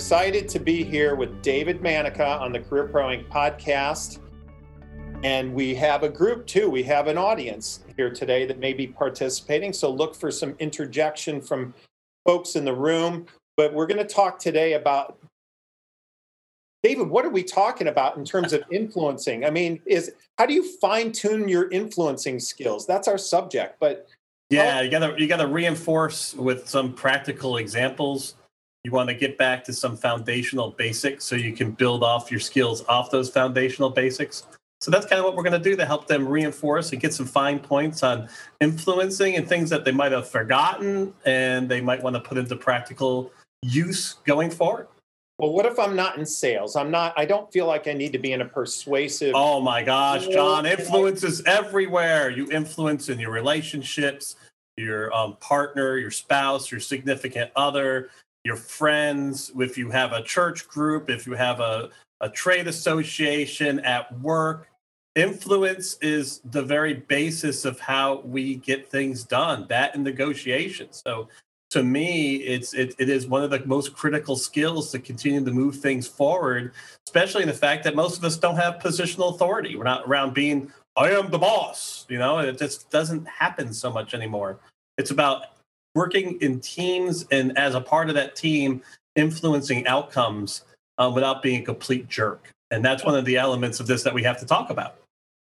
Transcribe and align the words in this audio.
excited 0.00 0.48
to 0.48 0.58
be 0.58 0.82
here 0.82 1.14
with 1.14 1.42
David 1.42 1.82
Manica 1.82 2.26
on 2.26 2.52
the 2.52 2.58
Career 2.58 2.88
Pro 2.88 3.08
Inc. 3.08 3.28
podcast. 3.28 4.18
And 5.22 5.52
we 5.52 5.74
have 5.74 6.04
a 6.04 6.08
group 6.08 6.46
too. 6.46 6.70
We 6.70 6.82
have 6.84 7.06
an 7.06 7.18
audience 7.18 7.84
here 7.98 8.08
today 8.08 8.46
that 8.46 8.58
may 8.58 8.72
be 8.72 8.86
participating. 8.86 9.74
So 9.74 9.90
look 9.90 10.14
for 10.14 10.30
some 10.30 10.56
interjection 10.58 11.42
from 11.42 11.74
folks 12.24 12.56
in 12.56 12.64
the 12.64 12.72
room. 12.72 13.26
But 13.58 13.74
we're 13.74 13.86
going 13.86 13.98
to 13.98 14.06
talk 14.06 14.38
today 14.38 14.72
about 14.72 15.18
David, 16.82 17.10
what 17.10 17.26
are 17.26 17.30
we 17.30 17.42
talking 17.42 17.88
about 17.88 18.16
in 18.16 18.24
terms 18.24 18.54
of 18.54 18.62
influencing? 18.72 19.44
I 19.44 19.50
mean, 19.50 19.82
is 19.84 20.12
how 20.38 20.46
do 20.46 20.54
you 20.54 20.78
fine 20.78 21.12
tune 21.12 21.46
your 21.46 21.70
influencing 21.70 22.40
skills? 22.40 22.86
That's 22.86 23.06
our 23.06 23.18
subject. 23.18 23.76
But 23.78 24.08
yeah, 24.48 24.80
you 24.80 24.90
gotta 24.90 25.14
you 25.18 25.26
gotta 25.26 25.46
reinforce 25.46 26.32
with 26.32 26.70
some 26.70 26.94
practical 26.94 27.58
examples 27.58 28.36
you 28.84 28.92
want 28.92 29.08
to 29.08 29.14
get 29.14 29.36
back 29.36 29.64
to 29.64 29.72
some 29.72 29.96
foundational 29.96 30.70
basics 30.70 31.24
so 31.24 31.36
you 31.36 31.52
can 31.52 31.72
build 31.72 32.02
off 32.02 32.30
your 32.30 32.40
skills 32.40 32.84
off 32.88 33.10
those 33.10 33.28
foundational 33.28 33.90
basics. 33.90 34.46
So 34.80 34.90
that's 34.90 35.04
kind 35.04 35.18
of 35.18 35.26
what 35.26 35.36
we're 35.36 35.42
going 35.42 35.62
to 35.62 35.70
do 35.70 35.76
to 35.76 35.84
help 35.84 36.06
them 36.08 36.26
reinforce 36.26 36.92
and 36.92 37.00
get 37.00 37.12
some 37.12 37.26
fine 37.26 37.58
points 37.58 38.02
on 38.02 38.28
influencing 38.60 39.36
and 39.36 39.46
things 39.46 39.68
that 39.68 39.84
they 39.84 39.92
might 39.92 40.12
have 40.12 40.28
forgotten 40.28 41.12
and 41.26 41.68
they 41.68 41.82
might 41.82 42.02
want 42.02 42.16
to 42.16 42.20
put 42.20 42.38
into 42.38 42.56
practical 42.56 43.30
use 43.62 44.14
going 44.24 44.50
forward. 44.50 44.88
Well, 45.38 45.52
what 45.52 45.66
if 45.66 45.78
I'm 45.78 45.96
not 45.96 46.16
in 46.16 46.24
sales? 46.24 46.76
I'm 46.76 46.90
not, 46.90 47.12
I 47.16 47.26
don't 47.26 47.50
feel 47.52 47.66
like 47.66 47.88
I 47.88 47.92
need 47.92 48.12
to 48.12 48.18
be 48.18 48.32
in 48.32 48.40
a 48.40 48.44
persuasive. 48.46 49.32
Oh 49.34 49.60
my 49.60 49.82
gosh, 49.82 50.26
John, 50.28 50.64
influence 50.64 51.24
is 51.24 51.42
everywhere. 51.44 52.30
You 52.30 52.50
influence 52.50 53.10
in 53.10 53.18
your 53.18 53.30
relationships, 53.30 54.36
your 54.78 55.14
um, 55.14 55.36
partner, 55.40 55.98
your 55.98 56.10
spouse, 56.10 56.70
your 56.70 56.80
significant 56.80 57.50
other, 57.56 58.10
your 58.44 58.56
friends, 58.56 59.50
if 59.58 59.76
you 59.76 59.90
have 59.90 60.12
a 60.12 60.22
church 60.22 60.68
group, 60.68 61.10
if 61.10 61.26
you 61.26 61.34
have 61.34 61.60
a, 61.60 61.90
a 62.20 62.28
trade 62.28 62.66
association 62.66 63.80
at 63.80 64.18
work. 64.20 64.68
Influence 65.16 65.98
is 66.00 66.40
the 66.50 66.62
very 66.62 66.94
basis 66.94 67.64
of 67.64 67.80
how 67.80 68.20
we 68.20 68.56
get 68.56 68.88
things 68.88 69.24
done, 69.24 69.66
that 69.68 69.94
and 69.94 70.04
negotiations. 70.04 71.02
So 71.04 71.28
to 71.70 71.82
me, 71.82 72.36
it's 72.36 72.74
it, 72.74 72.94
it 72.98 73.08
is 73.08 73.26
one 73.26 73.42
of 73.42 73.50
the 73.50 73.64
most 73.66 73.92
critical 73.92 74.36
skills 74.36 74.90
to 74.92 74.98
continue 74.98 75.44
to 75.44 75.50
move 75.50 75.76
things 75.76 76.06
forward, 76.06 76.72
especially 77.06 77.42
in 77.42 77.48
the 77.48 77.54
fact 77.54 77.84
that 77.84 77.96
most 77.96 78.18
of 78.18 78.24
us 78.24 78.36
don't 78.36 78.56
have 78.56 78.74
positional 78.74 79.34
authority. 79.34 79.76
We're 79.76 79.84
not 79.84 80.06
around 80.06 80.32
being, 80.32 80.72
I 80.96 81.10
am 81.10 81.30
the 81.30 81.38
boss. 81.38 82.06
You 82.08 82.18
know, 82.18 82.38
it 82.38 82.58
just 82.58 82.90
doesn't 82.90 83.26
happen 83.26 83.72
so 83.72 83.90
much 83.92 84.14
anymore. 84.14 84.60
It's 84.96 85.10
about 85.10 85.46
working 85.94 86.40
in 86.40 86.60
teams 86.60 87.26
and 87.30 87.56
as 87.58 87.74
a 87.74 87.80
part 87.80 88.08
of 88.08 88.14
that 88.14 88.36
team, 88.36 88.82
influencing 89.16 89.86
outcomes 89.86 90.64
uh, 90.98 91.10
without 91.12 91.42
being 91.42 91.62
a 91.62 91.64
complete 91.64 92.08
jerk. 92.08 92.50
And 92.70 92.84
that's 92.84 93.04
one 93.04 93.16
of 93.16 93.24
the 93.24 93.36
elements 93.36 93.80
of 93.80 93.86
this 93.86 94.02
that 94.04 94.14
we 94.14 94.22
have 94.22 94.38
to 94.38 94.46
talk 94.46 94.70
about. 94.70 94.96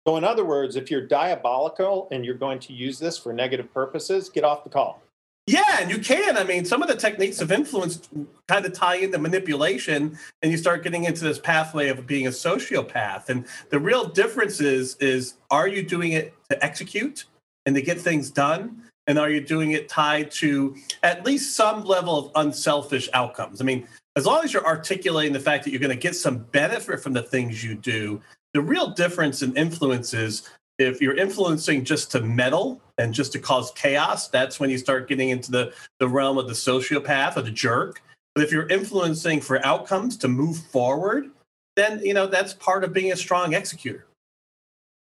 So, 0.08 0.17
in 0.17 0.23
other 0.23 0.44
words, 0.44 0.75
if 0.75 0.89
you're 0.89 1.06
diabolical 1.06 2.08
and 2.12 2.25
you're 2.25 2.34
going 2.34 2.59
to 2.59 2.73
use 2.73 2.97
this 2.97 3.17
for 3.17 3.34
negative 3.34 3.72
purposes, 3.72 4.30
get 4.30 4.44
off 4.44 4.64
the 4.64 4.69
call. 4.69 5.02
Yeah, 5.47 5.78
and 5.80 5.92
you 5.92 6.00
can. 6.00 6.38
I 6.38 6.44
mean, 6.44 6.66
some 6.66 6.81
of 6.81 6.88
the 6.88 6.95
techniques 6.95 7.42
of 7.42 7.52
influence 7.52 8.09
kind 8.47 8.66
of 8.66 8.73
tie 8.73 8.95
into 8.95 9.17
manipulation, 9.17 10.17
and 10.42 10.52
you 10.52 10.58
start 10.58 10.84
getting 10.84 11.03
into 11.03 11.23
this 11.23 11.39
pathway 11.39 11.89
of 11.89 12.08
being 12.08 12.28
a 12.28 12.30
sociopath. 12.30 13.30
And 13.30 13.45
the 13.69 13.80
real 13.80 14.08
difference 14.08 14.62
is, 14.62 14.95
is 14.97 15.36
are 15.50 15.67
you 15.67 15.84
doing 15.84 16.14
it 16.14 16.34
to 16.50 16.64
execute 16.64 17.25
and 17.66 17.75
to 17.75 17.81
get 17.81 18.00
things 18.00 18.31
done? 18.31 18.84
And 19.08 19.18
are 19.18 19.30
you 19.30 19.42
doing 19.42 19.72
it 19.72 19.90
tied 19.90 20.31
to 20.31 20.75
at 21.03 21.25
least 21.25 21.56
some 21.56 21.84
level 21.84 22.18
of 22.18 22.31
unselfish 22.36 23.09
outcomes? 23.14 23.59
I 23.59 23.64
mean, 23.64 23.88
as 24.16 24.25
long 24.25 24.44
as 24.44 24.53
you're 24.53 24.66
articulating 24.66 25.34
the 25.34 25.40
fact 25.40 25.64
that 25.64 25.72
you're 25.72 25.80
going 25.80 25.96
to 25.96 26.02
get 26.02 26.16
some 26.16 26.40
benefit 26.52 27.00
from 27.00 27.14
the 27.14 27.24
things 27.24 27.64
you 27.64 27.75
do, 27.75 28.22
the 28.53 28.62
real 28.62 28.92
difference 28.92 29.42
in 29.42 29.56
influence 29.56 30.14
is 30.14 30.50
if 30.78 31.02
you're 31.02 31.16
influencing 31.16 31.86
just 31.86 32.12
to 32.12 32.22
meddle 32.22 32.81
and 32.98 33.14
just 33.14 33.31
to 33.34 33.40
cause 33.40 33.72
chaos, 33.72 34.28
that's 34.28 34.59
when 34.59 34.70
you 34.70 34.78
start 34.78 35.08
getting 35.08 35.30
into 35.30 35.52
the, 35.52 35.74
the 36.00 36.08
realm 36.08 36.38
of 36.38 36.48
the 36.48 36.54
sociopath 36.54 37.38
or 37.38 37.42
the 37.42 37.52
jerk. 37.52 38.02
But 38.36 38.44
if 38.44 38.52
you're 38.52 38.68
influencing 38.68 39.42
for 39.42 39.66
outcomes 39.66 40.18
to 40.18 40.28
move 40.28 40.58
forward, 40.58 41.31
then 41.75 42.00
you 42.04 42.14
know 42.14 42.28
that's 42.28 42.54
part 42.54 42.84
of 42.84 42.94
being 42.94 43.12
a 43.12 43.16
strong 43.16 43.54
executor. 43.54 44.06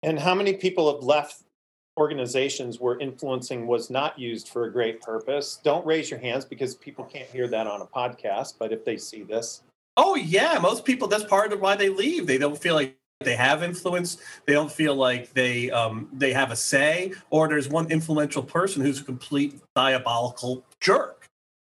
And 0.03 0.19
how 0.19 0.35
many 0.35 0.53
people 0.53 0.94
have 0.94 1.03
left 1.03 1.41
organizations 1.97 2.80
where 2.80 3.00
influencing 3.00 3.68
was 3.68 3.90
not 3.90 4.18
used 4.18 4.50
for 4.50 4.66
a 4.66 4.72
great 4.72 5.02
purpose. 5.02 5.59
Don't 5.63 5.85
raise 5.85 6.09
your 6.09 6.19
hands 6.19 6.46
because 6.46 6.75
people 6.75 7.03
can't 7.03 7.30
hear 7.30 7.47
that 7.47 7.68
on 7.68 7.81
a 7.81 7.85
podcast, 7.85 8.56
but 8.59 8.72
if 8.72 8.85
they 8.85 8.97
see 8.97 9.24
this. 9.24 9.63
Oh, 9.97 10.16
yeah. 10.16 10.59
Most 10.62 10.85
people, 10.85 11.08
that's 11.08 11.24
part 11.24 11.52
of 11.52 11.59
why 11.59 11.75
they 11.75 11.90
leave. 11.90 12.28
They 12.28 12.38
don't 12.38 12.58
feel 12.58 12.75
like 12.75 12.96
they 13.22 13.35
have 13.35 13.63
influence. 13.63 14.18
They 14.46 14.53
don't 14.53 14.72
feel 14.72 14.96
like 14.96 15.34
they 15.34 15.72
um, 15.72 16.08
they 16.13 16.34
have 16.34 16.52
a 16.52 16.56
say, 16.56 17.13
or 17.31 17.47
there's 17.47 17.68
one 17.68 17.90
influential 17.90 18.44
person 18.44 18.84
who's 18.84 19.02
a 19.02 19.03
complete 19.03 19.59
diabolical 19.75 20.64
jerk 20.79 21.16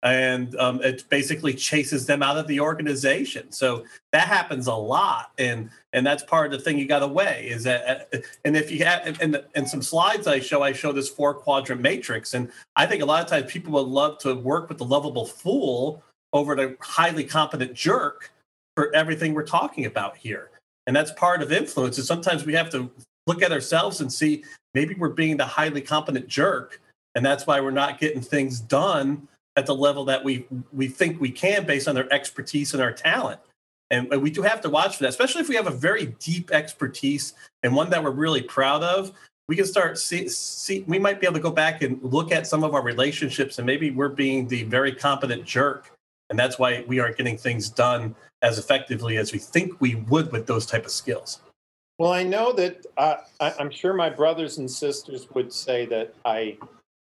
and 0.03 0.55
um, 0.55 0.81
it 0.81 1.07
basically 1.09 1.53
chases 1.53 2.05
them 2.05 2.23
out 2.23 2.37
of 2.37 2.47
the 2.47 2.59
organization. 2.59 3.51
So 3.51 3.85
that 4.11 4.27
happens 4.27 4.67
a 4.67 4.73
lot, 4.73 5.31
and 5.37 5.69
and 5.93 6.05
that's 6.05 6.23
part 6.23 6.47
of 6.47 6.51
the 6.51 6.63
thing 6.63 6.79
you 6.79 6.87
got 6.87 6.99
to 6.99 7.07
weigh 7.07 7.47
is 7.49 7.63
that. 7.63 8.09
Uh, 8.13 8.17
and 8.43 8.57
if 8.57 8.71
you 8.71 8.83
have 8.83 9.21
and 9.21 9.43
and 9.55 9.67
some 9.67 9.81
slides 9.81 10.27
I 10.27 10.39
show, 10.39 10.63
I 10.63 10.71
show 10.73 10.91
this 10.91 11.09
four 11.09 11.33
quadrant 11.33 11.81
matrix, 11.81 12.33
and 12.33 12.51
I 12.75 12.85
think 12.85 13.03
a 13.03 13.05
lot 13.05 13.23
of 13.23 13.29
times 13.29 13.51
people 13.51 13.73
would 13.73 13.87
love 13.87 14.17
to 14.19 14.33
work 14.35 14.69
with 14.69 14.79
the 14.79 14.85
lovable 14.85 15.25
fool 15.25 16.03
over 16.33 16.55
the 16.55 16.75
highly 16.79 17.23
competent 17.23 17.73
jerk 17.73 18.31
for 18.75 18.93
everything 18.95 19.33
we're 19.33 19.43
talking 19.43 19.85
about 19.85 20.17
here, 20.17 20.49
and 20.87 20.95
that's 20.95 21.11
part 21.11 21.43
of 21.43 21.51
influence. 21.51 21.97
And 21.97 22.07
sometimes 22.07 22.45
we 22.45 22.53
have 22.53 22.71
to 22.71 22.89
look 23.27 23.43
at 23.43 23.51
ourselves 23.51 24.01
and 24.01 24.11
see 24.11 24.43
maybe 24.73 24.95
we're 24.95 25.09
being 25.09 25.37
the 25.37 25.45
highly 25.45 25.81
competent 25.81 26.27
jerk, 26.27 26.81
and 27.13 27.23
that's 27.23 27.45
why 27.45 27.59
we're 27.61 27.69
not 27.69 27.99
getting 27.99 28.21
things 28.21 28.59
done 28.59 29.27
at 29.55 29.65
the 29.65 29.75
level 29.75 30.05
that 30.05 30.23
we 30.23 30.45
we 30.71 30.87
think 30.87 31.19
we 31.19 31.31
can 31.31 31.65
based 31.65 31.87
on 31.87 31.95
their 31.95 32.11
expertise 32.11 32.73
and 32.73 32.81
our 32.81 32.93
talent. 32.93 33.39
And 33.89 34.09
we 34.21 34.31
do 34.31 34.41
have 34.41 34.61
to 34.61 34.69
watch 34.69 34.95
for 34.95 35.03
that, 35.03 35.09
especially 35.09 35.41
if 35.41 35.49
we 35.49 35.55
have 35.55 35.67
a 35.67 35.71
very 35.71 36.05
deep 36.19 36.51
expertise 36.51 37.33
and 37.61 37.75
one 37.75 37.89
that 37.89 38.01
we're 38.01 38.11
really 38.11 38.41
proud 38.41 38.83
of. 38.83 39.11
We 39.49 39.57
can 39.57 39.65
start 39.65 39.97
see, 39.97 40.29
see 40.29 40.85
we 40.87 40.97
might 40.97 41.19
be 41.19 41.27
able 41.27 41.33
to 41.35 41.41
go 41.41 41.51
back 41.51 41.81
and 41.81 42.01
look 42.01 42.31
at 42.31 42.47
some 42.47 42.63
of 42.63 42.73
our 42.73 42.81
relationships 42.81 43.59
and 43.59 43.65
maybe 43.65 43.91
we're 43.91 44.07
being 44.07 44.47
the 44.47 44.63
very 44.63 44.93
competent 44.93 45.43
jerk. 45.43 45.91
And 46.29 46.39
that's 46.39 46.57
why 46.57 46.85
we 46.87 46.99
aren't 46.99 47.17
getting 47.17 47.37
things 47.37 47.69
done 47.69 48.15
as 48.41 48.57
effectively 48.57 49.17
as 49.17 49.33
we 49.33 49.39
think 49.39 49.81
we 49.81 49.95
would 49.95 50.31
with 50.31 50.47
those 50.47 50.65
type 50.65 50.85
of 50.85 50.91
skills. 50.91 51.41
Well, 51.99 52.13
I 52.13 52.23
know 52.23 52.53
that 52.53 52.85
uh, 52.97 53.17
I, 53.41 53.53
I'm 53.59 53.69
sure 53.69 53.93
my 53.93 54.09
brothers 54.09 54.57
and 54.57 54.71
sisters 54.71 55.27
would 55.33 55.51
say 55.51 55.85
that 55.87 56.15
I 56.23 56.57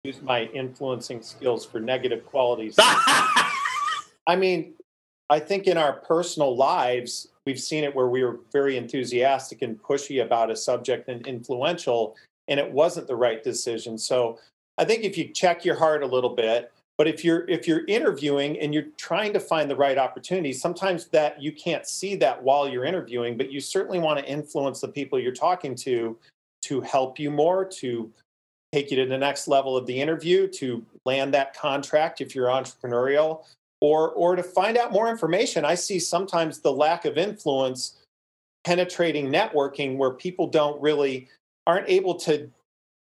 use 0.06 0.22
my 0.22 0.44
influencing 0.48 1.22
skills 1.22 1.66
for 1.66 1.80
negative 1.80 2.26
qualities. 2.26 2.76
I 2.78 4.36
mean, 4.38 4.74
I 5.30 5.40
think 5.40 5.66
in 5.66 5.78
our 5.78 5.94
personal 5.94 6.58
lives, 6.58 7.30
we've 7.46 7.60
seen 7.60 7.86
it 7.86 7.96
where 7.96 8.10
we 8.10 8.22
were 8.22 8.42
very 8.52 8.76
enthusiastic 8.76 9.62
and 9.62 9.82
pushy 9.82 10.22
about 10.22 10.52
a 10.52 10.58
subject 10.58 11.08
and 11.08 11.26
influential, 11.26 12.18
and 12.50 12.60
it 12.60 12.70
wasn't 12.70 13.08
the 13.08 13.16
right 13.16 13.42
decision. 13.42 13.98
So 13.98 14.40
I 14.78 14.84
think 14.84 15.06
if 15.06 15.18
you 15.18 15.30
check 15.30 15.64
your 15.64 15.76
heart 15.76 16.04
a 16.04 16.08
little 16.08 16.36
bit, 16.36 16.74
but 16.98 17.08
if 17.08 17.24
you're 17.24 17.50
if 17.50 17.66
you're 17.66 17.86
interviewing 17.86 18.60
and 18.60 18.74
you're 18.74 18.88
trying 18.98 19.32
to 19.32 19.40
find 19.40 19.72
the 19.72 19.76
right 19.78 19.98
opportunity, 19.98 20.52
sometimes 20.52 21.08
that 21.08 21.42
you 21.42 21.54
can't 21.54 21.88
see 21.88 22.16
that 22.18 22.44
while 22.44 22.68
you're 22.68 22.84
interviewing, 22.84 23.38
but 23.38 23.54
you 23.54 23.62
certainly 23.62 24.00
want 24.00 24.20
to 24.20 24.26
influence 24.26 24.82
the 24.82 24.90
people 24.90 25.18
you're 25.18 25.32
talking 25.32 25.76
to 25.76 26.18
to 26.64 26.82
help 26.82 27.20
you 27.20 27.32
more, 27.32 27.64
to 27.64 28.12
take 28.74 28.90
you 28.90 28.98
to 28.98 29.06
the 29.06 29.18
next 29.18 29.48
level 29.48 29.78
of 29.78 29.86
the 29.86 30.02
interview 30.02 30.48
to 30.48 30.84
land 31.06 31.34
that 31.34 31.56
contract 31.56 32.22
if 32.22 32.34
you're 32.34 32.48
entrepreneurial 32.48 33.46
or 33.82 34.10
or 34.12 34.36
to 34.36 34.42
find 34.42 34.78
out 34.78 34.92
more 34.92 35.10
information 35.10 35.64
i 35.64 35.76
see 35.76 36.00
sometimes 36.00 36.60
the 36.60 36.72
lack 36.72 37.06
of 37.06 37.18
influence 37.18 38.02
penetrating 38.66 39.32
networking 39.32 39.98
where 39.98 40.12
people 40.12 40.48
don't 40.48 40.82
really 40.82 41.28
aren't 41.68 41.88
able 41.88 42.16
to 42.16 42.50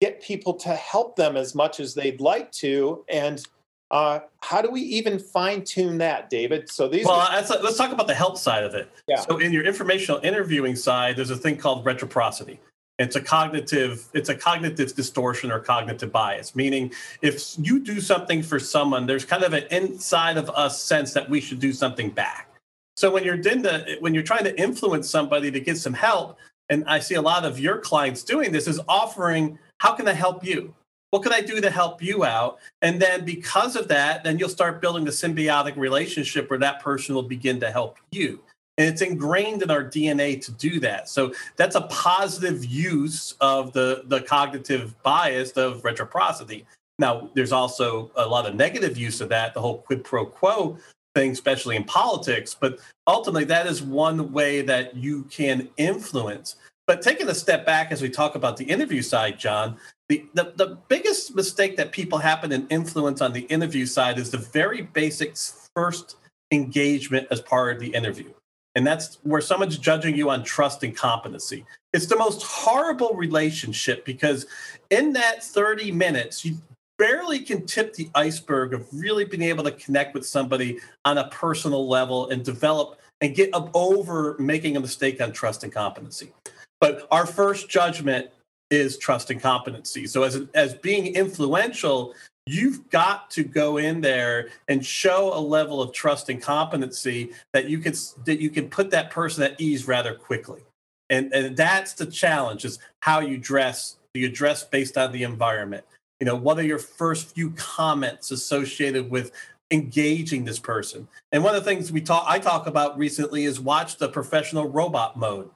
get 0.01 0.21
people 0.21 0.53
to 0.53 0.69
help 0.69 1.15
them 1.15 1.37
as 1.37 1.55
much 1.55 1.79
as 1.79 1.93
they'd 1.93 2.19
like 2.19 2.51
to 2.51 3.05
and 3.07 3.47
uh, 3.91 4.19
how 4.41 4.63
do 4.63 4.71
we 4.71 4.81
even 4.81 5.19
fine 5.19 5.63
tune 5.63 5.99
that, 5.99 6.27
David? 6.27 6.67
So 6.69 6.87
these. 6.87 7.05
Well, 7.05 7.19
are- 7.19 7.61
let's 7.61 7.77
talk 7.77 7.91
about 7.91 8.07
the 8.07 8.15
help 8.15 8.35
side 8.35 8.63
of 8.63 8.73
it. 8.73 8.89
Yeah. 9.07 9.17
So 9.17 9.37
in 9.37 9.53
your 9.53 9.63
informational 9.63 10.19
interviewing 10.23 10.75
side, 10.75 11.15
there's 11.15 11.29
a 11.29 11.37
thing 11.37 11.55
called 11.55 11.85
reciprocity 11.85 12.59
it's 12.97 13.15
a 13.15 13.21
cognitive 13.21 14.07
it's 14.13 14.29
a 14.29 14.35
cognitive 14.35 14.95
distortion 14.95 15.51
or 15.51 15.59
cognitive 15.59 16.11
bias 16.11 16.55
meaning 16.55 16.91
if 17.21 17.55
you 17.57 17.79
do 17.79 17.99
something 17.99 18.41
for 18.41 18.59
someone 18.59 19.05
there's 19.05 19.25
kind 19.25 19.43
of 19.43 19.53
an 19.53 19.63
inside 19.71 20.37
of 20.37 20.49
us 20.51 20.81
sense 20.81 21.13
that 21.13 21.29
we 21.29 21.41
should 21.41 21.59
do 21.59 21.73
something 21.73 22.09
back 22.09 22.49
so 22.95 23.11
when 23.11 23.23
you're 23.23 23.37
the, 23.37 23.97
when 23.99 24.13
you're 24.13 24.23
trying 24.23 24.43
to 24.45 24.57
influence 24.59 25.09
somebody 25.09 25.51
to 25.51 25.59
get 25.59 25.77
some 25.77 25.93
help 25.93 26.37
and 26.69 26.83
i 26.87 26.99
see 26.99 27.15
a 27.15 27.21
lot 27.21 27.43
of 27.45 27.59
your 27.59 27.77
clients 27.79 28.23
doing 28.23 28.51
this 28.51 28.67
is 28.67 28.79
offering 28.87 29.59
how 29.79 29.93
can 29.93 30.07
i 30.07 30.13
help 30.13 30.45
you 30.45 30.73
What 31.15 31.23
can 31.23 31.31
I 31.31 31.39
do 31.39 31.61
to 31.61 31.69
help 31.69 32.01
you 32.01 32.25
out? 32.25 32.59
And 32.81 33.01
then 33.01 33.23
because 33.23 33.77
of 33.77 33.87
that, 33.87 34.25
then 34.25 34.37
you'll 34.37 34.49
start 34.49 34.81
building 34.81 35.07
a 35.07 35.11
symbiotic 35.11 35.77
relationship 35.77 36.49
where 36.49 36.59
that 36.59 36.81
person 36.81 37.15
will 37.15 37.23
begin 37.23 37.57
to 37.61 37.71
help 37.71 37.99
you. 38.11 38.41
And 38.77 38.87
it's 38.89 39.01
ingrained 39.01 39.63
in 39.63 39.71
our 39.71 39.83
DNA 39.83 40.43
to 40.43 40.51
do 40.51 40.79
that. 40.81 41.07
So 41.07 41.33
that's 41.55 41.75
a 41.75 41.81
positive 41.81 42.65
use 42.65 43.35
of 43.39 43.71
the, 43.71 44.03
the 44.07 44.21
cognitive 44.21 45.01
bias 45.01 45.51
of 45.51 45.83
reciprocity. 45.85 46.65
Now, 46.99 47.29
there's 47.33 47.51
also 47.51 48.11
a 48.15 48.27
lot 48.27 48.45
of 48.45 48.55
negative 48.55 48.97
use 48.97 49.21
of 49.21 49.29
that, 49.29 49.53
the 49.53 49.61
whole 49.61 49.79
quid 49.79 50.03
pro 50.03 50.25
quo 50.25 50.77
thing, 51.13 51.31
especially 51.31 51.77
in 51.77 51.85
politics. 51.85 52.55
But 52.57 52.79
ultimately, 53.07 53.45
that 53.45 53.65
is 53.67 53.81
one 53.81 54.31
way 54.31 54.61
that 54.61 54.95
you 54.95 55.23
can 55.23 55.69
influence. 55.77 56.57
But 56.87 57.01
taking 57.01 57.29
a 57.29 57.35
step 57.35 57.65
back 57.65 57.91
as 57.91 58.01
we 58.01 58.09
talk 58.09 58.35
about 58.35 58.57
the 58.57 58.65
interview 58.65 59.01
side, 59.01 59.39
John, 59.39 59.77
the, 60.07 60.25
the, 60.33 60.53
the 60.55 60.77
biggest 60.87 61.33
mistake 61.33 61.77
that 61.77 61.91
people 61.91 62.19
happen 62.19 62.51
in 62.51 62.67
influence 62.67 63.21
on 63.21 63.33
the 63.33 63.41
interview 63.41 63.85
side 63.85 64.19
is 64.19 64.29
the 64.29 64.37
very 64.37 64.81
basic 64.81 65.35
first 65.75 66.17
engagement 66.51 67.27
as 67.31 67.41
part 67.41 67.73
of 67.73 67.81
the 67.81 67.87
interview. 67.87 68.31
And 68.75 68.85
that's 68.85 69.19
where 69.23 69.41
someone's 69.41 69.77
judging 69.77 70.15
you 70.15 70.29
on 70.29 70.43
trust 70.43 70.83
and 70.83 70.95
competency. 70.95 71.65
It's 71.93 72.07
the 72.07 72.17
most 72.17 72.43
horrible 72.43 73.15
relationship 73.15 74.03
because 74.05 74.45
in 74.89 75.13
that 75.13 75.41
30 75.43 75.91
minutes, 75.93 76.43
you 76.43 76.57
barely 76.97 77.39
can 77.39 77.65
tip 77.65 77.93
the 77.93 78.09
iceberg 78.15 78.73
of 78.73 78.87
really 78.93 79.23
being 79.25 79.43
able 79.43 79.63
to 79.63 79.71
connect 79.71 80.13
with 80.13 80.25
somebody 80.25 80.79
on 81.05 81.17
a 81.17 81.27
personal 81.29 81.87
level 81.87 82.29
and 82.29 82.43
develop 82.43 82.99
and 83.21 83.33
get 83.33 83.53
up 83.53 83.69
over 83.73 84.35
making 84.39 84.75
a 84.75 84.79
mistake 84.79 85.21
on 85.21 85.31
trust 85.31 85.63
and 85.63 85.73
competency. 85.73 86.33
But 86.81 87.07
our 87.11 87.25
first 87.25 87.69
judgment 87.69 88.29
is 88.69 88.97
trust 88.97 89.31
and 89.31 89.41
competency. 89.41 90.07
So 90.07 90.23
as 90.23 90.41
as 90.53 90.73
being 90.73 91.15
influential, 91.15 92.13
you've 92.45 92.89
got 92.89 93.31
to 93.31 93.43
go 93.43 93.77
in 93.77 94.01
there 94.01 94.49
and 94.67 94.85
show 94.85 95.33
a 95.33 95.39
level 95.39 95.81
of 95.81 95.93
trust 95.93 96.29
and 96.29 96.41
competency 96.41 97.31
that 97.53 97.69
you 97.69 97.79
can 97.79 97.93
that 98.25 98.39
you 98.39 98.49
can 98.49 98.69
put 98.69 98.91
that 98.91 99.11
person 99.11 99.43
at 99.43 99.59
ease 99.59 99.87
rather 99.87 100.13
quickly. 100.13 100.63
And 101.09 101.33
and 101.33 101.57
that's 101.57 101.93
the 101.93 102.05
challenge 102.05 102.65
is 102.65 102.79
how 103.01 103.19
you 103.19 103.37
dress 103.37 103.97
do 104.13 104.19
you 104.19 104.29
dress 104.29 104.63
based 104.63 104.97
on 104.97 105.11
the 105.11 105.23
environment? 105.23 105.83
You 106.19 106.25
know 106.25 106.35
what 106.35 106.59
are 106.59 106.63
your 106.63 106.79
first 106.79 107.33
few 107.33 107.51
comments 107.51 108.31
associated 108.31 109.09
with 109.09 109.31
engaging 109.71 110.45
this 110.45 110.59
person? 110.59 111.07
And 111.31 111.43
one 111.43 111.55
of 111.55 111.63
the 111.63 111.69
things 111.69 111.91
we 111.91 112.01
talk 112.01 112.25
i 112.27 112.37
talk 112.37 112.67
about 112.67 112.97
recently 112.97 113.45
is 113.45 113.59
watch 113.59 113.97
the 113.97 114.09
professional 114.09 114.69
robot 114.69 115.17
mode. 115.17 115.49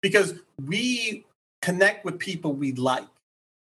Because 0.00 0.34
we 0.64 1.26
connect 1.60 2.04
with 2.04 2.20
people 2.20 2.52
we 2.52 2.72
like 2.74 3.04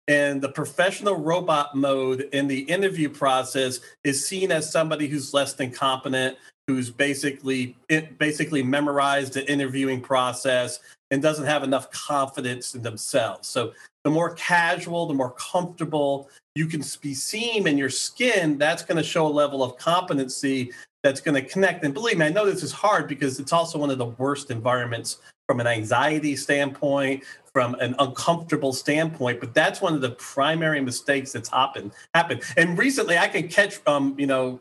and 0.07 0.41
the 0.41 0.49
professional 0.49 1.15
robot 1.15 1.75
mode 1.75 2.27
in 2.33 2.47
the 2.47 2.59
interview 2.61 3.09
process 3.09 3.79
is 4.03 4.25
seen 4.25 4.51
as 4.51 4.69
somebody 4.69 5.07
who's 5.07 5.33
less 5.33 5.53
than 5.53 5.71
competent 5.71 6.37
who's 6.67 6.89
basically 6.89 7.75
eh, 7.89 8.05
basically 8.17 8.63
memorized 8.63 9.33
the 9.33 9.49
interviewing 9.51 10.01
process 10.01 10.79
and 11.11 11.21
doesn't 11.21 11.45
have 11.45 11.63
enough 11.63 11.91
confidence 11.91 12.73
in 12.75 12.81
themselves. 12.81 13.47
So 13.47 13.73
the 14.03 14.09
more 14.09 14.33
casual 14.35 15.05
the 15.05 15.13
more 15.13 15.31
comfortable 15.31 16.29
you 16.55 16.67
can 16.67 16.83
be 17.01 17.13
seen 17.13 17.67
in 17.67 17.77
your 17.77 17.89
skin 17.89 18.57
that's 18.57 18.83
going 18.83 18.97
to 18.97 19.03
show 19.03 19.25
a 19.25 19.29
level 19.29 19.63
of 19.63 19.77
competency 19.77 20.71
that's 21.03 21.19
going 21.19 21.41
to 21.41 21.49
connect. 21.49 21.83
And 21.83 21.93
believe 21.93 22.17
me 22.17 22.25
i 22.25 22.29
know 22.29 22.45
this 22.45 22.63
is 22.63 22.71
hard 22.71 23.07
because 23.07 23.39
it's 23.39 23.53
also 23.53 23.77
one 23.77 23.89
of 23.89 23.97
the 23.97 24.05
worst 24.05 24.51
environments 24.51 25.19
from 25.53 25.59
an 25.59 25.67
anxiety 25.67 26.35
standpoint 26.35 27.23
from 27.53 27.75
an 27.75 27.93
uncomfortable 27.99 28.73
standpoint. 28.73 29.39
But 29.39 29.53
that's 29.53 29.81
one 29.81 29.93
of 29.93 30.01
the 30.01 30.09
primary 30.09 30.81
mistakes 30.81 31.31
that's 31.31 31.47
happened. 31.49 31.91
Happened. 32.15 32.41
And 32.57 32.75
recently, 32.75 33.19
I 33.19 33.27
can 33.27 33.47
catch, 33.47 33.79
um, 33.85 34.15
you 34.17 34.25
know, 34.25 34.59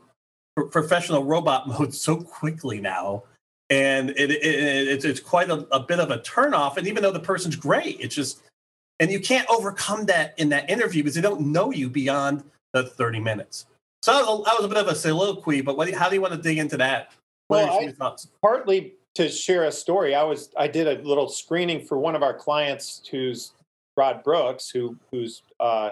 professional 0.70 1.24
robot 1.24 1.66
mode 1.68 1.94
so 1.94 2.16
quickly 2.16 2.78
now. 2.78 3.22
And 3.70 4.10
it, 4.10 4.30
it, 4.30 4.44
it, 4.44 5.04
it's 5.06 5.18
quite 5.18 5.48
a, 5.48 5.66
a 5.74 5.80
bit 5.80 5.98
of 5.98 6.10
a 6.10 6.18
turnoff. 6.18 6.76
And 6.76 6.86
even 6.86 7.02
though 7.02 7.10
the 7.10 7.20
person's 7.20 7.56
great, 7.56 7.98
it's 7.98 8.14
just, 8.14 8.42
and 9.00 9.10
you 9.10 9.18
can't 9.18 9.48
overcome 9.48 10.04
that 10.06 10.34
in 10.38 10.50
that 10.50 10.68
interview 10.68 11.02
because 11.02 11.14
they 11.14 11.22
don't 11.22 11.40
know 11.40 11.70
you 11.70 11.88
beyond 11.88 12.44
the 12.74 12.84
30 12.84 13.18
minutes. 13.18 13.64
So 14.02 14.12
that 14.12 14.26
was 14.26 14.40
a, 14.40 14.42
that 14.44 14.56
was 14.58 14.64
a 14.66 14.68
bit 14.68 14.76
of 14.76 14.88
a 14.88 14.94
soliloquy, 14.94 15.62
but 15.62 15.78
what, 15.78 15.90
how 15.94 16.10
do 16.10 16.16
you 16.16 16.20
want 16.20 16.34
to 16.34 16.42
dig 16.42 16.58
into 16.58 16.76
that? 16.76 17.12
What 17.48 17.66
well, 17.66 17.94
I, 17.98 18.16
partly 18.42 18.96
to 19.14 19.28
share 19.28 19.64
a 19.64 19.72
story, 19.72 20.14
I 20.14 20.22
was 20.22 20.50
I 20.56 20.68
did 20.68 20.86
a 20.86 21.02
little 21.06 21.28
screening 21.28 21.84
for 21.84 21.98
one 21.98 22.14
of 22.14 22.22
our 22.22 22.34
clients, 22.34 23.02
who's 23.10 23.52
Rod 23.96 24.22
Brooks, 24.24 24.70
who 24.70 24.96
who's 25.10 25.42
uh, 25.60 25.90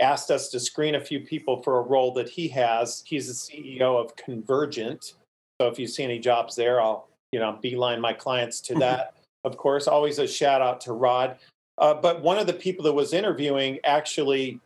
asked 0.00 0.30
us 0.30 0.48
to 0.50 0.60
screen 0.60 0.94
a 0.94 1.00
few 1.00 1.20
people 1.20 1.62
for 1.62 1.78
a 1.78 1.82
role 1.82 2.12
that 2.14 2.28
he 2.28 2.48
has. 2.48 3.02
He's 3.06 3.28
the 3.28 3.32
CEO 3.32 4.02
of 4.02 4.14
Convergent. 4.16 5.14
So 5.60 5.68
if 5.68 5.78
you 5.78 5.86
see 5.86 6.04
any 6.04 6.18
jobs 6.18 6.54
there, 6.54 6.80
I'll 6.80 7.08
you 7.32 7.40
know 7.40 7.58
beeline 7.60 8.00
my 8.00 8.12
clients 8.12 8.60
to 8.62 8.74
that. 8.76 9.14
of 9.44 9.56
course, 9.56 9.88
always 9.88 10.18
a 10.18 10.26
shout 10.26 10.60
out 10.60 10.80
to 10.82 10.92
Rod. 10.92 11.36
Uh, 11.78 11.94
but 11.94 12.20
one 12.22 12.38
of 12.38 12.46
the 12.46 12.52
people 12.52 12.84
that 12.84 12.92
was 12.92 13.14
interviewing 13.14 13.78
actually 13.84 14.60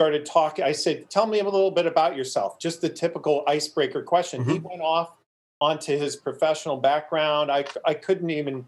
started 0.00 0.24
talking. 0.24 0.64
I 0.64 0.72
said, 0.72 1.10
"Tell 1.10 1.26
me 1.26 1.40
a 1.40 1.44
little 1.44 1.70
bit 1.70 1.86
about 1.86 2.16
yourself." 2.16 2.58
Just 2.58 2.80
the 2.80 2.88
typical 2.88 3.44
icebreaker 3.46 4.02
question. 4.02 4.40
Mm-hmm. 4.40 4.50
He 4.50 4.58
went 4.60 4.80
off 4.80 5.12
onto 5.60 5.96
his 5.96 6.16
professional 6.16 6.76
background. 6.76 7.50
I, 7.50 7.64
I 7.84 7.94
couldn't 7.94 8.30
even, 8.30 8.66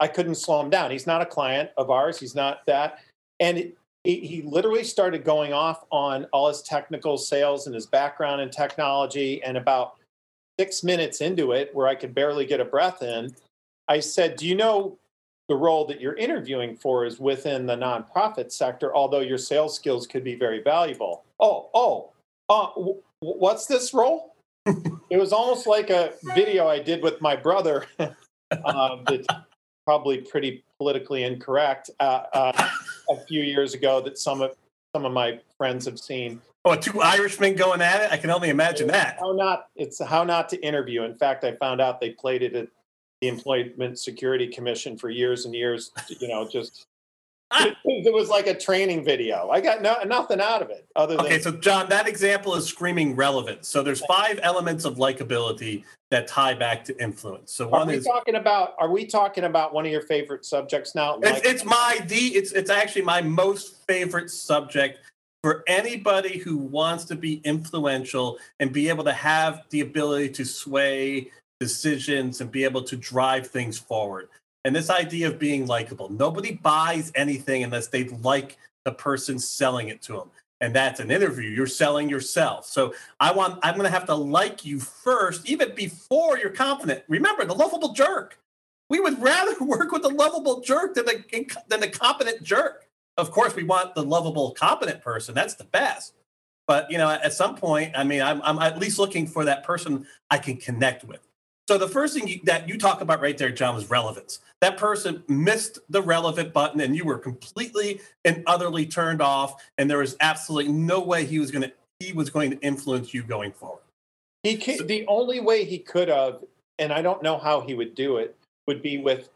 I 0.00 0.08
couldn't 0.08 0.36
slow 0.36 0.60
him 0.60 0.70
down. 0.70 0.90
He's 0.90 1.06
not 1.06 1.22
a 1.22 1.26
client 1.26 1.70
of 1.76 1.90
ours. 1.90 2.18
He's 2.18 2.34
not 2.34 2.60
that. 2.66 3.00
And 3.40 3.58
it, 3.58 3.76
he 4.04 4.42
literally 4.42 4.84
started 4.84 5.24
going 5.24 5.52
off 5.52 5.84
on 5.90 6.24
all 6.32 6.48
his 6.48 6.62
technical 6.62 7.18
sales 7.18 7.66
and 7.66 7.74
his 7.74 7.86
background 7.86 8.40
in 8.40 8.50
technology. 8.50 9.42
And 9.42 9.56
about 9.56 9.96
six 10.58 10.82
minutes 10.82 11.20
into 11.20 11.52
it, 11.52 11.74
where 11.74 11.86
I 11.86 11.94
could 11.94 12.14
barely 12.14 12.46
get 12.46 12.60
a 12.60 12.64
breath 12.64 13.02
in, 13.02 13.34
I 13.88 14.00
said, 14.00 14.36
Do 14.36 14.46
you 14.46 14.54
know 14.54 14.98
the 15.48 15.56
role 15.56 15.86
that 15.86 16.00
you're 16.00 16.16
interviewing 16.16 16.76
for 16.76 17.04
is 17.04 17.18
within 17.18 17.66
the 17.66 17.76
nonprofit 17.76 18.52
sector, 18.52 18.94
although 18.94 19.20
your 19.20 19.38
sales 19.38 19.74
skills 19.74 20.06
could 20.06 20.24
be 20.24 20.34
very 20.34 20.62
valuable? 20.62 21.24
Oh, 21.40 21.70
oh, 21.74 22.12
uh, 22.48 22.68
w- 22.76 23.02
what's 23.20 23.66
this 23.66 23.92
role? 23.94 24.27
It 25.10 25.18
was 25.18 25.32
almost 25.32 25.66
like 25.66 25.90
a 25.90 26.12
video 26.34 26.68
I 26.68 26.78
did 26.78 27.02
with 27.02 27.20
my 27.20 27.36
brother. 27.36 27.86
um, 28.64 29.04
that's 29.06 29.26
probably 29.84 30.18
pretty 30.18 30.64
politically 30.78 31.24
incorrect. 31.24 31.90
Uh, 32.00 32.22
uh, 32.32 32.68
a 33.10 33.16
few 33.26 33.42
years 33.42 33.74
ago, 33.74 34.00
that 34.02 34.18
some 34.18 34.42
of 34.42 34.52
some 34.94 35.04
of 35.04 35.12
my 35.12 35.40
friends 35.56 35.84
have 35.86 35.98
seen. 35.98 36.40
Oh, 36.64 36.74
two 36.74 37.00
Irishmen 37.00 37.54
going 37.54 37.80
at 37.80 38.02
it! 38.02 38.12
I 38.12 38.16
can 38.16 38.30
only 38.30 38.50
imagine 38.50 38.88
that. 38.88 39.16
How 39.18 39.32
not? 39.32 39.68
It's 39.76 40.02
how 40.02 40.24
not 40.24 40.48
to 40.50 40.60
interview. 40.60 41.02
In 41.04 41.16
fact, 41.16 41.44
I 41.44 41.56
found 41.56 41.80
out 41.80 42.00
they 42.00 42.10
played 42.10 42.42
it 42.42 42.54
at 42.54 42.68
the 43.20 43.28
Employment 43.28 43.98
Security 43.98 44.48
Commission 44.48 44.98
for 44.98 45.10
years 45.10 45.44
and 45.44 45.54
years. 45.54 45.90
You 46.20 46.28
know, 46.28 46.48
just 46.48 46.86
Ah! 47.50 47.66
it 47.84 48.12
was 48.12 48.28
like 48.28 48.46
a 48.46 48.54
training 48.54 49.04
video. 49.04 49.48
I 49.50 49.60
got 49.60 49.82
no, 49.82 49.96
nothing 50.04 50.40
out 50.40 50.62
of 50.62 50.70
it 50.70 50.86
other 50.96 51.16
than. 51.16 51.26
Okay, 51.26 51.40
so 51.40 51.52
John, 51.52 51.88
that 51.88 52.06
example 52.06 52.54
is 52.54 52.66
screaming 52.66 53.16
relevance. 53.16 53.68
So 53.68 53.82
there's 53.82 54.04
five 54.06 54.38
elements 54.42 54.84
of 54.84 54.96
likability 54.96 55.84
that 56.10 56.28
tie 56.28 56.54
back 56.54 56.84
to 56.84 57.02
influence. 57.02 57.52
So 57.52 57.68
one 57.68 57.82
are 57.82 57.86
we 57.86 57.96
is 57.96 58.04
talking 58.04 58.34
about. 58.34 58.74
Are 58.78 58.90
we 58.90 59.06
talking 59.06 59.44
about 59.44 59.72
one 59.72 59.86
of 59.86 59.92
your 59.92 60.02
favorite 60.02 60.44
subjects 60.44 60.94
now? 60.94 61.18
It's, 61.22 61.46
it's 61.46 61.64
my 61.64 62.00
the. 62.06 62.16
It's 62.16 62.52
it's 62.52 62.70
actually 62.70 63.02
my 63.02 63.22
most 63.22 63.86
favorite 63.86 64.30
subject 64.30 64.98
for 65.42 65.62
anybody 65.66 66.38
who 66.38 66.56
wants 66.56 67.04
to 67.06 67.16
be 67.16 67.40
influential 67.44 68.38
and 68.60 68.72
be 68.72 68.88
able 68.88 69.04
to 69.04 69.12
have 69.12 69.62
the 69.70 69.80
ability 69.80 70.30
to 70.30 70.44
sway 70.44 71.30
decisions 71.60 72.40
and 72.40 72.50
be 72.50 72.64
able 72.64 72.82
to 72.82 72.96
drive 72.96 73.46
things 73.46 73.78
forward 73.78 74.28
and 74.64 74.74
this 74.74 74.90
idea 74.90 75.28
of 75.28 75.38
being 75.38 75.66
likable. 75.66 76.08
Nobody 76.10 76.52
buys 76.52 77.12
anything 77.14 77.64
unless 77.64 77.88
they 77.88 78.04
like 78.04 78.56
the 78.84 78.92
person 78.92 79.38
selling 79.38 79.88
it 79.88 80.02
to 80.02 80.12
them. 80.14 80.30
And 80.60 80.74
that's 80.74 80.98
an 80.98 81.10
interview. 81.10 81.48
You're 81.48 81.68
selling 81.68 82.08
yourself. 82.08 82.66
So 82.66 82.92
I 83.20 83.30
want 83.32 83.60
I'm 83.62 83.76
gonna 83.76 83.90
have 83.90 84.06
to 84.06 84.14
like 84.14 84.64
you 84.64 84.80
first, 84.80 85.48
even 85.48 85.74
before 85.74 86.38
you're 86.38 86.50
confident. 86.50 87.04
Remember 87.08 87.44
the 87.44 87.54
lovable 87.54 87.92
jerk. 87.92 88.38
We 88.90 88.98
would 88.98 89.22
rather 89.22 89.54
work 89.64 89.92
with 89.92 90.02
the 90.02 90.08
lovable 90.08 90.60
jerk 90.60 90.94
than 90.94 91.04
the 91.04 91.46
than 91.68 91.80
the 91.80 91.88
competent 91.88 92.42
jerk. 92.42 92.88
Of 93.16 93.30
course, 93.30 93.54
we 93.54 93.64
want 93.64 93.94
the 93.94 94.02
lovable, 94.02 94.52
competent 94.52 95.02
person. 95.02 95.34
That's 95.34 95.54
the 95.54 95.64
best. 95.64 96.14
But 96.66 96.90
you 96.90 96.98
know, 96.98 97.08
at 97.08 97.32
some 97.32 97.56
point, 97.56 97.92
I 97.96 98.04
mean, 98.04 98.20
I'm, 98.20 98.42
I'm 98.42 98.58
at 98.58 98.78
least 98.78 98.98
looking 98.98 99.26
for 99.26 99.44
that 99.44 99.64
person 99.64 100.06
I 100.30 100.38
can 100.38 100.56
connect 100.56 101.04
with. 101.04 101.27
So 101.68 101.76
the 101.76 101.86
first 101.86 102.14
thing 102.14 102.26
you, 102.26 102.40
that 102.44 102.66
you 102.66 102.78
talk 102.78 103.02
about 103.02 103.20
right 103.20 103.36
there, 103.36 103.50
John, 103.50 103.74
was 103.74 103.90
relevance. 103.90 104.40
That 104.62 104.78
person 104.78 105.22
missed 105.28 105.78
the 105.90 106.00
relevant 106.00 106.54
button, 106.54 106.80
and 106.80 106.96
you 106.96 107.04
were 107.04 107.18
completely 107.18 108.00
and 108.24 108.42
utterly 108.46 108.86
turned 108.86 109.20
off, 109.20 109.62
and 109.76 109.90
there 109.90 109.98
was 109.98 110.16
absolutely 110.20 110.72
no 110.72 110.98
way 110.98 111.26
he 111.26 111.38
was 111.38 111.50
going 111.50 111.64
to 111.64 111.72
he 112.00 112.14
was 112.14 112.30
going 112.30 112.52
to 112.52 112.58
influence 112.60 113.12
you 113.12 113.22
going 113.22 113.52
forward. 113.52 113.82
He 114.44 114.56
can, 114.56 114.78
so, 114.78 114.84
the 114.84 115.04
only 115.08 115.40
way 115.40 115.64
he 115.64 115.78
could 115.78 116.08
have, 116.08 116.42
and 116.78 116.90
I 116.90 117.02
don't 117.02 117.22
know 117.22 117.36
how 117.36 117.60
he 117.60 117.74
would 117.74 117.94
do 117.94 118.16
it, 118.16 118.34
would 118.66 118.80
be 118.80 118.96
with 118.96 119.28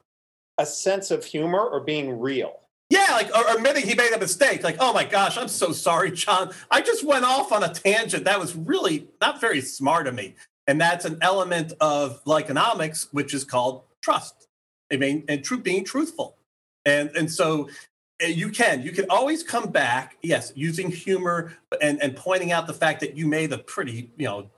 a 0.57 0.65
sense 0.65 1.11
of 1.11 1.27
humor 1.27 1.61
or 1.61 1.81
being 1.81 2.19
real. 2.19 2.61
Yeah, 2.89 3.09
like 3.11 3.29
or 3.37 3.57
admitting 3.57 3.87
he 3.87 3.95
made 3.95 4.13
a 4.13 4.19
mistake. 4.19 4.63
Like, 4.63 4.77
oh 4.81 4.95
my 4.95 5.05
gosh, 5.05 5.37
I'm 5.37 5.49
so 5.49 5.73
sorry, 5.73 6.13
John. 6.13 6.51
I 6.71 6.81
just 6.81 7.05
went 7.05 7.27
off 7.27 7.53
on 7.53 7.63
a 7.63 7.75
tangent. 7.75 8.25
That 8.25 8.41
was 8.41 8.55
really 8.55 9.09
not 9.21 9.39
very 9.39 9.61
smart 9.61 10.07
of 10.07 10.15
me. 10.15 10.35
And 10.67 10.81
that's 10.81 11.05
an 11.05 11.19
element 11.21 11.73
of 11.81 12.23
Likeonomics, 12.25 13.09
which 13.13 13.35
is 13.35 13.45
called 13.45 13.83
trust. 14.01 14.49
I 14.93 14.97
mean, 14.97 15.25
and 15.29 15.45
truth 15.45 15.63
being 15.63 15.85
truthful. 15.85 16.37
And 16.85 17.11
and 17.17 17.31
so 17.31 17.69
eh, 18.21 18.29
you 18.29 18.51
can 18.51 18.83
you 18.83 18.93
can 18.93 19.07
always 19.11 19.43
come 19.43 19.71
back, 19.71 20.17
yes, 20.23 20.53
using 20.55 20.91
humor 20.91 21.57
and, 21.81 22.01
and 22.03 22.15
pointing 22.15 22.53
out 22.53 22.67
the 22.67 22.75
fact 22.75 23.01
that 23.01 23.17
you 23.17 23.27
made 23.27 23.53
a 23.53 23.59
pretty, 23.59 24.11
you 24.17 24.27
know, 24.27 24.51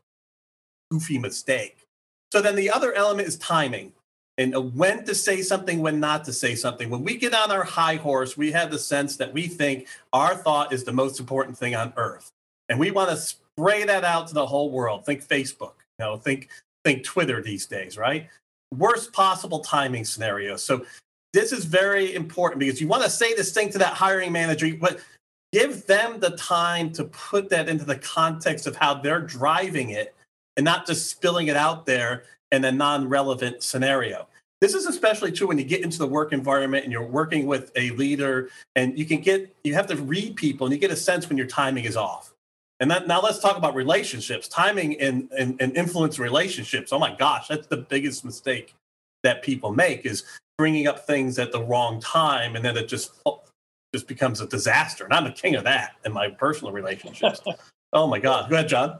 goofy 0.90 1.18
mistake. 1.18 1.78
So 2.32 2.40
then 2.40 2.56
the 2.56 2.70
other 2.70 2.92
element 2.92 3.28
is 3.28 3.37
timing 3.37 3.92
and 4.37 4.75
when 4.75 5.04
to 5.04 5.14
say 5.14 5.42
something, 5.42 5.80
when 5.80 6.00
not 6.00 6.25
to 6.25 6.32
say 6.32 6.56
something. 6.56 6.90
When 6.90 7.04
we 7.04 7.16
get 7.16 7.34
on 7.34 7.52
our 7.52 7.62
high 7.62 7.96
horse, 7.96 8.37
we 8.37 8.50
have 8.50 8.70
the 8.70 8.78
sense 8.78 9.16
that 9.18 9.32
we 9.32 9.46
think 9.46 9.87
our 10.12 10.34
thought 10.34 10.73
is 10.73 10.84
the 10.84 10.92
most 10.92 11.20
important 11.20 11.56
thing 11.56 11.76
on 11.76 11.92
earth. 11.96 12.30
And 12.68 12.80
we 12.80 12.90
want 12.90 13.11
to 13.11 13.16
spray 13.16 13.84
that 13.84 14.02
out 14.02 14.26
to 14.28 14.34
the 14.34 14.46
whole 14.46 14.70
world. 14.70 15.06
Think 15.06 15.25
Facebook, 15.25 15.75
you 15.98 16.04
know, 16.04 16.16
think 16.16 16.48
think 16.84 17.04
Twitter 17.04 17.42
these 17.42 17.66
days, 17.66 17.96
right? 17.96 18.28
Worst 18.76 19.12
possible 19.12 19.60
timing 19.60 20.04
scenario. 20.04 20.56
So 20.56 20.84
this 21.32 21.50
is 21.52 21.64
very 21.64 22.14
important 22.14 22.60
because 22.60 22.80
you 22.80 22.88
want 22.88 23.02
to 23.04 23.10
say 23.10 23.34
this 23.34 23.52
thing 23.52 23.70
to 23.70 23.78
that 23.78 23.94
hiring 23.94 24.32
manager, 24.32 24.70
but 24.78 25.00
give 25.52 25.86
them 25.86 26.20
the 26.20 26.30
time 26.30 26.92
to 26.92 27.04
put 27.04 27.48
that 27.50 27.68
into 27.68 27.84
the 27.84 27.96
context 27.96 28.66
of 28.66 28.76
how 28.76 28.94
they're 28.94 29.20
driving 29.20 29.90
it 29.90 30.14
and 30.56 30.64
not 30.64 30.86
just 30.86 31.08
spilling 31.08 31.48
it 31.48 31.56
out 31.56 31.86
there 31.86 32.24
in 32.52 32.64
a 32.64 32.72
non-relevant 32.72 33.62
scenario. 33.62 34.26
This 34.60 34.74
is 34.74 34.86
especially 34.86 35.32
true 35.32 35.48
when 35.48 35.58
you 35.58 35.64
get 35.64 35.82
into 35.82 35.98
the 35.98 36.06
work 36.06 36.32
environment 36.32 36.84
and 36.84 36.92
you're 36.92 37.06
working 37.06 37.46
with 37.46 37.72
a 37.76 37.90
leader 37.92 38.50
and 38.76 38.98
you 38.98 39.04
can 39.04 39.20
get 39.20 39.54
you 39.64 39.74
have 39.74 39.86
to 39.88 39.96
read 39.96 40.36
people 40.36 40.66
and 40.66 40.74
you 40.74 40.80
get 40.80 40.90
a 40.90 40.96
sense 40.96 41.28
when 41.28 41.38
your 41.38 41.46
timing 41.46 41.84
is 41.84 41.96
off. 41.96 42.33
And 42.80 42.90
that, 42.90 43.06
now 43.06 43.22
let's 43.22 43.38
talk 43.38 43.56
about 43.56 43.74
relationships, 43.74 44.48
timing 44.48 45.00
and, 45.00 45.30
and, 45.38 45.60
and 45.60 45.76
influence 45.76 46.18
relationships. 46.18 46.92
Oh 46.92 46.98
my 46.98 47.14
gosh, 47.14 47.48
that's 47.48 47.66
the 47.68 47.78
biggest 47.78 48.24
mistake 48.24 48.74
that 49.22 49.42
people 49.42 49.72
make 49.72 50.04
is 50.04 50.24
bringing 50.58 50.86
up 50.86 51.06
things 51.06 51.38
at 51.38 51.52
the 51.52 51.62
wrong 51.62 52.00
time 52.00 52.56
and 52.56 52.64
then 52.64 52.76
it 52.76 52.88
just 52.88 53.12
oh, 53.26 53.40
just 53.94 54.08
becomes 54.08 54.40
a 54.40 54.46
disaster. 54.46 55.04
And 55.04 55.12
I'm 55.12 55.24
the 55.24 55.30
king 55.30 55.54
of 55.54 55.64
that 55.64 55.96
in 56.04 56.12
my 56.12 56.28
personal 56.28 56.72
relationships. 56.72 57.40
oh 57.92 58.06
my 58.06 58.18
God. 58.18 58.50
Go 58.50 58.56
ahead, 58.56 58.68
John. 58.68 58.98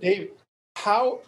Dave, 0.00 0.30
how 0.76 1.20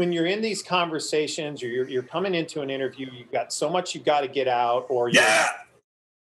when 0.00 0.12
you're 0.12 0.26
in 0.26 0.40
these 0.40 0.62
conversations 0.62 1.62
or 1.62 1.68
you're, 1.68 1.86
you're 1.86 2.02
coming 2.02 2.34
into 2.34 2.62
an 2.62 2.70
interview, 2.70 3.06
you've 3.12 3.30
got 3.30 3.52
so 3.52 3.68
much 3.68 3.94
you've 3.94 4.04
got 4.04 4.22
to 4.22 4.28
get 4.28 4.48
out, 4.48 4.86
or 4.88 5.10
yeah, 5.10 5.48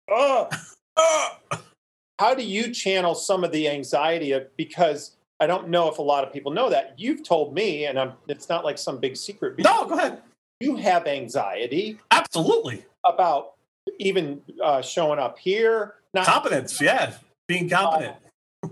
oh, 0.10 0.50
how 2.20 2.34
do 2.34 2.44
you 2.44 2.72
channel 2.74 3.16
some 3.16 3.44
of 3.44 3.52
the 3.52 3.68
anxiety 3.68 4.32
of 4.32 4.56
because 4.58 5.18
I 5.40 5.48
don't 5.48 5.70
know 5.70 5.90
if 5.90 6.00
a 6.00 6.02
lot 6.02 6.24
of 6.24 6.34
people 6.34 6.52
know 6.52 6.70
that 6.70 6.96
you've 6.98 7.24
told 7.24 7.54
me, 7.54 7.86
and 7.86 8.00
I'm, 8.00 8.14
it's 8.28 8.50
not 8.50 8.66
like 8.66 8.78
some 8.78 9.00
big 9.00 9.16
secret. 9.16 9.60
No, 9.60 9.86
go 9.86 9.96
ahead. 9.96 10.22
You 10.60 10.76
have 10.78 11.06
anxiety, 11.06 12.00
absolutely, 12.10 12.84
about 13.06 13.54
even 14.00 14.42
uh, 14.64 14.82
showing 14.82 15.20
up 15.20 15.38
here. 15.38 15.96
Not 16.16 16.26
competence, 16.26 16.82
yeah, 16.82 17.14
being 17.48 17.70
competent. 17.70 18.16
Uh, 18.64 18.68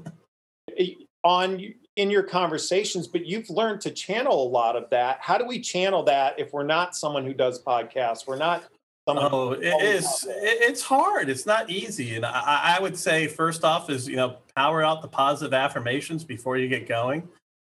on 1.24 1.74
in 1.96 2.10
your 2.10 2.24
conversations, 2.24 3.08
but 3.08 3.26
you've 3.26 3.50
learned 3.50 3.82
to 3.82 3.92
channel 3.92 4.44
a 4.44 4.50
lot 4.50 4.76
of 4.76 4.90
that. 4.90 5.20
How 5.22 5.38
do 5.38 5.46
we 5.46 5.60
channel 5.62 6.04
that 6.04 6.40
if 6.40 6.52
we're 6.52 6.64
not 6.64 6.96
someone 6.96 7.26
who 7.26 7.34
does 7.34 7.62
podcasts? 7.62 8.28
We're 8.28 8.38
not. 8.38 8.64
Oh, 9.08 9.52
it 9.52 9.84
is. 9.84 10.28
It's 10.28 10.82
hard. 10.82 11.30
It's 11.30 11.46
not 11.46 11.70
easy. 11.70 12.16
And 12.16 12.26
I, 12.26 12.78
I 12.78 12.82
would 12.82 12.98
say 12.98 13.28
first 13.28 13.64
off 13.64 13.90
is 13.90 14.08
you 14.08 14.16
know 14.16 14.38
power 14.56 14.84
out 14.84 15.02
the 15.02 15.08
positive 15.08 15.54
affirmations 15.54 16.24
before 16.24 16.58
you 16.58 16.68
get 16.68 16.88
going. 16.88 17.28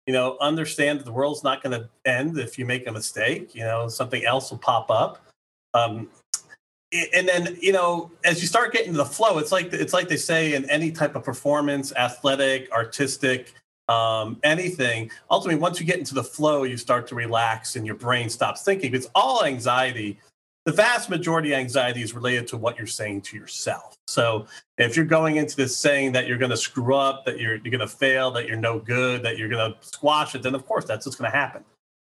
You 0.08 0.14
know, 0.14 0.38
understand 0.42 1.00
that 1.00 1.06
the 1.06 1.12
world's 1.12 1.44
not 1.44 1.62
going 1.62 1.80
to 1.80 1.88
end 2.04 2.40
if 2.40 2.58
you 2.58 2.66
make 2.66 2.88
a 2.88 2.92
mistake. 2.92 3.54
You 3.54 3.62
know, 3.62 3.88
something 3.88 4.26
else 4.26 4.50
will 4.50 4.58
pop 4.58 4.90
up. 4.90 5.24
Um, 5.76 6.10
and 7.14 7.28
then 7.28 7.56
you 7.62 7.72
know 7.72 8.10
as 8.26 8.42
you 8.42 8.48
start 8.48 8.74
getting 8.74 8.94
to 8.94 8.98
the 8.98 9.06
flow 9.06 9.38
it's 9.38 9.52
like 9.52 9.72
it's 9.72 9.94
like 9.94 10.08
they 10.08 10.18
say 10.18 10.56
in 10.56 10.68
any 10.72 10.92
type 10.92 11.16
of 11.16 11.24
performance 11.24 11.94
athletic 11.96 12.68
artistic 12.72 13.54
um, 13.90 14.38
anything. 14.44 15.10
Ultimately, 15.32 15.60
once 15.60 15.80
you 15.80 15.86
get 15.86 15.98
into 15.98 16.14
the 16.14 16.24
flow, 16.24 16.64
you 16.64 16.78
start 16.78 17.08
to 17.08 17.16
relax 17.16 17.76
and 17.76 17.86
your 17.86 17.96
brain 17.96 18.30
stops 18.30 18.62
thinking. 18.64 18.94
It's 18.94 19.10
all 19.16 19.44
anxiety. 19.44 20.20
The 20.70 20.76
vast 20.76 21.10
majority 21.10 21.52
of 21.52 21.58
anxiety 21.58 22.04
is 22.04 22.14
related 22.14 22.48
to 22.50 22.58
what 22.58 22.78
you're 22.78 22.86
saying 22.86 23.22
to 23.22 23.36
yourself. 23.36 23.98
So 24.08 24.46
if 24.78 24.96
you're 24.96 25.04
going 25.04 25.38
into 25.38 25.56
this 25.56 25.76
saying 25.76 26.12
that 26.12 26.28
you're 26.28 26.38
going 26.38 26.52
to 26.52 26.58
screw 26.58 26.94
up, 26.94 27.26
that 27.26 27.40
you're, 27.40 27.56
you're 27.56 27.72
going 27.72 27.80
to 27.80 27.88
fail, 27.88 28.30
that 28.34 28.48
you're 28.48 28.56
no 28.56 28.78
good, 28.78 29.24
that 29.24 29.40
you're 29.40 29.50
going 29.50 29.74
to 29.74 29.78
squash 29.82 30.36
it, 30.36 30.44
then 30.44 30.54
of 30.54 30.68
course 30.68 30.86
that's 30.86 31.08
what's 31.08 31.16
going 31.16 31.32
to 31.32 31.36
happen. 31.36 31.64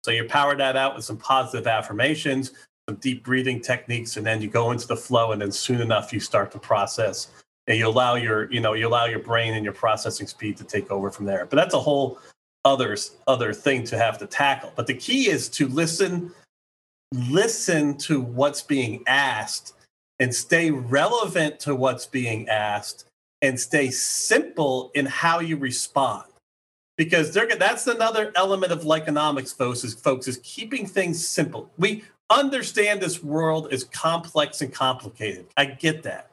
So 0.04 0.10
you 0.10 0.25
power 0.25 0.56
that 0.56 0.75
out 0.75 0.96
with 0.96 1.04
some 1.04 1.18
positive 1.18 1.66
affirmations, 1.66 2.52
some 2.88 2.96
deep 2.96 3.22
breathing 3.22 3.60
techniques, 3.60 4.16
and 4.16 4.25
then 4.26 4.40
you 4.40 4.48
go 4.48 4.70
into 4.70 4.86
the 4.86 4.96
flow. 4.96 5.32
And 5.32 5.42
then 5.42 5.52
soon 5.52 5.82
enough, 5.82 6.10
you 6.10 6.18
start 6.18 6.50
to 6.52 6.58
process 6.58 7.28
and 7.66 7.76
you 7.76 7.86
allow 7.86 8.14
your 8.14 8.50
you 8.50 8.60
know 8.60 8.72
you 8.72 8.88
allow 8.88 9.04
your 9.04 9.18
brain 9.18 9.52
and 9.52 9.64
your 9.64 9.75
processing 9.75 10.26
speed 10.26 10.56
to 10.56 10.64
take 10.64 10.90
over 10.90 11.10
from 11.10 11.26
there 11.26 11.44
but 11.44 11.56
that's 11.56 11.75
a 11.75 11.80
whole 11.80 12.18
other 12.64 12.96
other 13.26 13.52
thing 13.52 13.84
to 13.84 13.98
have 13.98 14.16
to 14.16 14.26
tackle 14.26 14.72
but 14.76 14.86
the 14.86 14.94
key 14.94 15.28
is 15.28 15.48
to 15.48 15.68
listen 15.68 16.32
listen 17.12 17.96
to 17.98 18.20
what's 18.20 18.62
being 18.62 19.02
asked 19.06 19.75
and 20.18 20.34
stay 20.34 20.70
relevant 20.70 21.60
to 21.60 21.75
what's 21.75 22.06
being 22.06 22.48
asked 22.48 23.04
and 23.42 23.58
stay 23.58 23.90
simple 23.90 24.90
in 24.94 25.06
how 25.06 25.40
you 25.40 25.56
respond. 25.56 26.25
Because 26.96 27.34
that's 27.34 27.86
another 27.86 28.32
element 28.36 28.72
of 28.72 28.82
Likeonomics 28.82 29.54
folks 29.54 29.84
is 29.84 29.94
folks 29.94 30.26
is 30.26 30.40
keeping 30.42 30.86
things 30.86 31.26
simple. 31.26 31.70
We 31.76 32.04
understand 32.30 33.00
this 33.00 33.22
world 33.22 33.72
is 33.72 33.84
complex 33.84 34.62
and 34.62 34.72
complicated. 34.72 35.46
I 35.58 35.66
get 35.66 36.02
that 36.04 36.30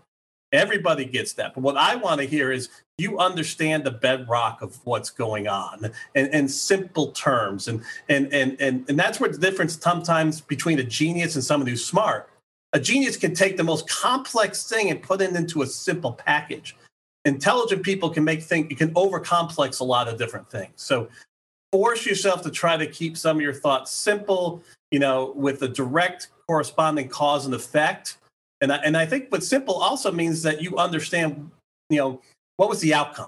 Everybody 0.54 1.06
gets 1.06 1.34
that. 1.34 1.56
But 1.56 1.62
what 1.62 1.78
I 1.78 1.96
want 1.96 2.22
to 2.22 2.28
hear 2.28 2.52
is 2.52 2.70
you 3.00 3.18
understand 3.18 3.84
the 3.84 3.92
bedrock 3.92 4.62
of 4.62 4.80
what's 4.86 5.10
going 5.10 5.48
on 5.48 5.92
in, 6.14 6.28
in 6.28 6.48
simple 6.48 7.12
terms. 7.12 7.68
And, 7.68 7.82
and, 8.08 8.32
and, 8.32 8.56
and, 8.62 8.86
and 8.88 9.00
that's 9.00 9.20
where 9.20 9.32
the 9.32 9.40
difference 9.40 9.80
sometimes 9.80 10.42
between 10.42 10.78
a 10.78 10.84
genius 10.84 11.34
and 11.34 11.44
someone 11.44 11.68
who's 11.68 11.84
smart. 11.84 12.30
A 12.74 12.80
genius 12.80 13.18
can 13.18 13.34
take 13.34 13.58
the 13.58 13.64
most 13.64 13.90
complex 13.90 14.70
thing 14.70 14.92
and 14.92 15.02
put 15.02 15.22
it 15.22 15.36
into 15.36 15.64
a 15.64 15.68
simple 15.68 16.14
package. 16.14 16.76
Intelligent 17.26 17.82
people 17.84 18.12
can 18.12 18.24
make 18.24 18.44
things, 18.44 18.68
you 18.70 18.76
can 18.76 18.94
overcomplex 18.94 19.80
a 19.80 19.84
lot 19.84 20.08
of 20.08 20.20
different 20.20 20.50
things. 20.50 20.74
So 20.76 21.08
force 21.72 22.06
yourself 22.06 22.44
to 22.44 22.52
try 22.52 22.78
to 22.78 22.86
keep 22.86 23.18
some 23.18 23.38
of 23.38 23.42
your 23.42 23.54
thoughts 23.54 23.92
simple, 23.92 24.62
you 24.92 25.00
know, 25.00 25.34
with 25.36 25.64
a 25.64 25.68
direct 25.68 26.28
corresponding 26.48 27.08
cause 27.08 27.46
and 27.46 27.56
effect 27.56 28.18
and 28.64 28.72
I, 28.72 28.78
and 28.78 28.96
I 28.96 29.06
think 29.06 29.30
what 29.30 29.44
simple 29.44 29.76
also 29.76 30.10
means 30.10 30.42
that 30.44 30.62
you 30.62 30.78
understand, 30.78 31.52
you 31.90 31.98
know, 31.98 32.22
what 32.56 32.70
was 32.70 32.80
the 32.80 32.94
outcome? 32.94 33.28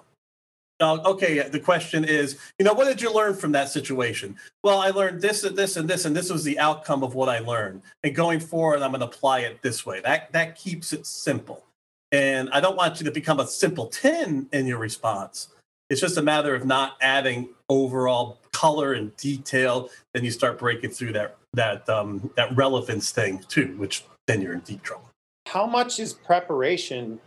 Uh, 0.80 0.98
okay, 1.04 1.46
the 1.50 1.60
question 1.60 2.06
is, 2.06 2.40
you 2.58 2.64
know, 2.64 2.74
what 2.74 2.86
did 2.86 3.02
you 3.02 3.14
learn 3.14 3.36
from 3.36 3.52
that 3.52 3.68
situation? 3.68 4.38
Well, 4.64 4.80
I 4.80 4.92
learned 4.92 5.22
this 5.22 5.44
and 5.44 5.56
this 5.58 5.76
and 5.76 5.90
this, 5.90 6.06
and 6.06 6.16
this 6.16 6.32
was 6.32 6.46
the 6.46 6.58
outcome 6.58 7.04
of 7.04 7.16
what 7.16 7.28
I 7.28 7.40
learned. 7.40 7.82
And 8.04 8.16
going 8.16 8.40
forward, 8.40 8.82
I'm 8.82 8.92
going 8.92 9.02
to 9.02 9.08
apply 9.08 9.40
it 9.40 9.62
this 9.62 9.86
way. 9.86 10.00
That 10.00 10.32
that 10.32 10.56
keeps 10.56 10.94
it 10.94 11.06
simple. 11.06 11.66
And 12.14 12.50
I 12.52 12.62
don't 12.62 12.78
want 12.78 13.02
you 13.02 13.06
to 13.06 13.12
become 13.12 13.42
a 13.42 13.48
simpleton 13.48 14.48
in 14.54 14.68
your 14.68 14.78
response. 14.78 15.50
It's 15.90 16.00
just 16.00 16.16
a 16.16 16.22
matter 16.22 16.56
of 16.56 16.66
not 16.66 16.96
adding 17.02 17.50
overall 17.68 18.40
color 18.54 18.94
and 18.94 19.16
detail. 19.18 19.90
Then 20.14 20.24
you 20.24 20.32
start 20.32 20.60
breaking 20.60 20.92
through 20.92 21.12
that 21.14 21.36
that 21.56 21.90
um, 21.90 22.30
that 22.38 22.56
relevance 22.56 23.12
thing 23.12 23.44
too, 23.50 23.76
which 23.78 24.06
then 24.28 24.42
you're 24.42 24.54
in 24.54 24.62
deep 24.62 24.82
trouble 24.82 25.10
how 25.56 25.66
much 25.66 26.02
is 26.02 26.12
preparation 26.12 27.18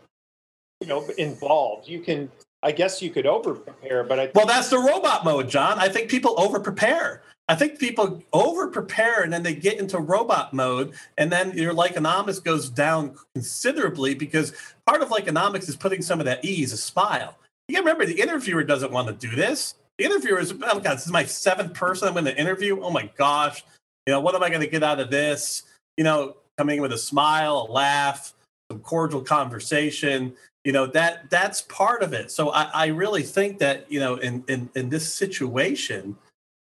you 0.82 0.86
know 0.86 1.04
involved? 1.16 1.88
You 1.88 2.00
can 2.00 2.30
i 2.62 2.70
guess 2.70 3.00
you 3.00 3.08
could 3.08 3.24
over 3.24 3.54
prepare 3.54 4.04
but 4.04 4.20
I 4.20 4.30
well 4.34 4.46
that's 4.46 4.68
the 4.68 4.78
robot 4.78 5.24
mode 5.24 5.48
john. 5.48 5.78
I 5.78 5.88
think 5.88 6.10
people 6.10 6.34
over 6.38 6.60
prepare 6.60 7.22
i 7.48 7.54
think 7.54 7.78
people 7.78 8.22
over 8.32 8.68
prepare 8.68 9.22
and 9.22 9.32
then 9.32 9.42
they 9.42 9.54
get 9.54 9.78
into 9.78 9.98
robot 9.98 10.52
mode 10.52 10.92
and 11.16 11.32
then 11.32 11.56
your 11.56 11.72
Likeonomics 11.72 12.42
goes 12.44 12.68
down 12.68 13.16
considerably 13.34 14.14
because 14.14 14.52
part 14.86 15.00
of 15.00 15.08
Likeonomics 15.08 15.68
is 15.68 15.76
putting 15.76 16.02
some 16.02 16.20
of 16.20 16.26
that 16.26 16.44
ease 16.44 16.72
a 16.72 16.76
smile. 16.76 17.38
You 17.68 17.76
gotta 17.76 17.84
remember 17.84 18.04
the 18.04 18.20
interviewer 18.20 18.64
doesn't 18.64 18.92
want 18.92 19.08
to 19.08 19.14
do 19.28 19.34
this. 19.34 19.74
The 19.96 20.04
interviewer 20.04 20.40
is 20.40 20.52
oh 20.52 20.80
god 20.80 20.98
this 20.98 21.06
is 21.06 21.12
my 21.12 21.24
seventh 21.24 21.72
person 21.72 22.08
i'm 22.08 22.14
going 22.14 22.26
to 22.26 22.38
interview. 22.38 22.78
Oh 22.82 22.90
my 22.90 23.08
gosh. 23.16 23.64
You 24.06 24.12
know 24.12 24.20
what 24.20 24.34
am 24.34 24.42
i 24.42 24.50
going 24.50 24.60
to 24.60 24.68
get 24.76 24.82
out 24.82 25.00
of 25.00 25.10
this? 25.10 25.62
You 25.96 26.04
know 26.04 26.36
coming 26.58 26.76
in 26.76 26.82
with 26.82 26.92
a 26.92 26.98
smile, 26.98 27.66
a 27.68 27.72
laugh, 27.72 28.34
some 28.70 28.80
cordial 28.80 29.22
conversation. 29.22 30.34
You 30.64 30.72
know 30.72 30.86
that 30.86 31.30
that's 31.30 31.62
part 31.62 32.02
of 32.02 32.12
it. 32.12 32.30
So 32.30 32.50
I, 32.50 32.64
I 32.74 32.86
really 32.88 33.22
think 33.22 33.58
that 33.58 33.90
you 33.90 34.00
know 34.00 34.16
in 34.16 34.44
in 34.48 34.68
in 34.74 34.88
this 34.90 35.12
situation, 35.12 36.16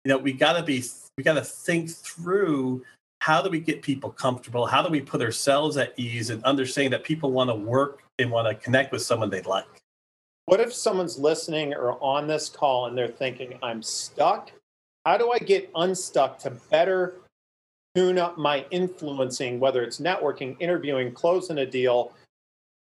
you 0.04 0.08
know 0.08 0.18
we 0.18 0.32
got 0.32 0.52
to 0.52 0.62
be 0.62 0.84
we 1.16 1.24
got 1.24 1.34
to 1.34 1.42
think 1.42 1.90
through 1.90 2.84
how 3.20 3.42
do 3.42 3.50
we 3.50 3.58
get 3.58 3.82
people 3.82 4.10
comfortable? 4.10 4.66
How 4.66 4.82
do 4.82 4.90
we 4.90 5.00
put 5.00 5.20
ourselves 5.20 5.76
at 5.76 5.92
ease 5.96 6.30
and 6.30 6.44
understanding 6.44 6.92
that 6.92 7.02
people 7.02 7.32
want 7.32 7.50
to 7.50 7.54
work 7.54 8.04
and 8.18 8.30
want 8.30 8.48
to 8.48 8.54
connect 8.54 8.92
with 8.92 9.02
someone 9.02 9.30
they 9.30 9.42
like. 9.42 9.64
What 10.46 10.60
if 10.60 10.72
someone's 10.72 11.18
listening 11.18 11.74
or 11.74 12.02
on 12.02 12.26
this 12.26 12.48
call 12.48 12.86
and 12.86 12.96
they're 12.96 13.08
thinking, 13.08 13.58
I'm 13.62 13.82
stuck? 13.82 14.50
How 15.04 15.16
do 15.16 15.30
I 15.30 15.38
get 15.38 15.70
unstuck 15.74 16.38
to 16.40 16.50
better 16.70 17.16
tune 17.98 18.16
up 18.16 18.38
my 18.38 18.64
influencing, 18.70 19.58
whether 19.58 19.82
it's 19.82 19.98
networking, 19.98 20.56
interviewing, 20.60 21.10
closing 21.12 21.58
a 21.58 21.66
deal, 21.66 22.12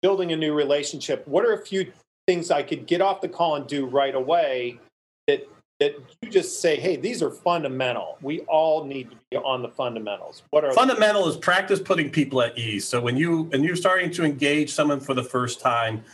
building 0.01 0.33
a 0.33 0.37
new 0.37 0.55
relationship? 0.55 1.27
What 1.29 1.45
are 1.45 1.53
a 1.53 1.59
few 1.59 1.93
things 2.27 2.51
I 2.51 2.63
could 2.63 2.87
get 2.87 3.03
off 3.03 3.21
the 3.21 3.29
call 3.29 3.57
and 3.57 3.67
do 3.67 3.85
right 3.85 4.15
away 4.15 4.81
that 5.29 5.47
that 5.81 5.97
you 6.23 6.31
just 6.31 6.61
say, 6.61 6.79
hey, 6.79 6.97
these 6.97 7.23
are 7.23 7.31
fundamental. 7.31 8.17
We 8.23 8.41
all 8.43 8.85
need 8.85 9.11
to 9.11 9.17
be 9.31 9.37
on 9.37 9.63
the 9.63 9.69
fundamentals. 9.69 10.45
What 10.51 10.65
are 10.65 10.73
fundamental 10.73 11.29
is 11.29 11.37
practice 11.37 11.81
putting 11.81 12.09
people 12.09 12.41
at 12.41 12.57
ease. 12.57 12.87
So 12.87 12.99
when 13.01 13.17
you 13.17 13.51
and 13.53 13.65
you're 13.65 13.77
starting 13.77 14.11
to 14.13 14.25
engage 14.25 14.73
someone 14.73 15.01
for 15.01 15.13
the 15.13 15.25
first 15.25 15.61
time, 15.61 16.05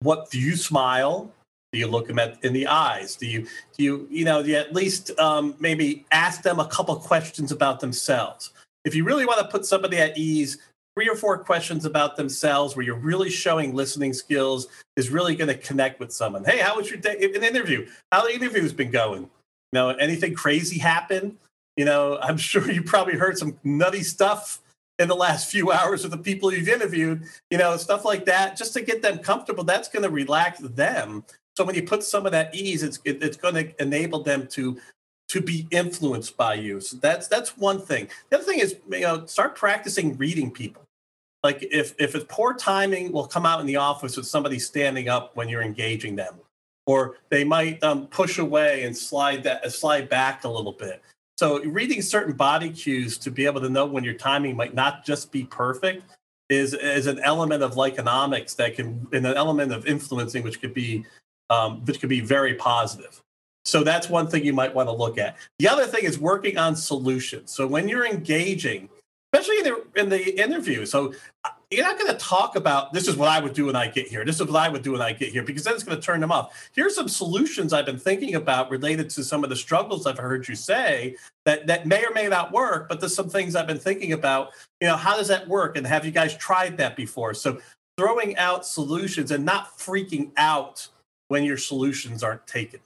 what 0.00 0.28
do 0.30 0.40
you 0.40 0.56
smile? 0.56 1.30
Do 1.72 1.78
you 1.78 1.86
look 1.86 2.08
them 2.08 2.18
at 2.18 2.42
in 2.44 2.52
the 2.52 2.66
eyes? 2.66 3.14
Do 3.14 3.26
you 3.26 3.46
do 3.76 3.84
you 3.84 4.08
you 4.10 4.24
know 4.24 4.40
you 4.40 4.56
at 4.56 4.74
least 4.74 5.16
um, 5.18 5.54
maybe 5.60 6.04
ask 6.10 6.42
them 6.42 6.58
a 6.58 6.66
couple 6.66 6.96
questions 6.96 7.52
about 7.52 7.78
themselves? 7.78 8.50
If 8.84 8.94
you 8.94 9.04
really 9.04 9.24
want 9.24 9.40
to 9.40 9.46
put 9.46 9.64
somebody 9.64 9.98
at 9.98 10.18
ease, 10.18 10.58
three 10.96 11.08
or 11.08 11.14
four 11.14 11.38
questions 11.38 11.84
about 11.84 12.16
themselves 12.16 12.74
where 12.74 12.84
you're 12.84 12.96
really 12.96 13.30
showing 13.30 13.74
listening 13.74 14.12
skills 14.12 14.66
is 14.96 15.10
really 15.10 15.36
going 15.36 15.48
to 15.48 15.54
connect 15.54 16.00
with 16.00 16.12
someone. 16.12 16.44
Hey, 16.44 16.58
how 16.58 16.76
was 16.76 16.90
your 16.90 16.98
day? 16.98 17.16
An 17.34 17.44
interview. 17.44 17.86
How 18.10 18.26
the 18.26 18.34
interview's 18.34 18.72
been 18.72 18.90
going? 18.90 19.22
You 19.22 19.28
know, 19.74 19.90
anything 19.90 20.34
crazy 20.34 20.78
happen? 20.78 21.38
You 21.76 21.84
know, 21.84 22.18
I'm 22.22 22.36
sure 22.36 22.68
you 22.70 22.82
probably 22.82 23.14
heard 23.14 23.38
some 23.38 23.58
nutty 23.62 24.02
stuff 24.02 24.60
in 24.98 25.08
the 25.08 25.14
last 25.16 25.50
few 25.50 25.72
hours 25.72 26.04
of 26.04 26.10
the 26.10 26.18
people 26.18 26.52
you've 26.52 26.68
interviewed, 26.68 27.22
you 27.50 27.56
know, 27.56 27.76
stuff 27.78 28.04
like 28.04 28.26
that, 28.26 28.56
just 28.56 28.74
to 28.74 28.82
get 28.82 29.00
them 29.00 29.18
comfortable. 29.18 29.64
That's 29.64 29.88
going 29.88 30.02
to 30.02 30.10
relax 30.10 30.58
them. 30.58 31.24
So 31.56 31.64
when 31.64 31.74
you 31.74 31.82
put 31.82 32.02
some 32.02 32.26
of 32.26 32.32
that 32.32 32.54
ease, 32.54 32.82
it's 32.82 32.98
it, 33.04 33.22
it's 33.22 33.36
going 33.36 33.54
to 33.54 33.82
enable 33.82 34.22
them 34.22 34.46
to 34.48 34.78
to 35.28 35.40
be 35.40 35.68
influenced 35.70 36.36
by 36.36 36.54
you. 36.54 36.80
So 36.80 36.96
that's 36.96 37.28
that's 37.28 37.56
one 37.56 37.80
thing. 37.80 38.08
The 38.28 38.38
other 38.38 38.44
thing 38.44 38.58
is, 38.58 38.76
you 38.90 39.00
know, 39.00 39.26
start 39.26 39.54
practicing 39.54 40.16
reading 40.16 40.50
people. 40.50 40.82
Like 41.42 41.66
if 41.70 41.94
if 41.98 42.14
it's 42.14 42.26
poor 42.28 42.54
timing, 42.54 43.12
will 43.12 43.26
come 43.26 43.46
out 43.46 43.60
in 43.60 43.66
the 43.66 43.76
office 43.76 44.16
with 44.16 44.26
somebody 44.26 44.58
standing 44.58 45.08
up 45.08 45.36
when 45.36 45.48
you're 45.48 45.62
engaging 45.62 46.16
them, 46.16 46.34
or 46.86 47.16
they 47.30 47.44
might 47.44 47.82
um, 47.82 48.06
push 48.08 48.38
away 48.38 48.84
and 48.84 48.96
slide 48.96 49.42
that 49.44 49.72
slide 49.72 50.08
back 50.08 50.44
a 50.44 50.48
little 50.48 50.72
bit. 50.72 51.02
So 51.38 51.62
reading 51.62 52.02
certain 52.02 52.34
body 52.34 52.70
cues 52.70 53.16
to 53.18 53.30
be 53.30 53.46
able 53.46 53.62
to 53.62 53.70
know 53.70 53.86
when 53.86 54.04
your 54.04 54.14
timing 54.14 54.56
might 54.56 54.74
not 54.74 55.04
just 55.04 55.32
be 55.32 55.44
perfect 55.44 56.02
is 56.50 56.74
is 56.74 57.06
an 57.06 57.20
element 57.20 57.62
of 57.62 57.74
Likeonomics 57.74 58.56
that 58.56 58.74
can 58.74 59.06
and 59.12 59.26
an 59.26 59.36
element 59.36 59.72
of 59.72 59.86
influencing 59.86 60.42
which 60.42 60.60
could 60.60 60.74
be 60.74 61.06
um, 61.50 61.84
could 61.84 62.08
be 62.08 62.20
very 62.20 62.54
positive. 62.54 63.20
So 63.64 63.84
that's 63.84 64.08
one 64.08 64.26
thing 64.26 64.44
you 64.44 64.54
might 64.54 64.74
want 64.74 64.88
to 64.88 64.94
look 64.94 65.18
at. 65.18 65.36
The 65.58 65.68
other 65.68 65.86
thing 65.86 66.04
is 66.04 66.18
working 66.18 66.56
on 66.56 66.74
solutions. 66.74 67.52
So 67.52 67.66
when 67.66 67.88
you're 67.88 68.06
engaging, 68.06 68.88
especially 69.32 69.58
in 69.58 69.64
the 69.64 69.86
in 69.96 70.08
the 70.08 70.42
interview, 70.42 70.86
so 70.86 71.12
you're 71.70 71.84
not 71.84 71.98
going 71.98 72.10
to 72.10 72.18
talk 72.18 72.56
about 72.56 72.92
this 72.92 73.06
is 73.06 73.16
what 73.16 73.28
I 73.28 73.38
would 73.38 73.52
do 73.52 73.66
when 73.66 73.76
I 73.76 73.86
get 73.86 74.08
here. 74.08 74.24
This 74.24 74.40
is 74.40 74.46
what 74.46 74.56
I 74.56 74.68
would 74.68 74.82
do 74.82 74.92
when 74.92 75.02
I 75.02 75.12
get 75.12 75.28
here 75.28 75.44
because 75.44 75.62
then 75.62 75.74
it's 75.74 75.84
going 75.84 75.96
to 75.96 76.02
turn 76.02 76.20
them 76.20 76.32
off. 76.32 76.70
Here's 76.74 76.96
some 76.96 77.06
solutions 77.06 77.72
I've 77.72 77.86
been 77.86 77.98
thinking 77.98 78.34
about 78.34 78.70
related 78.70 79.08
to 79.10 79.22
some 79.22 79.44
of 79.44 79.50
the 79.50 79.56
struggles 79.56 80.04
I've 80.06 80.18
heard 80.18 80.48
you 80.48 80.56
say 80.56 81.16
that 81.44 81.68
that 81.68 81.86
may 81.86 82.04
or 82.04 82.12
may 82.12 82.26
not 82.26 82.50
work, 82.50 82.88
but 82.88 82.98
there's 82.98 83.14
some 83.14 83.28
things 83.28 83.54
I've 83.54 83.68
been 83.68 83.78
thinking 83.78 84.12
about. 84.12 84.50
You 84.80 84.88
know, 84.88 84.96
how 84.96 85.16
does 85.16 85.28
that 85.28 85.46
work? 85.46 85.76
And 85.76 85.86
have 85.86 86.04
you 86.04 86.10
guys 86.10 86.36
tried 86.36 86.76
that 86.78 86.96
before? 86.96 87.34
So 87.34 87.60
throwing 87.96 88.36
out 88.36 88.66
solutions 88.66 89.30
and 89.30 89.44
not 89.44 89.78
freaking 89.78 90.32
out 90.36 90.88
when 91.30 91.44
your 91.44 91.56
solutions 91.56 92.22
aren't 92.22 92.46
taken. 92.46 92.80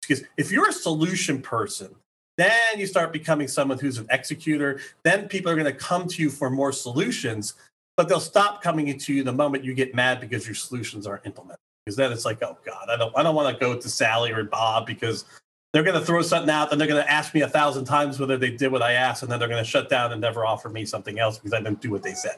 Because 0.00 0.24
if 0.36 0.52
you're 0.52 0.68
a 0.68 0.72
solution 0.72 1.42
person, 1.42 1.94
then 2.38 2.78
you 2.78 2.86
start 2.86 3.12
becoming 3.12 3.48
someone 3.48 3.78
who's 3.78 3.98
an 3.98 4.06
executor. 4.10 4.80
Then 5.02 5.28
people 5.28 5.50
are 5.50 5.56
going 5.56 5.66
to 5.66 5.72
come 5.72 6.06
to 6.08 6.22
you 6.22 6.30
for 6.30 6.48
more 6.48 6.72
solutions 6.72 7.54
but 7.96 8.08
they'll 8.08 8.20
stop 8.20 8.62
coming 8.62 8.96
to 8.96 9.14
you 9.14 9.24
the 9.24 9.32
moment 9.32 9.64
you 9.64 9.74
get 9.74 9.94
mad 9.94 10.20
because 10.20 10.46
your 10.46 10.54
solutions 10.54 11.06
aren't 11.06 11.24
implemented. 11.26 11.58
Because 11.84 11.96
then 11.96 12.12
it's 12.12 12.24
like, 12.24 12.42
oh 12.42 12.58
God, 12.64 12.88
I 12.90 12.96
don't 12.96 13.16
I 13.16 13.22
don't 13.22 13.34
want 13.34 13.56
to 13.56 13.60
go 13.64 13.78
to 13.78 13.88
Sally 13.88 14.32
or 14.32 14.44
Bob 14.44 14.86
because 14.86 15.24
they're 15.72 15.82
going 15.82 15.98
to 15.98 16.04
throw 16.04 16.22
something 16.22 16.50
out, 16.50 16.72
and 16.72 16.80
they're 16.80 16.88
going 16.88 17.02
to 17.02 17.10
ask 17.10 17.34
me 17.34 17.42
a 17.42 17.48
thousand 17.48 17.84
times 17.84 18.18
whether 18.18 18.36
they 18.36 18.50
did 18.50 18.72
what 18.72 18.82
I 18.82 18.92
asked, 18.92 19.22
and 19.22 19.30
then 19.30 19.38
they're 19.38 19.48
going 19.48 19.62
to 19.62 19.68
shut 19.68 19.88
down 19.88 20.12
and 20.12 20.20
never 20.20 20.44
offer 20.44 20.68
me 20.68 20.84
something 20.84 21.18
else 21.18 21.38
because 21.38 21.52
I 21.52 21.58
didn't 21.58 21.80
do 21.80 21.90
what 21.90 22.02
they 22.02 22.14
said. 22.14 22.36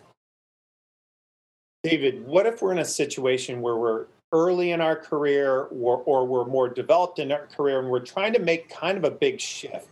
David, 1.82 2.26
what 2.26 2.46
if 2.46 2.60
we're 2.60 2.72
in 2.72 2.78
a 2.78 2.84
situation 2.84 3.62
where 3.62 3.76
we're 3.76 4.06
early 4.32 4.72
in 4.72 4.80
our 4.80 4.96
career 4.96 5.62
or, 5.62 6.02
or 6.04 6.26
we're 6.26 6.44
more 6.44 6.68
developed 6.68 7.18
in 7.18 7.32
our 7.32 7.46
career 7.46 7.78
and 7.78 7.88
we're 7.88 8.00
trying 8.00 8.32
to 8.34 8.38
make 8.38 8.68
kind 8.68 8.98
of 8.98 9.04
a 9.04 9.10
big 9.10 9.40
shift? 9.40 9.88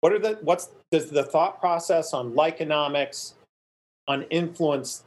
What 0.00 0.12
are 0.12 0.18
the 0.18 0.38
what's 0.42 0.70
does 0.90 1.10
the 1.10 1.24
thought 1.24 1.60
process 1.60 2.12
on 2.12 2.32
Likeonomics, 2.32 3.34
on 4.06 4.22
influence 4.30 5.04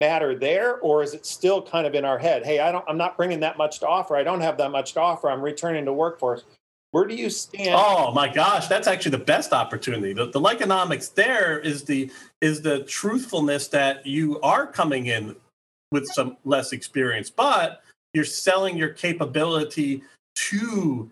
matter 0.00 0.38
there? 0.38 0.78
Or 0.78 1.02
is 1.02 1.14
it 1.14 1.24
still 1.24 1.62
kind 1.62 1.86
of 1.86 1.94
in 1.94 2.04
our 2.04 2.18
head 2.18 2.44
hey 2.44 2.60
i 2.60 2.70
don't 2.70 2.84
i'm 2.86 2.98
not 2.98 3.16
bringing 3.16 3.40
that 3.40 3.56
much 3.58 3.80
to 3.80 3.88
offer. 3.88 4.16
I 4.16 4.22
don't 4.22 4.40
have 4.40 4.58
that 4.58 4.70
much 4.70 4.92
to 4.94 5.00
offer. 5.00 5.30
I'm 5.30 5.40
returning 5.42 5.84
to 5.86 5.92
workforce. 5.92 6.44
Where 6.92 7.04
do 7.04 7.14
you 7.14 7.28
stand? 7.30 7.74
Oh 7.76 8.12
my 8.12 8.28
gosh 8.32 8.68
that's 8.68 8.86
actually 8.86 9.12
the 9.12 9.24
best 9.24 9.52
opportunity. 9.52 10.12
The, 10.12 10.26
the 10.26 10.40
Likeonomics 10.40 11.14
there 11.14 11.58
is 11.58 11.84
the 11.84 12.10
is 12.42 12.60
the 12.60 12.84
truthfulness 12.84 13.68
that 13.68 14.06
you 14.06 14.38
are 14.42 14.66
coming 14.66 15.06
in 15.06 15.34
with 15.90 16.06
some 16.14 16.36
less 16.44 16.72
experience 16.72 17.30
but 17.30 17.80
you're 18.16 18.24
selling 18.24 18.78
your 18.78 18.88
capability 18.88 20.02
to 20.34 21.10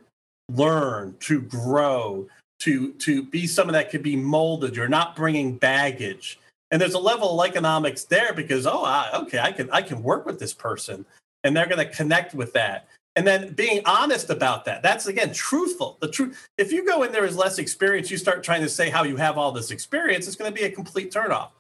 learn 0.51 1.15
to 1.21 1.43
grow 1.43 2.27
to 2.61 2.93
to 2.95 3.23
be 3.23 3.47
someone 3.47 3.75
that 3.75 3.91
could 3.91 4.03
be 4.03 4.17
molded. 4.17 4.75
You're 4.75 4.89
not 4.89 5.15
bringing 5.15 5.57
baggage. 5.57 6.41
And 6.71 6.81
there's 6.81 6.95
a 6.95 6.99
level 6.99 7.39
of 7.39 7.53
Likeonomics 7.53 8.09
there 8.09 8.33
because 8.33 8.67
oh 8.67 8.85
I, 8.85 9.11
okay 9.23 9.39
i 9.39 9.53
can 9.53 9.71
i 9.71 9.83
can 9.83 10.03
work 10.03 10.25
with 10.25 10.39
this 10.39 10.55
person 10.55 11.05
and 11.45 11.55
they're 11.55 11.67
going 11.67 11.87
to 11.87 11.95
connect 11.95 12.35
with 12.35 12.55
that. 12.55 12.89
And 13.17 13.25
then 13.27 13.53
being 13.53 13.83
honest 13.85 14.31
about 14.31 14.65
that 14.65 14.83
that's 14.83 15.07
again 15.07 15.33
truthful. 15.35 15.99
The 16.01 16.09
truth 16.09 16.49
if 16.57 16.73
you 16.73 16.87
go 16.87 17.03
in 17.03 17.13
there 17.13 17.27
as 17.27 17.37
less 17.37 17.59
experience 17.59 18.11
you 18.11 18.17
start 18.17 18.43
trying 18.43 18.63
to 18.63 18.69
say 18.69 18.89
how 18.89 19.05
you 19.05 19.17
have 19.17 19.37
all 19.37 19.53
this 19.53 19.71
experience 19.71 20.27
it's 20.27 20.37
going 20.37 20.51
to 20.51 20.59
be 20.59 20.67
a 20.67 20.71
complete 20.71 21.13
turnoff. 21.13 21.51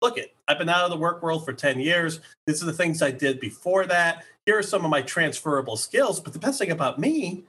Look 0.00 0.16
it 0.16 0.34
i've 0.48 0.58
been 0.58 0.70
out 0.70 0.84
of 0.84 0.90
the 0.90 0.96
work 0.96 1.22
world 1.22 1.44
for 1.44 1.52
10 1.52 1.78
years. 1.78 2.20
These 2.46 2.62
are 2.62 2.66
the 2.66 2.72
things 2.72 3.02
i 3.02 3.10
did 3.10 3.38
before 3.38 3.84
that 3.86 4.24
here 4.46 4.58
are 4.58 4.62
some 4.62 4.84
of 4.84 4.90
my 4.90 5.02
transferable 5.02 5.76
skills 5.76 6.20
but 6.20 6.32
the 6.32 6.38
best 6.38 6.58
thing 6.58 6.70
about 6.70 6.98
me 6.98 7.44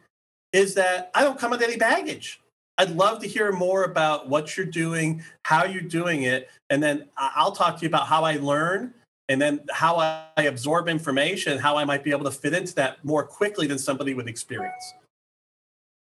is 0.53 0.73
that 0.73 1.11
i 1.15 1.23
don't 1.23 1.39
come 1.39 1.51
with 1.51 1.61
any 1.61 1.77
baggage 1.77 2.39
I'd 2.77 2.91
love 2.91 3.21
to 3.21 3.27
hear 3.27 3.51
more 3.51 3.85
about 3.85 4.27
what 4.27 4.57
you're 4.57 4.65
doing, 4.65 5.23
how 5.43 5.63
you're 5.63 5.81
doing 5.81 6.23
it, 6.23 6.49
and 6.69 6.83
then 6.83 7.07
I'll 7.17 7.53
talk 7.53 7.77
to 7.77 7.81
you 7.83 7.87
about 7.87 8.07
how 8.07 8.23
I 8.23 8.35
learn 8.37 8.93
and 9.29 9.41
then 9.41 9.61
how 9.71 9.97
I 9.97 10.43
absorb 10.43 10.87
information, 10.87 11.57
how 11.57 11.77
I 11.77 11.85
might 11.85 12.03
be 12.03 12.11
able 12.11 12.25
to 12.25 12.31
fit 12.31 12.53
into 12.53 12.75
that 12.75 13.03
more 13.03 13.23
quickly 13.23 13.65
than 13.65 13.77
somebody 13.77 14.13
with 14.13 14.27
experience. 14.27 14.93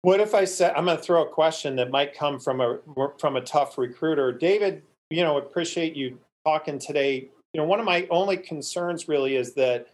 What 0.02 0.20
if 0.20 0.34
I 0.34 0.44
said 0.44 0.72
I'm 0.76 0.86
going 0.86 0.96
to 0.96 1.02
throw 1.02 1.22
a 1.22 1.28
question 1.28 1.76
that 1.76 1.90
might 1.90 2.14
come 2.14 2.38
from 2.38 2.60
a 2.60 2.78
from 3.18 3.36
a 3.36 3.40
tough 3.40 3.76
recruiter, 3.76 4.32
David? 4.32 4.82
You 5.10 5.22
know, 5.22 5.38
appreciate 5.38 5.94
you 5.94 6.18
talking 6.44 6.78
today. 6.78 7.28
You 7.52 7.60
know, 7.60 7.66
one 7.66 7.80
of 7.80 7.86
my 7.86 8.06
only 8.10 8.36
concerns 8.36 9.08
really 9.08 9.36
is 9.36 9.52
that 9.54 9.88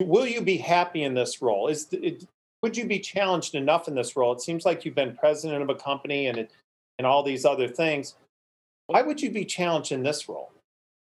will 0.00 0.26
you 0.26 0.40
be 0.40 0.56
happy 0.56 1.02
in 1.02 1.14
this 1.14 1.42
role? 1.42 1.68
Is 1.68 1.88
it, 1.92 2.24
would 2.62 2.76
you 2.76 2.86
be 2.86 2.98
challenged 2.98 3.54
enough 3.54 3.88
in 3.88 3.94
this 3.94 4.16
role? 4.16 4.32
It 4.32 4.40
seems 4.40 4.64
like 4.64 4.84
you've 4.84 4.94
been 4.94 5.16
president 5.16 5.62
of 5.62 5.70
a 5.70 5.74
company 5.74 6.26
and 6.26 6.38
it, 6.38 6.50
and 6.98 7.06
all 7.06 7.22
these 7.22 7.44
other 7.44 7.68
things. 7.68 8.14
Why 8.86 9.02
would 9.02 9.20
you 9.20 9.30
be 9.30 9.44
challenged 9.44 9.92
in 9.92 10.02
this 10.02 10.28
role? 10.28 10.50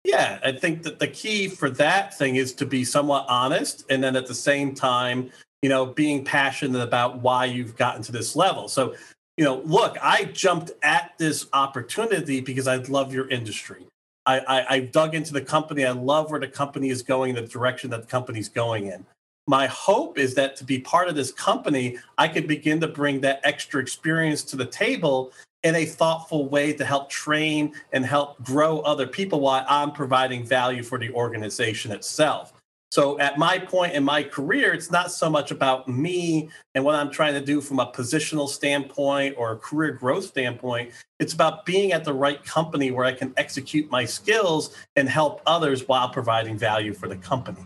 Yeah, 0.03 0.39
I 0.43 0.51
think 0.51 0.83
that 0.83 0.99
the 0.99 1.07
key 1.07 1.47
for 1.47 1.69
that 1.71 2.17
thing 2.17 2.35
is 2.35 2.53
to 2.55 2.65
be 2.65 2.83
somewhat 2.83 3.25
honest 3.29 3.85
and 3.89 4.03
then 4.03 4.15
at 4.15 4.27
the 4.27 4.35
same 4.35 4.75
time, 4.75 5.31
you 5.61 5.69
know, 5.69 5.85
being 5.85 6.25
passionate 6.25 6.81
about 6.81 7.19
why 7.19 7.45
you've 7.45 7.77
gotten 7.77 8.01
to 8.03 8.11
this 8.11 8.35
level. 8.35 8.67
So, 8.67 8.95
you 9.37 9.45
know, 9.45 9.61
look, 9.65 9.97
I 10.01 10.25
jumped 10.25 10.71
at 10.81 11.13
this 11.17 11.47
opportunity 11.53 12.41
because 12.41 12.67
I 12.67 12.77
love 12.77 13.13
your 13.13 13.29
industry. 13.29 13.85
I, 14.25 14.39
I, 14.39 14.75
I 14.75 14.79
dug 14.79 15.15
into 15.15 15.33
the 15.33 15.41
company. 15.41 15.85
I 15.85 15.91
love 15.91 16.31
where 16.31 16.39
the 16.39 16.47
company 16.47 16.89
is 16.89 17.01
going, 17.01 17.35
the 17.35 17.41
direction 17.41 17.89
that 17.91 18.01
the 18.01 18.07
company's 18.07 18.49
going 18.49 18.87
in 18.87 19.05
my 19.47 19.67
hope 19.67 20.17
is 20.17 20.35
that 20.35 20.55
to 20.57 20.63
be 20.63 20.79
part 20.79 21.07
of 21.09 21.15
this 21.15 21.31
company, 21.31 21.97
I 22.17 22.27
could 22.27 22.47
begin 22.47 22.79
to 22.81 22.87
bring 22.87 23.21
that 23.21 23.41
extra 23.43 23.81
experience 23.81 24.43
to 24.43 24.55
the 24.55 24.65
table 24.65 25.31
in 25.63 25.75
a 25.75 25.85
thoughtful 25.85 26.47
way 26.47 26.73
to 26.73 26.85
help 26.85 27.09
train 27.09 27.73
and 27.91 28.05
help 28.05 28.41
grow 28.43 28.79
other 28.81 29.07
people 29.07 29.41
while 29.41 29.65
I'm 29.67 29.91
providing 29.91 30.45
value 30.45 30.83
for 30.83 30.97
the 30.97 31.11
organization 31.11 31.91
itself. 31.91 32.53
So, 32.93 33.17
at 33.17 33.39
my 33.39 33.57
point 33.57 33.93
in 33.93 34.03
my 34.03 34.21
career, 34.21 34.71
it's 34.71 34.91
not 34.91 35.11
so 35.11 35.27
much 35.27 35.49
about 35.49 35.87
me 35.87 36.49
and 36.75 36.85
what 36.85 36.93
I'm 36.93 37.09
trying 37.09 37.33
to 37.33 37.41
do 37.41 37.59
from 37.59 37.79
a 37.79 37.87
positional 37.87 38.47
standpoint 38.47 39.33
or 39.35 39.53
a 39.53 39.57
career 39.57 39.93
growth 39.93 40.25
standpoint. 40.25 40.91
It's 41.19 41.33
about 41.33 41.65
being 41.65 41.91
at 41.91 42.03
the 42.03 42.13
right 42.13 42.45
company 42.45 42.91
where 42.91 43.03
I 43.03 43.13
can 43.13 43.33
execute 43.35 43.89
my 43.89 44.05
skills 44.05 44.75
and 44.95 45.09
help 45.09 45.41
others 45.47 45.87
while 45.87 46.07
providing 46.09 46.55
value 46.55 46.93
for 46.93 47.09
the 47.09 47.15
company. 47.15 47.61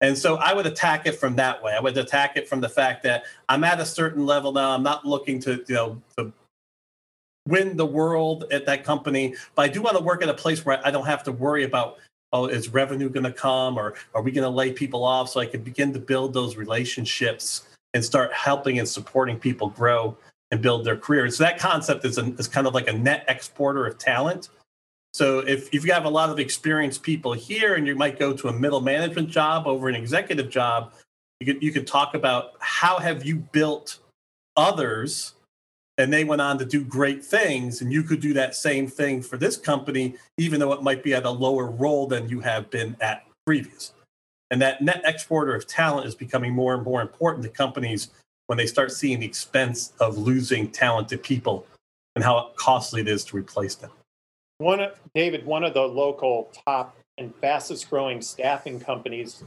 And 0.00 0.18
so 0.18 0.38
I 0.38 0.52
would 0.52 0.66
attack 0.66 1.06
it 1.06 1.20
from 1.20 1.36
that 1.36 1.62
way. 1.62 1.72
I 1.72 1.78
would 1.78 1.96
attack 1.96 2.36
it 2.36 2.48
from 2.48 2.60
the 2.60 2.68
fact 2.68 3.04
that 3.04 3.26
I'm 3.48 3.62
at 3.62 3.78
a 3.78 3.86
certain 3.86 4.26
level 4.26 4.50
now. 4.50 4.72
I'm 4.72 4.82
not 4.82 5.04
looking 5.04 5.38
to, 5.42 5.64
you 5.68 5.74
know, 5.76 6.02
to 6.18 6.32
win 7.46 7.76
the 7.76 7.86
world 7.86 8.46
at 8.50 8.66
that 8.66 8.82
company, 8.82 9.36
but 9.54 9.66
I 9.66 9.68
do 9.68 9.82
want 9.82 9.96
to 9.96 10.02
work 10.02 10.20
at 10.24 10.28
a 10.28 10.34
place 10.34 10.66
where 10.66 10.84
I 10.84 10.90
don't 10.90 11.06
have 11.06 11.22
to 11.24 11.30
worry 11.30 11.62
about, 11.62 11.98
oh, 12.34 12.46
is 12.46 12.68
revenue 12.68 13.08
going 13.08 13.24
to 13.24 13.32
come 13.32 13.78
or 13.78 13.94
are 14.12 14.20
we 14.20 14.32
going 14.32 14.44
to 14.44 14.50
lay 14.50 14.72
people 14.72 15.04
off? 15.04 15.30
So 15.30 15.40
I 15.40 15.46
can 15.46 15.62
begin 15.62 15.92
to 15.94 16.00
build 16.00 16.34
those 16.34 16.56
relationships 16.56 17.68
and 17.94 18.04
start 18.04 18.32
helping 18.32 18.78
and 18.80 18.88
supporting 18.88 19.38
people 19.38 19.68
grow 19.68 20.16
and 20.50 20.60
build 20.60 20.84
their 20.84 20.96
careers. 20.96 21.38
So 21.38 21.44
that 21.44 21.58
concept 21.58 22.04
is, 22.04 22.18
is 22.18 22.48
kind 22.48 22.66
of 22.66 22.74
like 22.74 22.88
a 22.88 22.92
net 22.92 23.24
exporter 23.28 23.86
of 23.86 23.96
talent. 23.98 24.50
So 25.14 25.38
if, 25.38 25.72
if 25.72 25.84
you 25.84 25.92
have 25.92 26.06
a 26.06 26.10
lot 26.10 26.28
of 26.28 26.40
experienced 26.40 27.04
people 27.04 27.32
here 27.32 27.76
and 27.76 27.86
you 27.86 27.94
might 27.94 28.18
go 28.18 28.32
to 28.32 28.48
a 28.48 28.52
middle 28.52 28.80
management 28.80 29.30
job 29.30 29.68
over 29.68 29.88
an 29.88 29.94
executive 29.94 30.50
job, 30.50 30.92
you 31.38 31.46
could, 31.46 31.62
you 31.62 31.70
could 31.70 31.86
talk 31.86 32.14
about 32.14 32.54
how 32.58 32.98
have 32.98 33.24
you 33.24 33.36
built 33.36 34.00
others 34.56 35.34
and 35.98 36.12
they 36.12 36.24
went 36.24 36.42
on 36.42 36.58
to 36.58 36.64
do 36.64 36.84
great 36.84 37.24
things 37.24 37.80
and 37.80 37.92
you 37.92 38.02
could 38.02 38.20
do 38.20 38.32
that 38.32 38.54
same 38.54 38.86
thing 38.86 39.22
for 39.22 39.36
this 39.36 39.56
company 39.56 40.14
even 40.38 40.58
though 40.60 40.72
it 40.72 40.82
might 40.82 41.02
be 41.02 41.14
at 41.14 41.24
a 41.24 41.30
lower 41.30 41.66
role 41.66 42.06
than 42.06 42.28
you 42.28 42.40
have 42.40 42.70
been 42.70 42.96
at 43.00 43.24
previous. 43.46 43.92
And 44.50 44.60
that 44.62 44.82
net 44.82 45.02
exporter 45.04 45.54
of 45.54 45.66
talent 45.66 46.06
is 46.06 46.14
becoming 46.14 46.52
more 46.52 46.74
and 46.74 46.82
more 46.84 47.00
important 47.00 47.44
to 47.44 47.50
companies 47.50 48.10
when 48.46 48.58
they 48.58 48.66
start 48.66 48.92
seeing 48.92 49.20
the 49.20 49.26
expense 49.26 49.92
of 50.00 50.18
losing 50.18 50.70
talented 50.70 51.22
people 51.22 51.66
and 52.14 52.24
how 52.24 52.52
costly 52.56 53.00
it 53.00 53.08
is 53.08 53.24
to 53.24 53.36
replace 53.36 53.74
them. 53.74 53.90
One 54.58 54.80
of, 54.80 55.00
david 55.14 55.44
one 55.44 55.64
of 55.64 55.74
the 55.74 55.82
local 55.82 56.50
top 56.66 56.96
and 57.18 57.34
fastest 57.36 57.88
growing 57.90 58.20
staffing 58.20 58.80
companies 58.80 59.42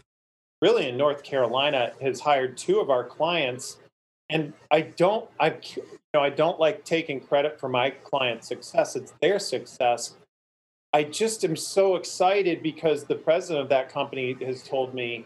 really 0.61 0.89
in 0.89 0.97
north 0.97 1.23
carolina 1.23 1.93
has 2.01 2.19
hired 2.19 2.57
two 2.57 2.79
of 2.79 2.89
our 2.89 3.03
clients. 3.03 3.77
And 4.29 4.53
I 4.71 4.81
don't 4.81 5.29
I 5.39 5.55
know 6.13 6.21
I 6.21 6.29
don't 6.29 6.59
like 6.59 6.83
taking 6.83 7.19
credit 7.19 7.59
for 7.59 7.69
my 7.69 7.89
client's 7.89 8.47
success. 8.47 8.95
It's 8.95 9.13
their 9.21 9.39
success. 9.39 10.15
I 10.93 11.03
just 11.03 11.43
am 11.43 11.55
so 11.55 11.95
excited 11.95 12.63
because 12.63 13.03
the 13.03 13.15
president 13.15 13.61
of 13.61 13.69
that 13.69 13.91
company 13.91 14.35
has 14.45 14.63
told 14.63 14.93
me, 14.93 15.25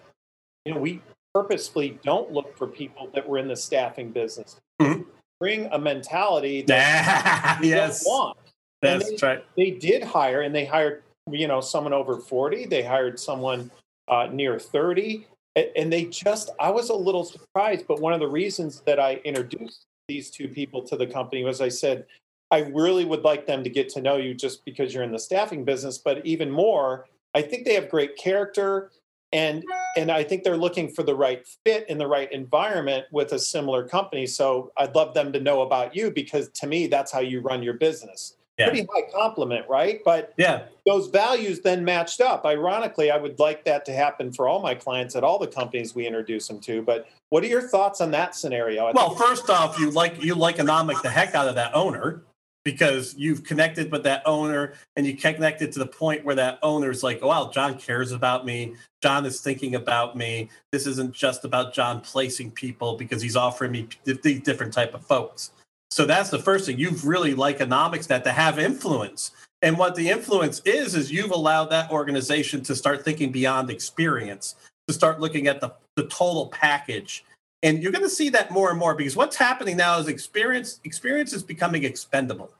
you 0.66 0.74
know, 0.74 0.80
we 0.80 1.02
purposefully 1.34 2.00
don't 2.04 2.32
look 2.32 2.58
for 2.58 2.68
people 2.68 3.10
that 3.14 3.28
were 3.28 3.38
in 3.38 3.48
the 3.48 3.56
staffing 3.56 4.12
business. 4.12 4.60
Mm-hmm. 4.82 5.04
Bring 5.40 5.68
a 5.72 5.80
mentality 5.80 6.64
that 6.64 7.60
yes. 7.64 8.04
want. 8.06 8.38
That's 8.82 9.10
they, 9.10 9.28
right. 9.28 9.46
They 9.56 9.72
did 9.72 10.04
hire, 10.04 10.42
and 10.42 10.54
they 10.54 10.66
hired, 10.66 11.04
you 11.30 11.48
know, 11.48 11.62
someone 11.62 11.94
over 11.94 12.18
forty. 12.18 12.66
They 12.66 12.84
hired 12.84 13.20
someone 13.20 13.72
uh, 14.08 14.28
near 14.32 14.60
thirty 14.60 15.28
and 15.56 15.92
they 15.92 16.06
just 16.06 16.50
i 16.60 16.70
was 16.70 16.90
a 16.90 16.94
little 16.94 17.24
surprised 17.24 17.86
but 17.88 18.00
one 18.00 18.14
of 18.14 18.20
the 18.20 18.28
reasons 18.28 18.82
that 18.86 19.00
i 19.00 19.16
introduced 19.26 19.86
these 20.12 20.30
two 20.30 20.50
people 20.50 20.84
to 20.84 20.98
the 20.98 21.08
company. 21.08 21.44
Was 21.44 21.62
i 21.62 21.70
said 21.70 22.06
i 22.52 22.60
really 22.60 23.06
would 23.06 23.24
like 23.24 23.48
them 23.48 23.64
to 23.64 23.70
get 23.70 23.88
to 23.90 24.02
know 24.02 24.18
you 24.18 24.34
just 24.34 24.66
because 24.66 24.94
you're 24.94 25.04
in 25.04 25.12
the 25.12 25.20
staffing 25.20 25.64
business 25.64 25.98
but 25.98 26.26
even 26.26 26.52
more 26.52 27.08
i 27.34 27.42
think 27.42 27.64
they 27.64 27.76
have 27.76 27.90
great 27.90 28.18
character 28.18 28.92
and 29.32 29.64
and 29.96 30.12
i 30.12 30.22
think 30.22 30.44
they're 30.44 30.58
looking 30.58 30.90
for 30.90 31.04
the 31.04 31.16
right 31.16 31.48
fit 31.66 31.90
in 31.90 31.98
the 31.98 32.08
right 32.08 32.30
environment 32.32 33.06
with 33.12 33.32
a 33.32 33.40
similar 33.40 33.88
company. 33.88 34.26
So 34.28 34.72
i'd 34.78 34.96
love 34.96 35.14
them 35.14 35.32
to 35.32 35.40
know 35.40 35.62
about 35.62 35.96
you 35.96 36.12
because 36.12 36.50
to 36.50 36.68
me 36.68 36.88
that's 36.88 37.12
how 37.12 37.22
you 37.22 37.40
run 37.40 37.64
your 37.64 37.76
business 37.76 38.36
yeah. 38.62 38.70
pretty 38.70 38.88
high 38.94 39.12
compliment, 39.14 39.68
right? 39.68 40.02
But 40.06 40.34
yeah, 40.38 40.64
those 40.86 41.08
values 41.08 41.60
then 41.60 41.84
matched 41.84 42.22
up. 42.22 42.46
Ironically, 42.46 43.12
I 43.12 43.18
would 43.18 43.38
like 43.40 43.66
that 43.66 43.86
to 43.86 43.94
happen 43.94 44.32
for 44.32 44.48
all 44.48 44.62
my 44.62 44.74
clients 44.74 45.16
at 45.16 45.24
all 45.24 45.38
the 45.38 45.48
companies 45.48 45.94
we 45.94 46.08
introduce 46.08 46.48
them 46.48 46.60
to. 46.62 46.82
But 46.82 47.08
what 47.30 47.44
are 47.44 47.48
your 47.48 47.62
thoughts 47.62 48.02
on 48.02 48.12
that 48.12 48.36
scenario? 48.36 48.86
I 48.86 48.92
well, 48.92 49.16
first 49.16 49.50
off, 49.50 49.80
you 49.80 49.92
like 49.92 50.24
you 50.24 50.36
like 50.36 50.56
economic 50.56 51.02
the 51.02 51.10
heck 51.10 51.36
out 51.36 51.48
of 51.48 51.56
that 51.56 51.76
owner 51.76 52.24
because 52.64 53.16
you've 53.18 53.44
connected 53.44 53.92
with 53.92 54.04
that 54.04 54.22
owner 54.26 54.74
and 54.96 55.08
you 55.08 55.16
connected 55.16 55.72
to 55.72 55.80
the 55.80 55.88
point 55.88 56.24
where 56.24 56.36
that 56.36 56.60
owner 56.62 56.92
is 56.92 57.04
like, 57.04 57.20
oh, 57.22 57.28
wow, 57.28 57.50
John 57.52 57.78
cares 57.78 58.12
about 58.12 58.46
me. 58.46 58.76
John 59.02 59.26
is 59.26 59.42
thinking 59.42 59.76
about 59.76 60.16
me. 60.16 60.50
This 60.72 60.86
isn't 60.86 61.14
just 61.14 61.44
about 61.44 61.74
John 61.74 62.02
placing 62.02 62.52
people 62.52 62.98
because 62.98 63.22
he's 63.22 63.36
offering 63.36 63.72
me 63.72 63.88
these 64.04 64.42
different 64.42 64.74
type 64.74 64.94
of 64.94 65.04
folks. 65.04 65.52
So 65.92 66.06
that's 66.06 66.30
the 66.30 66.40
first 66.40 66.66
thing. 66.66 66.80
You've 66.80 67.06
really 67.06 67.34
like 67.34 67.56
economics 67.56 68.08
that 68.08 68.24
to 68.24 68.32
have 68.32 68.58
influence. 68.58 69.32
And 69.62 69.78
what 69.78 69.94
the 69.94 70.10
influence 70.10 70.62
is, 70.66 70.96
is 70.96 71.12
you've 71.12 71.32
allowed 71.32 71.66
that 71.66 71.92
organization 71.92 72.64
to 72.64 72.76
start 72.76 73.04
thinking 73.04 73.32
beyond 73.32 73.70
experience, 73.70 74.56
to 74.88 74.94
start 74.94 75.20
looking 75.20 75.48
at 75.48 75.60
the, 75.60 75.74
the 75.98 76.04
total 76.04 76.48
package. 76.48 77.26
And 77.62 77.84
you're 77.84 77.92
going 77.92 78.06
to 78.06 78.10
see 78.10 78.30
that 78.30 78.52
more 78.52 78.72
and 78.72 78.80
more 78.80 78.96
because 78.96 79.18
what's 79.18 79.36
happening 79.36 79.78
now 79.78 80.00
is 80.00 80.08
experience 80.08 80.80
experience 80.84 81.34
is 81.34 81.44
becoming 81.44 81.84
expendable. 81.84 82.52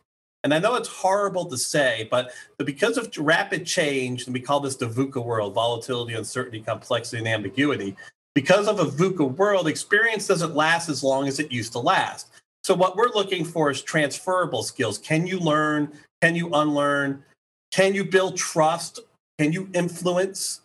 And 0.44 0.54
I 0.54 0.60
know 0.60 0.76
it's 0.76 0.90
horrible 0.90 1.46
to 1.46 1.58
say, 1.58 2.08
but 2.12 2.32
because 2.58 2.98
of 2.98 3.16
rapid 3.18 3.66
change, 3.66 4.26
and 4.26 4.34
we 4.34 4.42
call 4.42 4.60
this 4.60 4.76
the 4.76 4.88
VUCA 4.88 5.24
world 5.24 5.54
volatility, 5.54 6.14
uncertainty, 6.14 6.60
complexity, 6.60 7.20
and 7.20 7.28
ambiguity 7.28 7.96
because 8.34 8.68
of 8.68 8.80
a 8.80 8.86
VUCA 8.86 9.36
world, 9.36 9.68
experience 9.68 10.28
doesn't 10.28 10.56
last 10.56 10.90
as 10.90 11.04
long 11.04 11.28
as 11.28 11.40
it 11.40 11.52
used 11.52 11.72
to 11.74 11.80
last. 11.80 12.31
So 12.64 12.76
what 12.76 12.96
we're 12.96 13.10
looking 13.10 13.44
for 13.44 13.72
is 13.72 13.82
transferable 13.82 14.64
skills. 14.64 14.98
Can 14.98 15.26
you 15.26 15.40
learn? 15.40 15.92
Can 16.22 16.36
you 16.36 16.50
unlearn? 16.54 17.24
Can 17.72 17.96
you 17.96 18.06
build 18.06 18.38
trust? 18.38 19.00
Can 19.40 19.52
you 19.52 19.70
influence? 19.74 20.62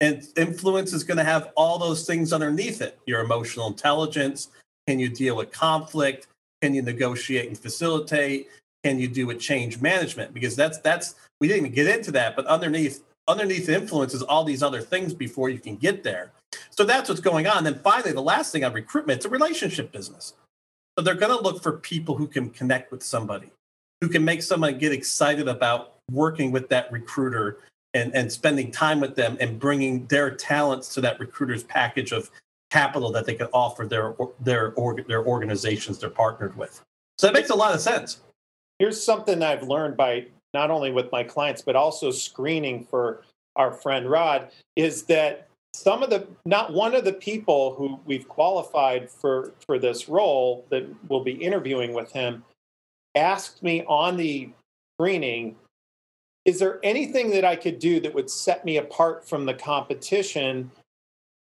And 0.00 0.26
influence 0.36 0.92
is 0.92 1.04
going 1.04 1.18
to 1.18 1.24
have 1.24 1.52
all 1.56 1.78
those 1.78 2.06
things 2.06 2.32
underneath 2.32 2.82
it. 2.82 2.98
Your 3.06 3.20
emotional 3.20 3.68
intelligence. 3.68 4.48
Can 4.86 4.98
you 4.98 5.08
deal 5.08 5.36
with 5.36 5.52
conflict? 5.52 6.26
Can 6.62 6.74
you 6.74 6.82
negotiate 6.82 7.48
and 7.48 7.58
facilitate? 7.58 8.48
Can 8.84 8.98
you 8.98 9.08
do 9.08 9.26
with 9.26 9.40
change 9.40 9.80
management? 9.80 10.34
Because 10.34 10.56
that's 10.56 10.78
that's 10.78 11.14
we 11.40 11.48
didn't 11.48 11.66
even 11.66 11.74
get 11.74 11.86
into 11.86 12.10
that, 12.12 12.36
but 12.36 12.46
underneath 12.46 13.02
underneath 13.28 13.68
influence 13.68 14.14
is 14.14 14.22
all 14.22 14.44
these 14.44 14.62
other 14.62 14.80
things 14.80 15.12
before 15.12 15.48
you 15.50 15.58
can 15.58 15.76
get 15.76 16.02
there. 16.02 16.32
So 16.70 16.84
that's 16.84 17.08
what's 17.08 17.20
going 17.20 17.46
on. 17.46 17.64
Then 17.64 17.78
finally, 17.80 18.12
the 18.12 18.22
last 18.22 18.52
thing 18.52 18.64
on 18.64 18.72
recruitment, 18.72 19.18
it's 19.18 19.26
a 19.26 19.30
relationship 19.30 19.92
business. 19.92 20.34
So 20.96 21.04
they're 21.04 21.14
going 21.14 21.36
to 21.36 21.42
look 21.42 21.62
for 21.62 21.72
people 21.72 22.16
who 22.16 22.26
can 22.26 22.50
connect 22.50 22.90
with 22.90 23.02
somebody, 23.02 23.50
who 24.00 24.08
can 24.08 24.24
make 24.24 24.42
someone 24.42 24.78
get 24.78 24.92
excited 24.92 25.46
about 25.46 25.94
working 26.10 26.52
with 26.52 26.68
that 26.70 26.90
recruiter 26.90 27.58
and, 27.92 28.14
and 28.14 28.30
spending 28.32 28.70
time 28.70 29.00
with 29.00 29.14
them 29.14 29.36
and 29.40 29.58
bringing 29.58 30.06
their 30.06 30.30
talents 30.30 30.94
to 30.94 31.00
that 31.02 31.20
recruiter's 31.20 31.64
package 31.64 32.12
of 32.12 32.30
capital 32.70 33.10
that 33.12 33.26
they 33.26 33.34
can 33.34 33.48
offer 33.52 33.86
their 33.86 34.14
their 34.40 34.74
their 35.06 35.24
organizations 35.24 35.98
they're 35.98 36.10
partnered 36.10 36.56
with. 36.56 36.82
So 37.18 37.26
that 37.26 37.34
makes 37.34 37.50
a 37.50 37.54
lot 37.54 37.74
of 37.74 37.80
sense. 37.80 38.20
Here's 38.78 39.02
something 39.02 39.42
I've 39.42 39.62
learned 39.62 39.96
by 39.96 40.26
not 40.52 40.70
only 40.70 40.90
with 40.92 41.10
my 41.12 41.22
clients 41.22 41.62
but 41.62 41.76
also 41.76 42.10
screening 42.10 42.84
for 42.84 43.22
our 43.54 43.72
friend 43.72 44.10
Rod 44.10 44.50
is 44.74 45.04
that 45.04 45.45
some 45.76 46.02
of 46.02 46.08
the 46.08 46.26
not 46.46 46.72
one 46.72 46.94
of 46.94 47.04
the 47.04 47.12
people 47.12 47.74
who 47.74 48.00
we've 48.06 48.26
qualified 48.28 49.10
for 49.10 49.52
for 49.66 49.78
this 49.78 50.08
role 50.08 50.64
that 50.70 50.84
will 51.08 51.22
be 51.22 51.32
interviewing 51.32 51.92
with 51.92 52.10
him 52.12 52.42
asked 53.14 53.62
me 53.62 53.84
on 53.86 54.16
the 54.16 54.48
screening 54.94 55.54
is 56.46 56.58
there 56.58 56.80
anything 56.82 57.30
that 57.30 57.44
i 57.44 57.54
could 57.54 57.78
do 57.78 58.00
that 58.00 58.14
would 58.14 58.30
set 58.30 58.64
me 58.64 58.78
apart 58.78 59.28
from 59.28 59.44
the 59.44 59.52
competition 59.52 60.70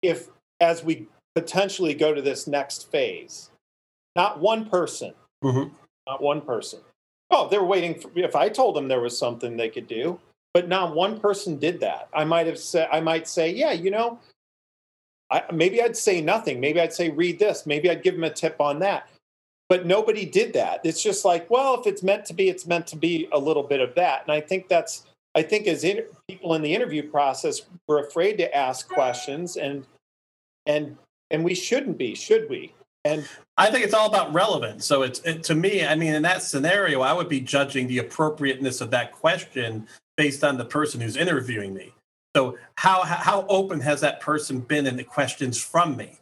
if 0.01 0.29
as 0.61 0.83
we 0.83 1.07
potentially 1.35 1.95
go 1.95 2.15
to 2.15 2.23
this 2.23 2.47
next 2.47 2.91
phase? 2.91 3.51
Not 4.17 4.41
one 4.41 4.69
person. 4.69 5.13
Mm-hmm. 5.43 5.75
not 6.07 6.23
one 6.23 6.41
person. 6.41 6.81
Oh 7.31 7.49
they're 7.49 7.65
waiting 7.65 8.01
for 8.01 8.11
if 8.15 8.35
i 8.35 8.49
told 8.49 8.75
them 8.75 8.89
there 8.89 9.01
was 9.01 9.19
something 9.19 9.57
they 9.57 9.69
could 9.69 9.87
do 9.87 10.19
but 10.55 10.69
not 10.69 10.95
one 10.95 11.19
person 11.19 11.59
did 11.59 11.81
that. 11.81 12.09
I 12.14 12.25
might 12.25 12.47
have 12.47 12.59
said, 12.59 12.88
I 12.90 13.01
might 13.01 13.27
say, 13.29 13.53
yeah, 13.53 13.73
you 13.73 13.90
know, 13.90 14.21
I, 15.31 15.43
maybe 15.53 15.83
I'd 15.83 15.97
say 15.97 16.21
nothing. 16.21 16.61
Maybe 16.61 16.81
I'd 16.81 16.93
say, 16.93 17.11
read 17.11 17.40
this. 17.40 17.67
Maybe 17.67 17.90
I'd 17.90 18.05
give 18.05 18.14
them 18.14 18.25
a 18.25 18.31
tip 18.31 18.61
on 18.61 18.79
that. 18.79 19.09
But 19.69 19.85
nobody 19.85 20.25
did 20.25 20.53
that. 20.53 20.81
It's 20.85 21.03
just 21.03 21.25
like, 21.25 21.51
well, 21.51 21.81
if 21.81 21.87
it's 21.87 22.05
meant 22.05 22.25
to 22.27 22.35
be, 22.35 22.49
it's 22.49 22.67
meant 22.67 22.87
to 22.88 22.97
be 22.97 23.29
a 23.33 23.38
little 23.38 23.62
bit 23.64 23.81
of 23.81 23.95
that. 23.97 24.23
And 24.23 24.31
I 24.31 24.40
think 24.40 24.69
that's, 24.69 25.07
I 25.35 25.43
think 25.43 25.67
as 25.67 25.85
people 26.29 26.55
in 26.55 26.62
the 26.62 26.73
interview 26.73 27.11
process, 27.11 27.62
we're 27.88 28.07
afraid 28.07 28.38
to 28.38 28.57
ask 28.57 28.88
questions 28.88 29.57
and, 29.57 29.85
and, 30.67 30.97
and 31.31 31.45
we 31.45 31.55
shouldn't 31.55 31.99
be, 31.99 32.14
should 32.14 32.49
we? 32.49 32.73
And 33.05 33.29
I 33.59 33.71
think 33.71 33.85
it's 33.85 33.95
all 33.95 34.09
about 34.09 34.33
relevance. 34.33 34.87
So 34.87 35.03
it's 35.03 35.21
it, 35.21 35.43
to 35.45 35.55
me, 35.55 35.85
I 35.85 35.95
mean, 35.95 36.14
in 36.14 36.23
that 36.23 36.43
scenario, 36.43 37.03
I 37.03 37.12
would 37.12 37.29
be 37.29 37.40
judging 37.40 37.87
the 37.87 37.99
appropriateness 37.99 38.81
of 38.81 38.90
that 38.90 39.12
question 39.12 39.87
based 40.17 40.43
on 40.43 40.57
the 40.57 40.64
person 40.64 41.01
who's 41.01 41.17
interviewing 41.17 41.75
me. 41.75 41.93
So 42.35 42.59
how 42.77 43.03
how 43.03 43.47
open 43.49 43.81
has 43.81 44.01
that 44.01 44.21
person 44.21 44.61
been 44.61 44.87
in 44.87 44.97
the 44.97 45.05
questions 45.05 45.62
from 45.62 45.97
me? 45.97 46.19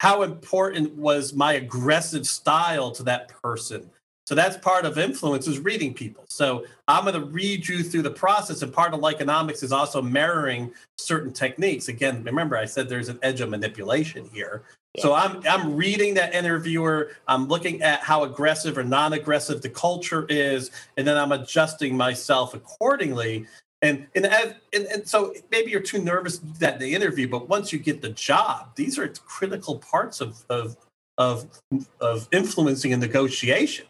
How 0.00 0.22
important 0.22 0.94
was 0.96 1.32
my 1.32 1.54
aggressive 1.54 2.26
style 2.26 2.90
to 2.92 3.02
that 3.04 3.28
person? 3.42 3.90
So 4.26 4.34
that's 4.34 4.56
part 4.56 4.86
of 4.86 4.98
influence 4.98 5.46
is 5.46 5.58
reading 5.58 5.92
people. 5.92 6.24
So 6.28 6.64
I'm 6.88 7.04
going 7.04 7.14
to 7.14 7.26
read 7.26 7.68
you 7.68 7.82
through 7.82 8.02
the 8.02 8.10
process, 8.10 8.62
and 8.62 8.72
part 8.72 8.94
of 8.94 9.00
Likeonomics 9.00 9.62
is 9.62 9.70
also 9.70 10.00
mirroring 10.00 10.72
certain 10.96 11.32
techniques. 11.32 11.88
Again, 11.88 12.24
remember 12.24 12.56
I 12.56 12.64
said 12.64 12.88
there's 12.88 13.10
an 13.10 13.18
edge 13.22 13.40
of 13.40 13.50
manipulation 13.50 14.28
here. 14.32 14.64
Yeah. 14.94 15.02
So 15.02 15.14
I'm 15.14 15.42
I'm 15.48 15.76
reading 15.76 16.14
that 16.14 16.34
interviewer. 16.34 17.12
I'm 17.26 17.48
looking 17.48 17.82
at 17.82 18.00
how 18.00 18.24
aggressive 18.24 18.78
or 18.78 18.84
non-aggressive 18.84 19.62
the 19.62 19.68
culture 19.68 20.26
is, 20.28 20.70
and 20.96 21.06
then 21.06 21.16
I'm 21.16 21.32
adjusting 21.32 21.96
myself 21.96 22.54
accordingly. 22.54 23.46
And 23.82 24.06
and, 24.14 24.26
and 24.26 24.56
and 24.72 25.06
so 25.06 25.34
maybe 25.50 25.70
you're 25.70 25.80
too 25.80 26.02
nervous 26.02 26.38
that 26.58 26.78
the 26.78 26.94
interview, 26.94 27.28
but 27.28 27.48
once 27.48 27.72
you 27.72 27.78
get 27.78 28.02
the 28.02 28.10
job, 28.10 28.74
these 28.76 28.98
are 28.98 29.08
critical 29.26 29.78
parts 29.78 30.20
of 30.20 30.44
of 30.48 30.76
of, 31.18 31.46
of 32.00 32.28
influencing 32.32 32.92
a 32.92 32.96
negotiation 32.96 33.86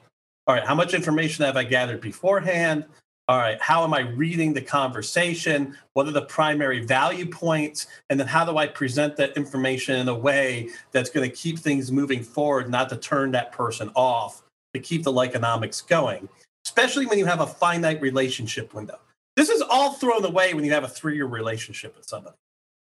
all 0.47 0.55
right, 0.55 0.65
how 0.65 0.75
much 0.75 0.95
information 0.95 1.45
have 1.45 1.57
I 1.57 1.65
gathered 1.65 2.01
beforehand? 2.01 2.85
All 3.27 3.39
right, 3.39 3.59
how 3.63 3.85
am 3.85 3.95
I 3.95 4.01
reading 4.01 4.53
the 4.53 4.61
conversation? 4.61 5.75
What 5.95 6.07
are 6.07 6.13
the 6.13 6.27
primary 6.27 6.85
value 6.85 7.25
points? 7.25 7.87
And 8.11 8.21
then 8.21 8.27
how 8.27 8.45
do 8.45 8.59
I 8.59 8.67
present 8.67 9.17
that 9.17 9.35
information 9.35 9.97
in 9.97 10.09
a 10.09 10.15
way 10.15 10.69
that's 10.93 11.09
going 11.09 11.29
to 11.29 11.35
keep 11.35 11.59
things 11.59 11.91
moving 11.91 12.23
forward, 12.23 12.69
not 12.69 12.91
to 12.91 12.99
turn 12.99 13.31
that 13.31 13.51
person 13.51 13.91
off, 13.95 14.43
to 14.75 14.81
keep 14.81 15.05
the 15.05 15.13
Likeonomics 15.13 15.87
going, 15.89 16.29
especially 16.67 17.07
when 17.07 17.19
you 17.19 17.25
have 17.25 17.41
a 17.41 17.47
finite 17.47 18.03
relationship 18.03 18.75
window. 18.75 18.99
This 19.37 19.49
is 19.49 19.63
all 19.63 19.95
thrown 19.95 20.23
away 20.27 20.53
when 20.53 20.65
you 20.65 20.73
have 20.73 20.85
a 20.85 20.89
three 20.89 21.15
year 21.15 21.27
relationship 21.27 21.97
with 21.97 22.07
somebody. 22.07 22.37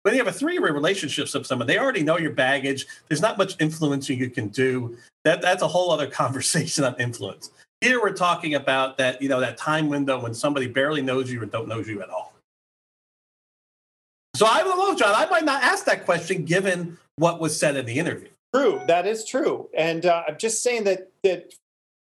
When 0.04 0.16
you 0.16 0.20
have 0.20 0.34
a 0.34 0.36
three-year 0.36 0.74
relationship 0.74 1.32
with 1.34 1.46
someone, 1.46 1.68
they 1.68 1.78
already 1.78 2.02
know 2.02 2.18
your 2.18 2.32
baggage. 2.32 2.88
There's 3.08 3.22
not 3.22 3.38
much 3.38 3.56
influencing 3.60 4.18
you 4.18 4.32
can 4.32 4.48
do. 4.48 4.98
That 5.26 5.44
that's 5.44 5.62
a 5.62 5.68
whole 5.68 5.92
other 5.92 6.08
conversation 6.10 6.84
on 6.84 7.00
influence. 7.00 7.52
Here 7.82 8.00
we're 8.00 8.14
talking 8.14 8.54
about 8.54 9.00
that, 9.00 9.22
you 9.22 9.28
know, 9.28 9.40
that 9.40 9.58
time 9.58 9.90
window 9.90 10.20
when 10.20 10.34
somebody 10.36 10.68
barely 10.68 11.02
knows 11.02 11.32
you 11.32 11.42
or 11.42 11.46
don't 11.46 11.68
know 11.68 11.80
you 11.80 12.02
at 12.02 12.10
all. 12.10 12.34
So 14.36 14.46
I 14.46 14.64
don't 14.64 14.78
know, 14.78 14.96
John. 14.96 15.14
I 15.16 15.30
might 15.30 15.46
not 15.46 15.64
ask 15.64 15.86
that 15.86 16.06
question 16.06 16.46
given 16.46 16.98
what 17.16 17.40
was 17.40 17.60
said 17.60 17.76
in 17.76 17.86
the 17.86 17.98
interview. 18.00 18.30
True, 18.54 18.82
that 18.88 19.08
is 19.08 19.26
true, 19.26 19.70
and 19.76 20.06
uh, 20.06 20.24
I'm 20.28 20.38
just 20.38 20.62
saying 20.62 20.84
that 20.84 21.10
that 21.24 21.54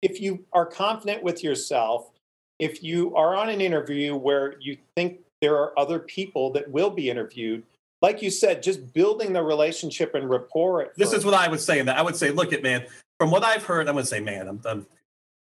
if 0.01 0.21
you 0.21 0.45
are 0.53 0.65
confident 0.65 1.23
with 1.23 1.43
yourself, 1.43 2.11
if 2.59 2.83
you 2.83 3.15
are 3.15 3.35
on 3.35 3.49
an 3.49 3.61
interview 3.61 4.15
where 4.15 4.55
you 4.59 4.77
think 4.95 5.19
there 5.41 5.55
are 5.55 5.77
other 5.77 5.99
people 5.99 6.51
that 6.51 6.69
will 6.69 6.89
be 6.89 7.09
interviewed, 7.09 7.63
like 8.01 8.21
you 8.21 8.29
said, 8.29 8.61
just 8.61 8.93
building 8.93 9.33
the 9.33 9.41
relationship 9.41 10.13
and 10.13 10.29
rapport. 10.29 10.91
This 10.97 11.13
is 11.13 11.25
what 11.25 11.33
I 11.33 11.47
was 11.47 11.65
saying. 11.65 11.85
That 11.85 11.97
I 11.97 12.01
would 12.01 12.15
say, 12.15 12.31
look 12.31 12.53
at 12.53 12.61
man. 12.61 12.85
From 13.19 13.31
what 13.31 13.43
I've 13.43 13.63
heard, 13.63 13.87
I'm 13.87 13.95
going 13.95 14.03
to 14.03 14.09
say, 14.09 14.19
man, 14.19 14.47
I'm, 14.47 14.61
I'm 14.65 14.85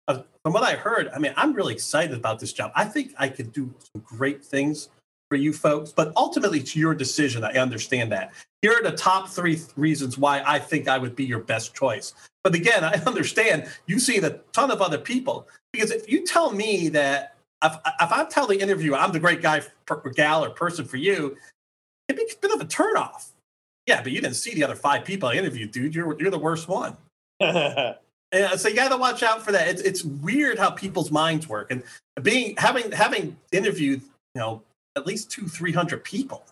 from 0.08 0.52
what 0.52 0.62
I 0.62 0.74
heard. 0.74 1.08
I 1.14 1.18
mean, 1.18 1.32
I'm 1.36 1.52
really 1.52 1.74
excited 1.74 2.16
about 2.16 2.40
this 2.40 2.52
job. 2.52 2.72
I 2.74 2.84
think 2.84 3.14
I 3.18 3.28
could 3.28 3.52
do 3.52 3.72
some 3.92 4.02
great 4.04 4.44
things 4.44 4.88
for 5.30 5.36
you 5.36 5.52
folks, 5.52 5.92
but 5.92 6.12
ultimately, 6.16 6.58
it's 6.58 6.76
your 6.76 6.94
decision. 6.94 7.44
I 7.44 7.52
understand 7.52 8.12
that. 8.12 8.32
Here 8.60 8.72
are 8.72 8.82
the 8.82 8.96
top 8.96 9.28
three 9.28 9.60
reasons 9.76 10.18
why 10.18 10.42
I 10.44 10.58
think 10.58 10.88
I 10.88 10.98
would 10.98 11.16
be 11.16 11.24
your 11.24 11.40
best 11.40 11.74
choice. 11.74 12.12
But 12.44 12.54
again, 12.54 12.84
I 12.84 12.94
understand 13.06 13.68
you've 13.86 14.02
seen 14.02 14.24
a 14.24 14.38
ton 14.52 14.70
of 14.70 14.82
other 14.82 14.98
people 14.98 15.48
because 15.72 15.90
if 15.90 16.10
you 16.10 16.26
tell 16.26 16.52
me 16.52 16.88
that 16.90 17.36
if, 17.64 17.72
if 18.00 18.12
I 18.12 18.24
tell 18.24 18.46
the 18.46 18.60
interviewer 18.60 18.96
I'm 18.96 19.12
the 19.12 19.20
great 19.20 19.40
guy, 19.40 19.62
gal, 20.14 20.44
or 20.44 20.50
person 20.50 20.84
for 20.84 20.96
you, 20.96 21.36
it'd 22.08 22.18
be 22.18 22.30
a 22.30 22.40
bit 22.40 22.52
of 22.52 22.60
a 22.60 22.64
turnoff. 22.64 23.30
Yeah, 23.86 24.02
but 24.02 24.12
you 24.12 24.20
didn't 24.20 24.36
see 24.36 24.54
the 24.54 24.64
other 24.64 24.76
five 24.76 25.04
people 25.04 25.28
I 25.28 25.34
interviewed, 25.34 25.70
dude. 25.72 25.94
You're 25.94 26.20
you're 26.20 26.30
the 26.30 26.38
worst 26.38 26.68
one. 26.68 26.96
and 28.32 28.44
uh, 28.46 28.56
so 28.56 28.68
you 28.68 28.74
got 28.74 28.88
to 28.88 28.96
watch 28.96 29.22
out 29.22 29.42
for 29.42 29.52
that. 29.52 29.68
It's 29.68 29.82
it's 29.82 30.02
weird 30.02 30.58
how 30.58 30.70
people's 30.70 31.10
minds 31.10 31.48
work, 31.48 31.70
and 31.70 31.82
being 32.22 32.56
having 32.56 32.90
having 32.90 33.36
interviewed, 33.52 34.00
you 34.34 34.40
know, 34.40 34.62
at 34.96 35.06
least 35.06 35.30
two 35.30 35.46
three 35.46 35.72
hundred 35.72 36.02
people. 36.02 36.44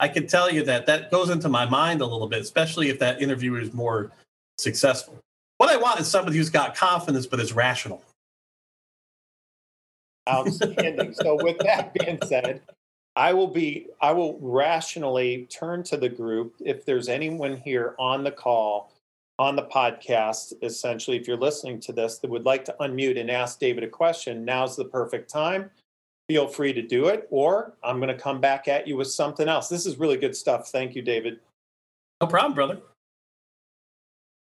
I 0.00 0.08
can 0.08 0.26
tell 0.26 0.50
you 0.50 0.64
that 0.64 0.86
that 0.86 1.10
goes 1.10 1.30
into 1.30 1.48
my 1.48 1.66
mind 1.66 2.00
a 2.00 2.06
little 2.06 2.26
bit, 2.26 2.40
especially 2.40 2.88
if 2.88 2.98
that 2.98 3.22
interviewer 3.22 3.60
is 3.60 3.72
more 3.72 4.10
successful. 4.58 5.18
What 5.58 5.70
I 5.70 5.76
want 5.76 6.00
is 6.00 6.08
somebody 6.08 6.36
who's 6.36 6.50
got 6.50 6.74
confidence 6.74 7.26
but 7.26 7.40
is 7.40 7.52
rational. 7.52 8.02
Outstanding. 10.28 11.14
so, 11.14 11.38
with 11.42 11.58
that 11.58 11.94
being 11.94 12.18
said, 12.26 12.60
I 13.14 13.32
will 13.32 13.46
be 13.46 13.88
I 14.00 14.12
will 14.12 14.38
rationally 14.40 15.46
turn 15.50 15.82
to 15.84 15.96
the 15.98 16.08
group 16.08 16.54
if 16.60 16.84
there's 16.84 17.08
anyone 17.08 17.56
here 17.58 17.94
on 17.98 18.24
the 18.24 18.32
call 18.32 18.92
on 19.38 19.54
the 19.54 19.64
podcast 19.64 20.54
essentially 20.62 21.16
if 21.16 21.28
you're 21.28 21.36
listening 21.36 21.78
to 21.78 21.92
this 21.92 22.18
that 22.18 22.30
would 22.30 22.46
like 22.46 22.64
to 22.64 22.74
unmute 22.80 23.20
and 23.20 23.30
ask 23.30 23.58
David 23.58 23.84
a 23.84 23.88
question 23.88 24.44
now's 24.44 24.76
the 24.76 24.84
perfect 24.84 25.30
time. 25.30 25.70
Feel 26.28 26.48
free 26.48 26.72
to 26.72 26.82
do 26.82 27.08
it 27.08 27.26
or 27.30 27.74
I'm 27.84 27.98
going 27.98 28.14
to 28.14 28.20
come 28.20 28.40
back 28.40 28.66
at 28.66 28.88
you 28.88 28.96
with 28.96 29.10
something 29.10 29.48
else. 29.48 29.68
This 29.68 29.86
is 29.86 29.98
really 29.98 30.16
good 30.16 30.34
stuff. 30.34 30.68
Thank 30.68 30.94
you 30.94 31.02
David. 31.02 31.38
No 32.20 32.26
problem 32.26 32.54
brother. 32.54 32.78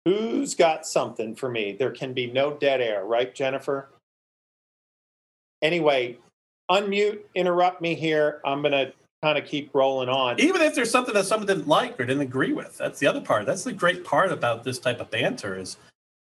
Who's 0.06 0.54
got 0.54 0.86
something 0.86 1.36
for 1.36 1.50
me? 1.50 1.76
There 1.78 1.92
can 1.92 2.14
be 2.14 2.28
no 2.28 2.54
dead 2.54 2.82
air 2.82 3.06
right 3.06 3.34
Jennifer? 3.34 3.90
Anyway 5.62 6.18
unmute, 6.70 7.20
interrupt 7.36 7.82
me 7.82 7.96
here. 7.96 8.42
I'm 8.46 8.62
going 8.62 8.72
to 8.72 8.94
kind 9.24 9.38
of 9.38 9.46
keep 9.46 9.74
rolling 9.74 10.10
on. 10.10 10.38
Even 10.38 10.62
if 10.62 10.76
there's 10.76 10.92
something 10.92 11.14
that 11.14 11.26
someone 11.26 11.48
didn't 11.48 11.68
like 11.68 11.98
or 11.98 12.06
didn't 12.06 12.24
agree 12.24 12.52
with, 12.52 12.78
that's 12.78 13.00
the 13.00 13.08
other 13.08 13.22
part. 13.22 13.46
That's 13.46 13.64
the 13.64 13.72
great 13.72 14.04
part 14.04 14.34
about 14.34 14.66
this 14.66 14.80
type 14.80 15.00
of 15.00 15.10
banter 15.10 15.58
is, 15.58 15.78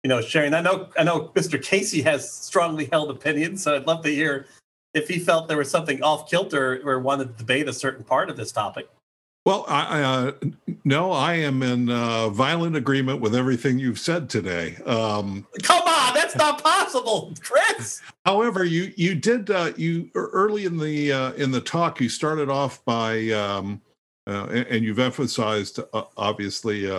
you 0.01 0.07
know, 0.07 0.21
sharing. 0.21 0.53
I 0.53 0.61
know, 0.61 0.87
I 0.97 1.03
know, 1.03 1.27
Mr. 1.35 1.61
Casey 1.61 2.01
has 2.03 2.31
strongly 2.31 2.85
held 2.85 3.11
opinions, 3.11 3.61
so 3.61 3.75
I'd 3.75 3.85
love 3.85 4.01
to 4.03 4.09
hear 4.09 4.45
if 4.93 5.09
he 5.09 5.19
felt 5.19 5.49
there 5.49 5.57
was 5.57 5.69
something 5.69 6.01
off 6.01 6.29
kilter 6.29 6.81
or 6.85 6.99
wanted 6.99 7.33
to 7.33 7.33
debate 7.37 7.67
a 7.67 7.73
certain 7.73 8.05
part 8.05 8.29
of 8.29 8.37
this 8.37 8.53
topic. 8.53 8.87
Well, 9.45 9.63
I, 9.67 10.01
uh, 10.01 10.31
no, 10.85 11.11
I 11.11 11.35
am 11.35 11.61
in 11.61 11.91
uh, 11.91 12.29
violent 12.29 12.75
agreement 12.75 13.21
with 13.21 13.35
everything 13.35 13.77
you've 13.77 13.99
said 13.99 14.27
today. 14.27 14.75
Um, 14.87 15.45
Come 15.61 15.83
on, 15.87 16.15
that's 16.15 16.35
not 16.35 16.63
possible, 16.63 17.31
Chris. 17.41 18.01
However, 18.25 18.63
you 18.63 18.91
you 18.97 19.13
did 19.13 19.51
uh, 19.51 19.73
you 19.77 20.09
early 20.15 20.65
in 20.65 20.79
the 20.79 21.11
uh, 21.11 21.31
in 21.33 21.51
the 21.51 21.61
talk 21.61 22.01
you 22.01 22.09
started 22.09 22.49
off 22.49 22.83
by 22.85 23.29
um, 23.29 23.81
uh, 24.25 24.47
and, 24.47 24.65
and, 24.67 24.83
you've 24.83 24.97
emphasized 24.97 25.79
uh, 25.93 26.03
obviously 26.17 26.89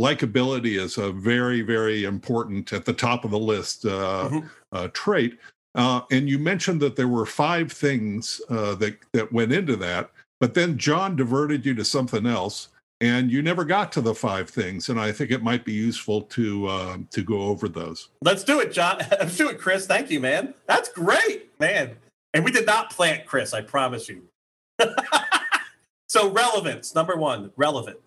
likability 0.00 0.80
is 0.80 0.96
a 0.96 1.12
very 1.12 1.60
very 1.60 2.04
important 2.04 2.72
at 2.72 2.86
the 2.86 2.94
top 2.94 3.26
of 3.26 3.30
the 3.30 3.38
list 3.38 3.84
mm-hmm. 3.84 4.86
trait. 4.94 5.38
and 5.74 6.26
you 6.26 6.38
mentioned 6.38 6.80
that 6.80 6.96
there 6.96 7.08
were 7.08 7.26
five 7.26 7.70
things 7.70 8.40
that 8.48 8.96
that 9.12 9.30
went 9.30 9.52
into 9.52 9.76
that. 9.76 10.10
But 10.42 10.54
then 10.54 10.76
John 10.76 11.14
diverted 11.14 11.64
you 11.64 11.72
to 11.76 11.84
something 11.84 12.26
else, 12.26 12.70
and 13.00 13.30
you 13.30 13.42
never 13.42 13.64
got 13.64 13.92
to 13.92 14.00
the 14.00 14.12
five 14.12 14.50
things. 14.50 14.88
And 14.88 14.98
I 14.98 15.12
think 15.12 15.30
it 15.30 15.40
might 15.40 15.64
be 15.64 15.72
useful 15.72 16.22
to 16.22 16.66
uh, 16.66 16.98
to 17.12 17.22
go 17.22 17.42
over 17.42 17.68
those. 17.68 18.08
Let's 18.22 18.42
do 18.42 18.58
it, 18.58 18.72
John. 18.72 18.98
Let's 19.12 19.36
do 19.36 19.48
it, 19.50 19.60
Chris. 19.60 19.86
Thank 19.86 20.10
you, 20.10 20.18
man. 20.18 20.52
That's 20.66 20.88
great, 20.88 21.48
man. 21.60 21.92
And 22.34 22.44
we 22.44 22.50
did 22.50 22.66
not 22.66 22.90
plant 22.90 23.24
Chris. 23.24 23.54
I 23.54 23.60
promise 23.60 24.08
you. 24.08 24.24
so 26.08 26.28
relevance, 26.32 26.92
number 26.92 27.14
one, 27.14 27.52
relevant. 27.56 28.00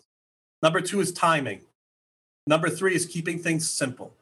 Number 0.62 0.82
two 0.82 1.00
is 1.00 1.14
timing. 1.14 1.62
Number 2.48 2.70
three 2.70 2.96
is 2.96 3.06
keeping 3.06 3.40
things 3.40 3.70
simple. 3.70 4.14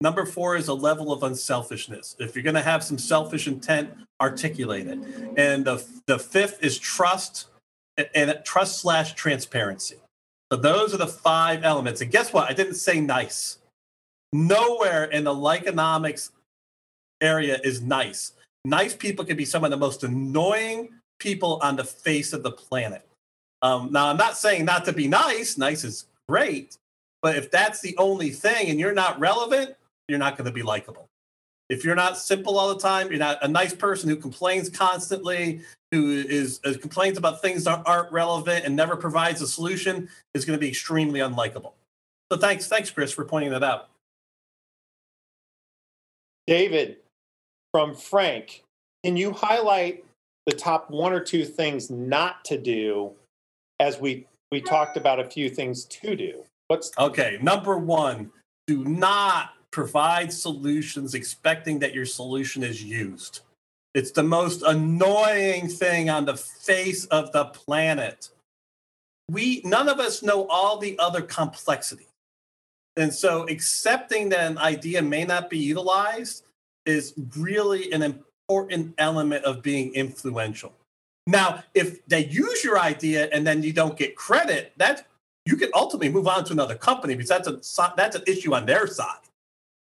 Number 0.00 0.26
four 0.26 0.56
is 0.56 0.66
a 0.66 0.74
level 0.74 1.12
of 1.12 1.22
unselfishness. 1.22 2.16
If 2.18 2.34
you're 2.34 2.42
going 2.42 2.54
to 2.54 2.62
have 2.62 2.82
some 2.82 2.98
selfish 2.98 3.46
intent, 3.46 3.90
articulate 4.20 4.88
it. 4.88 4.98
And 5.36 5.64
the, 5.64 5.84
the 6.06 6.18
fifth 6.18 6.64
is 6.64 6.76
trust 6.76 7.46
and 8.14 8.38
trust 8.44 8.80
slash 8.80 9.14
transparency. 9.14 9.96
So 10.52 10.58
those 10.58 10.92
are 10.94 10.98
the 10.98 11.06
five 11.06 11.64
elements. 11.64 12.00
And 12.00 12.10
guess 12.10 12.32
what? 12.32 12.50
I 12.50 12.54
didn't 12.54 12.74
say 12.74 13.00
nice. 13.00 13.58
Nowhere 14.32 15.04
in 15.04 15.24
the 15.24 15.34
Likeonomics 15.34 16.30
area 17.20 17.58
is 17.62 17.80
nice. 17.80 18.32
Nice 18.64 18.94
people 18.94 19.24
can 19.24 19.36
be 19.36 19.44
some 19.44 19.64
of 19.64 19.70
the 19.70 19.76
most 19.76 20.04
annoying 20.04 20.90
people 21.18 21.58
on 21.62 21.76
the 21.76 21.84
face 21.84 22.32
of 22.32 22.42
the 22.42 22.50
planet. 22.52 23.06
Um, 23.62 23.90
now, 23.92 24.08
I'm 24.08 24.16
not 24.16 24.36
saying 24.36 24.64
not 24.64 24.84
to 24.86 24.92
be 24.92 25.08
nice. 25.08 25.58
Nice 25.58 25.84
is 25.84 26.06
great. 26.28 26.76
But 27.22 27.36
if 27.36 27.50
that's 27.50 27.80
the 27.80 27.96
only 27.98 28.30
thing 28.30 28.70
and 28.70 28.80
you're 28.80 28.94
not 28.94 29.20
relevant, 29.20 29.74
you're 30.08 30.18
not 30.18 30.36
going 30.36 30.46
to 30.46 30.52
be 30.52 30.62
likable. 30.62 31.09
If 31.70 31.84
you're 31.84 31.94
not 31.94 32.18
simple 32.18 32.58
all 32.58 32.74
the 32.74 32.80
time, 32.80 33.10
you're 33.10 33.18
not 33.20 33.38
a 33.42 33.48
nice 33.48 33.72
person 33.72 34.10
who 34.10 34.16
complains 34.16 34.68
constantly, 34.68 35.60
who 35.92 36.10
is 36.10 36.60
uh, 36.64 36.74
complains 36.80 37.16
about 37.16 37.40
things 37.40 37.62
that 37.64 37.82
aren't 37.86 38.10
relevant 38.10 38.64
and 38.64 38.74
never 38.74 38.96
provides 38.96 39.40
a 39.40 39.46
solution, 39.46 40.08
is 40.34 40.44
going 40.44 40.58
to 40.58 40.60
be 40.60 40.68
extremely 40.68 41.20
unlikable. 41.20 41.74
So 42.30 42.38
thanks, 42.38 42.66
thanks, 42.66 42.90
Chris, 42.90 43.12
for 43.12 43.24
pointing 43.24 43.50
that 43.50 43.62
out. 43.62 43.88
David, 46.48 46.96
from 47.72 47.94
Frank, 47.94 48.64
can 49.04 49.16
you 49.16 49.32
highlight 49.32 50.04
the 50.46 50.52
top 50.52 50.90
one 50.90 51.12
or 51.12 51.20
two 51.20 51.44
things 51.44 51.88
not 51.88 52.44
to 52.46 52.58
do 52.58 53.12
as 53.78 54.00
we 54.00 54.26
we 54.50 54.60
talked 54.60 54.96
about 54.96 55.20
a 55.20 55.24
few 55.24 55.48
things 55.48 55.84
to 55.84 56.16
do? 56.16 56.42
What's 56.66 56.90
okay? 56.98 57.38
Number 57.40 57.78
one, 57.78 58.32
do 58.66 58.84
not 58.84 59.54
provide 59.70 60.32
solutions 60.32 61.14
expecting 61.14 61.78
that 61.78 61.94
your 61.94 62.06
solution 62.06 62.62
is 62.62 62.82
used. 62.82 63.40
It's 63.94 64.10
the 64.12 64.22
most 64.22 64.62
annoying 64.62 65.68
thing 65.68 66.10
on 66.10 66.24
the 66.24 66.36
face 66.36 67.06
of 67.06 67.32
the 67.32 67.46
planet. 67.46 68.30
We 69.28 69.62
none 69.64 69.88
of 69.88 69.98
us 69.98 70.22
know 70.22 70.46
all 70.48 70.78
the 70.78 70.98
other 70.98 71.22
complexity. 71.22 72.06
And 72.96 73.12
so 73.12 73.44
accepting 73.48 74.28
that 74.30 74.50
an 74.50 74.58
idea 74.58 75.02
may 75.02 75.24
not 75.24 75.50
be 75.50 75.58
utilized 75.58 76.44
is 76.86 77.14
really 77.36 77.92
an 77.92 78.02
important 78.02 78.94
element 78.98 79.44
of 79.44 79.62
being 79.62 79.94
influential. 79.94 80.72
Now, 81.26 81.62
if 81.74 82.04
they 82.06 82.26
use 82.26 82.64
your 82.64 82.78
idea 82.78 83.28
and 83.32 83.46
then 83.46 83.62
you 83.62 83.72
don't 83.72 83.96
get 83.96 84.16
credit, 84.16 84.72
that 84.78 85.06
you 85.46 85.56
can 85.56 85.70
ultimately 85.74 86.08
move 86.08 86.26
on 86.26 86.44
to 86.44 86.52
another 86.52 86.74
company 86.74 87.14
because 87.14 87.28
that's 87.28 87.48
a 87.48 87.92
that's 87.96 88.16
an 88.16 88.22
issue 88.26 88.54
on 88.54 88.66
their 88.66 88.86
side. 88.86 89.18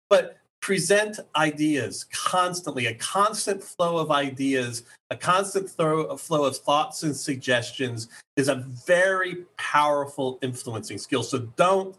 But 0.09 0.37
present 0.61 1.19
ideas 1.35 2.05
constantly, 2.11 2.87
a 2.87 2.93
constant 2.95 3.63
flow 3.63 3.97
of 3.97 4.11
ideas, 4.11 4.83
a 5.09 5.15
constant 5.15 5.69
flow 5.69 6.01
of 6.01 6.57
thoughts 6.57 7.03
and 7.03 7.15
suggestions 7.15 8.09
is 8.35 8.49
a 8.49 8.55
very 8.85 9.45
powerful 9.57 10.39
influencing 10.41 10.97
skill. 10.97 11.23
So 11.23 11.39
don't 11.55 11.95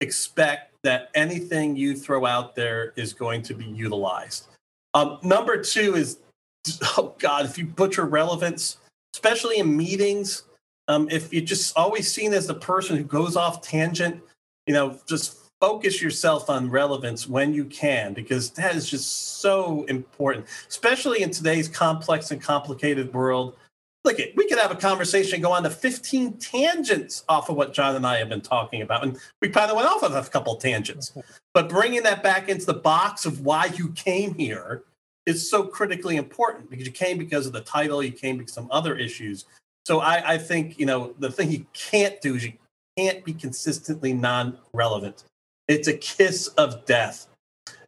expect 0.00 0.74
that 0.82 1.10
anything 1.14 1.76
you 1.76 1.96
throw 1.96 2.26
out 2.26 2.54
there 2.54 2.92
is 2.96 3.12
going 3.12 3.42
to 3.42 3.54
be 3.54 3.64
utilized. 3.64 4.48
Um, 4.94 5.18
number 5.22 5.62
two 5.62 5.94
is, 5.94 6.18
oh 6.96 7.14
God, 7.18 7.44
if 7.44 7.58
you 7.58 7.66
butcher 7.66 8.04
relevance, 8.04 8.78
especially 9.14 9.58
in 9.58 9.76
meetings, 9.76 10.44
um, 10.88 11.08
if 11.10 11.32
you're 11.32 11.42
just 11.42 11.76
always 11.76 12.12
seen 12.12 12.32
as 12.32 12.46
the 12.46 12.54
person 12.54 12.96
who 12.96 13.04
goes 13.04 13.36
off 13.36 13.62
tangent, 13.62 14.22
you 14.66 14.74
know, 14.74 14.98
just 15.06 15.45
focus 15.60 16.02
yourself 16.02 16.50
on 16.50 16.70
relevance 16.70 17.28
when 17.28 17.54
you 17.54 17.64
can, 17.64 18.12
because 18.12 18.50
that 18.50 18.74
is 18.74 18.88
just 18.88 19.40
so 19.40 19.84
important, 19.84 20.46
especially 20.68 21.22
in 21.22 21.30
today's 21.30 21.68
complex 21.68 22.30
and 22.30 22.40
complicated 22.40 23.12
world. 23.12 23.56
Look, 24.04 24.20
at 24.20 24.36
we 24.36 24.46
could 24.46 24.58
have 24.58 24.70
a 24.70 24.76
conversation, 24.76 25.40
go 25.40 25.50
on 25.50 25.64
to 25.64 25.70
15 25.70 26.34
tangents 26.34 27.24
off 27.28 27.48
of 27.48 27.56
what 27.56 27.72
John 27.72 27.96
and 27.96 28.06
I 28.06 28.18
have 28.18 28.28
been 28.28 28.40
talking 28.40 28.82
about, 28.82 29.02
and 29.02 29.18
we 29.42 29.48
kind 29.48 29.70
of 29.70 29.76
went 29.76 29.88
off 29.88 30.02
of 30.02 30.14
a 30.14 30.28
couple 30.30 30.56
tangents. 30.56 31.12
But 31.54 31.70
bringing 31.70 32.02
that 32.02 32.22
back 32.22 32.50
into 32.50 32.66
the 32.66 32.74
box 32.74 33.24
of 33.24 33.40
why 33.40 33.72
you 33.78 33.88
came 33.92 34.34
here 34.34 34.82
is 35.24 35.48
so 35.48 35.62
critically 35.62 36.16
important 36.16 36.68
because 36.68 36.84
you 36.84 36.92
came 36.92 37.16
because 37.16 37.46
of 37.46 37.54
the 37.54 37.62
title, 37.62 38.02
you 38.02 38.12
came 38.12 38.36
because 38.36 38.50
of 38.52 38.64
some 38.64 38.68
other 38.70 38.94
issues. 38.94 39.46
So 39.86 40.00
I, 40.00 40.34
I 40.34 40.36
think 40.36 40.78
you 40.78 40.84
know 40.84 41.14
the 41.18 41.32
thing 41.32 41.50
you 41.50 41.64
can't 41.72 42.20
do 42.20 42.34
is 42.34 42.44
you 42.44 42.52
can't 42.98 43.24
be 43.24 43.32
consistently 43.32 44.12
non-relevant. 44.12 45.24
It's 45.68 45.88
a 45.88 45.96
kiss 45.96 46.48
of 46.48 46.84
death. 46.86 47.26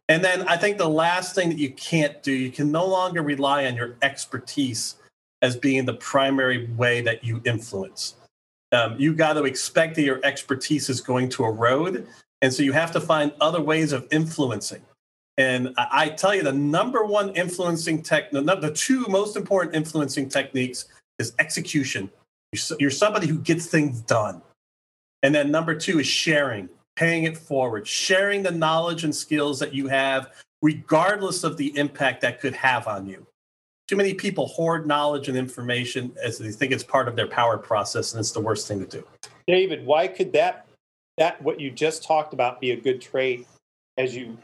And 0.09 0.23
then 0.23 0.47
I 0.47 0.57
think 0.57 0.77
the 0.77 0.89
last 0.89 1.35
thing 1.35 1.49
that 1.49 1.59
you 1.59 1.71
can't 1.71 2.21
do, 2.23 2.31
you 2.31 2.51
can 2.51 2.71
no 2.71 2.85
longer 2.85 3.21
rely 3.21 3.65
on 3.65 3.75
your 3.75 3.95
expertise 4.01 4.95
as 5.41 5.55
being 5.55 5.85
the 5.85 5.93
primary 5.93 6.67
way 6.75 7.01
that 7.01 7.23
you 7.23 7.41
influence. 7.45 8.15
Um, 8.71 8.95
you 8.97 9.13
got 9.13 9.33
to 9.33 9.45
expect 9.45 9.95
that 9.95 10.01
your 10.01 10.19
expertise 10.23 10.89
is 10.89 10.99
going 10.99 11.29
to 11.29 11.45
erode. 11.45 12.07
And 12.41 12.53
so 12.53 12.63
you 12.63 12.73
have 12.73 12.91
to 12.93 12.99
find 12.99 13.31
other 13.39 13.61
ways 13.61 13.91
of 13.91 14.07
influencing. 14.11 14.81
And 15.37 15.73
I, 15.77 15.87
I 15.91 16.09
tell 16.09 16.35
you, 16.35 16.43
the 16.43 16.53
number 16.53 17.05
one 17.05 17.29
influencing 17.35 18.01
tech, 18.01 18.31
the, 18.31 18.41
the 18.41 18.73
two 18.73 19.05
most 19.07 19.37
important 19.37 19.75
influencing 19.75 20.27
techniques 20.27 20.85
is 21.19 21.33
execution. 21.39 22.09
You're, 22.51 22.77
you're 22.79 22.91
somebody 22.91 23.27
who 23.27 23.39
gets 23.39 23.67
things 23.67 24.01
done. 24.01 24.41
And 25.21 25.35
then 25.35 25.51
number 25.51 25.75
two 25.75 25.99
is 25.99 26.07
sharing 26.07 26.69
paying 26.95 27.23
it 27.23 27.37
forward, 27.37 27.87
sharing 27.87 28.43
the 28.43 28.51
knowledge 28.51 29.03
and 29.03 29.15
skills 29.15 29.59
that 29.59 29.73
you 29.73 29.87
have, 29.87 30.31
regardless 30.61 31.43
of 31.43 31.57
the 31.57 31.77
impact 31.77 32.21
that 32.21 32.41
could 32.41 32.53
have 32.53 32.87
on 32.87 33.07
you. 33.07 33.25
Too 33.87 33.95
many 33.95 34.13
people 34.13 34.47
hoard 34.47 34.85
knowledge 34.85 35.29
and 35.29 35.37
information 35.37 36.11
as 36.23 36.37
they 36.37 36.51
think 36.51 36.71
it's 36.71 36.83
part 36.83 37.07
of 37.07 37.15
their 37.15 37.27
power 37.27 37.57
process, 37.57 38.13
and 38.13 38.19
it's 38.19 38.31
the 38.31 38.41
worst 38.41 38.67
thing 38.67 38.79
to 38.79 38.85
do. 38.85 39.03
David, 39.47 39.85
why 39.85 40.07
could 40.07 40.31
that 40.33 40.67
that 41.17 41.41
what 41.41 41.59
you 41.59 41.71
just 41.71 42.03
talked 42.03 42.33
about 42.33 42.61
be 42.61 42.71
a 42.71 42.77
good 42.77 43.01
trait 43.01 43.47
as 43.97 44.15
you 44.15 44.37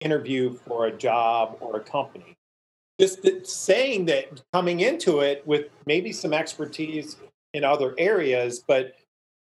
interview 0.00 0.54
for 0.54 0.86
a 0.86 0.92
job 0.92 1.56
or 1.60 1.76
a 1.76 1.80
company? 1.80 2.36
Just 3.00 3.46
saying 3.46 4.06
that 4.06 4.40
coming 4.52 4.80
into 4.80 5.20
it 5.20 5.46
with 5.46 5.66
maybe 5.84 6.12
some 6.12 6.32
expertise 6.32 7.16
in 7.54 7.64
other 7.64 7.94
areas, 7.98 8.62
but 8.66 8.94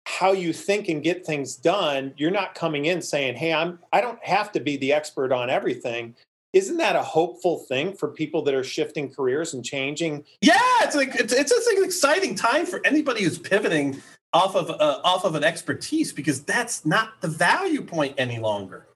how 0.07 0.33
you 0.33 0.53
think 0.53 0.89
and 0.89 1.03
get 1.03 1.25
things 1.25 1.57
done 1.57 2.13
you're 2.17 2.31
not 2.31 2.55
coming 2.55 2.87
in 2.87 3.01
saying 3.01 3.35
hey 3.35 3.53
i'm 3.53 3.79
i 3.93 4.01
don't 4.01 4.23
have 4.23 4.53
to 4.53 4.61
be 4.61 4.77
the 4.77 4.93
expert 4.93 5.33
on 5.33 5.51
everything. 5.51 6.15
Isn't 6.53 6.77
that 6.77 6.95
a 6.95 7.03
hopeful 7.03 7.59
thing 7.59 7.97
for 7.97 8.07
people 8.07 8.43
that 8.43 8.55
are 8.55 8.63
shifting 8.63 9.13
careers 9.13 9.55
and 9.55 9.65
changing? 9.65 10.25
Yeah 10.41 10.55
it's 10.81 10.95
like 10.95 11.15
it's, 11.17 11.33
it's, 11.33 11.51
it's 11.51 11.67
an 11.67 11.85
exciting 11.85 12.37
time 12.37 12.65
for 12.65 12.81
anybody 12.85 13.25
who's 13.25 13.39
pivoting 13.39 14.01
off 14.33 14.55
of 14.57 14.71
uh, 14.71 15.01
off 15.05 15.25
of 15.25 15.35
an 15.35 15.45
expertise 15.45 16.13
because 16.13 16.43
that's 16.43 16.85
not 16.85 17.21
the 17.21 17.29
value 17.29 17.83
point 17.83 18.15
any 18.19 18.39
longer. 18.39 18.87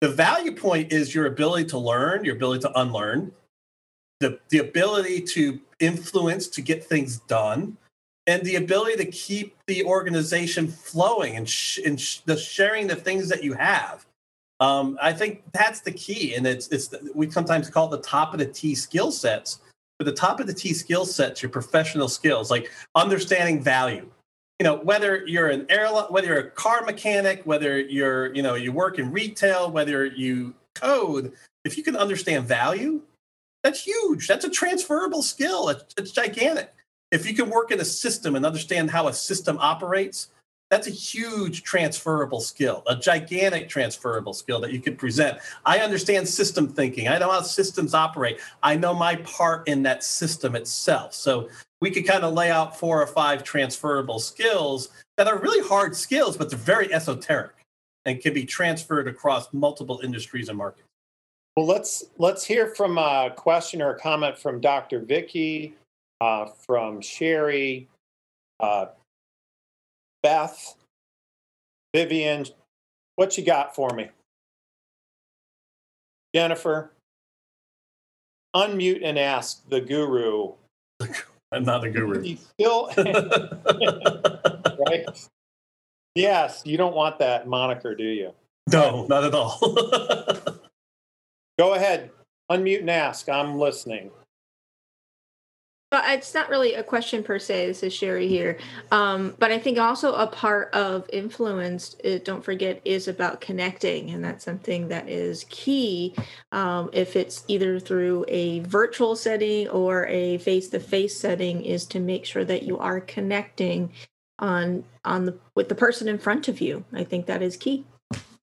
The 0.00 0.08
value 0.08 0.54
point 0.54 0.92
is 0.92 1.14
your 1.14 1.26
ability 1.26 1.66
to 1.66 1.78
learn 1.78 2.24
your 2.24 2.36
ability 2.36 2.62
to 2.62 2.80
unlearn 2.80 3.32
the, 4.20 4.38
the 4.50 4.58
ability 4.58 5.22
to 5.22 5.60
influence 5.80 6.48
to 6.48 6.60
get 6.60 6.84
things 6.84 7.18
done 7.20 7.76
and 8.28 8.44
the 8.44 8.56
ability 8.56 8.96
to 8.96 9.06
keep 9.06 9.56
the 9.66 9.82
organization 9.84 10.68
flowing 10.68 11.36
and, 11.36 11.48
sh- 11.48 11.80
and 11.84 11.98
sh- 11.98 12.18
the 12.26 12.36
sharing 12.36 12.86
the 12.86 12.94
things 12.94 13.26
that 13.30 13.42
you 13.42 13.54
have. 13.54 14.04
Um, 14.60 14.98
I 15.00 15.14
think 15.14 15.42
that's 15.52 15.80
the 15.80 15.92
key, 15.92 16.34
and 16.34 16.46
it's 16.46 16.68
it's 16.68 16.92
we 17.14 17.30
sometimes 17.30 17.70
call 17.70 17.92
it 17.92 17.96
the 17.96 18.06
top 18.06 18.34
of 18.34 18.38
the 18.38 18.46
T 18.46 18.74
skill 18.74 19.10
sets. 19.10 19.60
But 19.98 20.04
the 20.04 20.12
top 20.12 20.40
of 20.40 20.46
the 20.46 20.52
T 20.52 20.74
skill 20.74 21.06
sets, 21.06 21.42
your 21.42 21.50
professional 21.50 22.08
skills, 22.08 22.50
like 22.50 22.70
understanding 22.94 23.62
value. 23.62 24.10
You 24.60 24.64
know, 24.64 24.76
whether 24.78 25.24
you're 25.26 25.48
an 25.48 25.64
airline, 25.68 26.06
whether 26.10 26.26
you're 26.26 26.38
a 26.38 26.50
car 26.50 26.84
mechanic, 26.84 27.42
whether 27.44 27.80
you're 27.80 28.34
you 28.34 28.42
know 28.42 28.56
you 28.56 28.72
work 28.72 28.98
in 28.98 29.10
retail, 29.12 29.70
whether 29.70 30.04
you 30.04 30.54
code, 30.74 31.32
if 31.64 31.78
you 31.78 31.84
can 31.84 31.96
understand 31.96 32.44
value, 32.44 33.00
that's 33.62 33.82
huge. 33.84 34.26
That's 34.26 34.44
a 34.44 34.50
transferable 34.50 35.22
skill. 35.22 35.68
It's, 35.68 35.94
it's 35.96 36.10
gigantic 36.10 36.74
if 37.10 37.26
you 37.26 37.34
can 37.34 37.50
work 37.50 37.70
in 37.70 37.80
a 37.80 37.84
system 37.84 38.36
and 38.36 38.44
understand 38.44 38.90
how 38.90 39.08
a 39.08 39.12
system 39.12 39.58
operates, 39.60 40.28
that's 40.70 40.86
a 40.86 40.90
huge 40.90 41.62
transferable 41.62 42.40
skill, 42.40 42.82
a 42.86 42.94
gigantic 42.94 43.70
transferable 43.70 44.34
skill 44.34 44.60
that 44.60 44.72
you 44.72 44.80
can 44.80 44.96
present. 44.96 45.38
I 45.64 45.78
understand 45.78 46.28
system 46.28 46.68
thinking. 46.68 47.08
I 47.08 47.18
know 47.18 47.30
how 47.30 47.40
systems 47.40 47.94
operate. 47.94 48.38
I 48.62 48.76
know 48.76 48.92
my 48.92 49.16
part 49.16 49.66
in 49.66 49.82
that 49.84 50.04
system 50.04 50.54
itself. 50.54 51.14
So 51.14 51.48
we 51.80 51.90
could 51.90 52.06
kind 52.06 52.22
of 52.22 52.34
lay 52.34 52.50
out 52.50 52.78
four 52.78 53.00
or 53.00 53.06
five 53.06 53.44
transferable 53.44 54.18
skills 54.18 54.90
that 55.16 55.26
are 55.26 55.38
really 55.38 55.66
hard 55.66 55.96
skills, 55.96 56.36
but 56.36 56.50
they're 56.50 56.58
very 56.58 56.92
esoteric 56.92 57.54
and 58.04 58.20
can 58.20 58.34
be 58.34 58.44
transferred 58.44 59.08
across 59.08 59.52
multiple 59.54 60.00
industries 60.04 60.50
and 60.50 60.58
markets. 60.58 60.84
Well, 61.56 61.66
let's 61.66 62.04
let's 62.18 62.44
hear 62.44 62.74
from 62.74 62.98
a 62.98 63.30
question 63.34 63.82
or 63.82 63.94
a 63.94 63.98
comment 63.98 64.38
from 64.38 64.60
Dr. 64.60 65.00
Vicky 65.00 65.74
uh, 66.20 66.46
from 66.46 67.00
Sherry, 67.00 67.88
uh, 68.60 68.86
Beth, 70.22 70.74
Vivian. 71.94 72.46
What 73.16 73.36
you 73.36 73.44
got 73.44 73.74
for 73.74 73.90
me? 73.90 74.10
Jennifer, 76.34 76.92
unmute 78.54 79.00
and 79.02 79.18
ask 79.18 79.68
the 79.68 79.80
guru. 79.80 80.52
I'm 81.52 81.64
not 81.64 81.80
the 81.82 81.90
guru. 81.90 82.20
He's 82.20 82.46
still 82.54 82.90
right. 84.86 85.06
Yes, 86.14 86.62
you 86.64 86.76
don't 86.76 86.94
want 86.94 87.18
that 87.20 87.48
moniker, 87.48 87.94
do 87.94 88.04
you? 88.04 88.32
No, 88.70 89.06
not 89.06 89.24
at 89.24 89.34
all. 89.34 89.58
Go 91.58 91.74
ahead, 91.74 92.10
unmute 92.50 92.80
and 92.80 92.90
ask. 92.90 93.28
I'm 93.28 93.58
listening. 93.58 94.10
It's 95.90 96.34
not 96.34 96.50
really 96.50 96.74
a 96.74 96.82
question 96.82 97.22
per 97.22 97.38
se. 97.38 97.66
This 97.66 97.82
is 97.82 97.94
Sherry 97.94 98.28
here, 98.28 98.58
um, 98.90 99.34
but 99.38 99.50
I 99.50 99.58
think 99.58 99.78
also 99.78 100.12
a 100.14 100.26
part 100.26 100.72
of 100.74 101.08
influence. 101.10 101.96
Uh, 102.04 102.18
don't 102.22 102.44
forget 102.44 102.82
is 102.84 103.08
about 103.08 103.40
connecting, 103.40 104.10
and 104.10 104.22
that's 104.22 104.44
something 104.44 104.88
that 104.88 105.08
is 105.08 105.46
key. 105.48 106.14
Um, 106.52 106.90
if 106.92 107.16
it's 107.16 107.42
either 107.48 107.80
through 107.80 108.26
a 108.28 108.60
virtual 108.60 109.16
setting 109.16 109.68
or 109.68 110.06
a 110.08 110.36
face-to-face 110.38 111.18
setting, 111.18 111.64
is 111.64 111.86
to 111.86 112.00
make 112.00 112.26
sure 112.26 112.44
that 112.44 112.64
you 112.64 112.78
are 112.78 113.00
connecting 113.00 113.90
on 114.40 114.84
on 115.06 115.24
the 115.24 115.38
with 115.54 115.70
the 115.70 115.74
person 115.74 116.06
in 116.06 116.18
front 116.18 116.48
of 116.48 116.60
you. 116.60 116.84
I 116.92 117.04
think 117.04 117.24
that 117.26 117.40
is 117.40 117.56
key. 117.56 117.86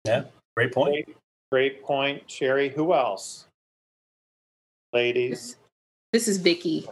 Yeah, 0.06 0.24
great 0.58 0.74
point. 0.74 1.06
Great, 1.06 1.18
great 1.52 1.84
point, 1.84 2.24
Sherry. 2.30 2.70
Who 2.70 2.92
else? 2.94 3.46
Ladies. 4.94 5.58
This 6.12 6.28
is 6.28 6.38
Vicky. 6.38 6.88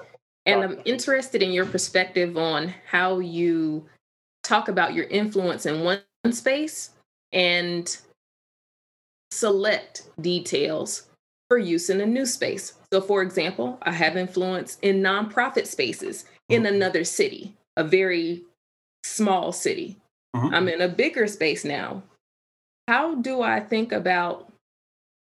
And 0.46 0.64
I'm 0.64 0.82
interested 0.86 1.42
in 1.42 1.52
your 1.52 1.66
perspective 1.66 2.38
on 2.38 2.74
how 2.90 3.20
you 3.20 3.86
talk 4.44 4.68
about 4.68 4.94
your 4.94 5.06
influence 5.06 5.66
in 5.66 5.84
one 5.84 6.02
space 6.32 6.92
and 7.32 7.98
select 9.32 10.10
details 10.22 11.08
for 11.50 11.58
use 11.58 11.90
in 11.90 12.02
a 12.02 12.06
new 12.06 12.26
space. 12.26 12.74
So, 12.92 13.02
for 13.02 13.22
example, 13.22 13.78
I 13.84 13.92
have 13.92 14.18
influence 14.18 14.78
in 14.82 15.02
nonprofit 15.02 15.68
spaces 15.68 16.26
in 16.50 16.64
Mm-hmm. 16.64 16.76
another 16.76 17.04
city, 17.04 17.54
a 17.78 17.84
very 17.84 18.44
small 19.04 19.52
city. 19.52 19.98
Mhm. 20.36 20.54
I'm 20.54 20.68
in 20.68 20.82
a 20.82 20.88
bigger 20.90 21.28
space 21.28 21.64
now. 21.64 22.04
How 22.88 23.16
do 23.16 23.42
I 23.42 23.60
think 23.62 23.92
about 23.92 24.52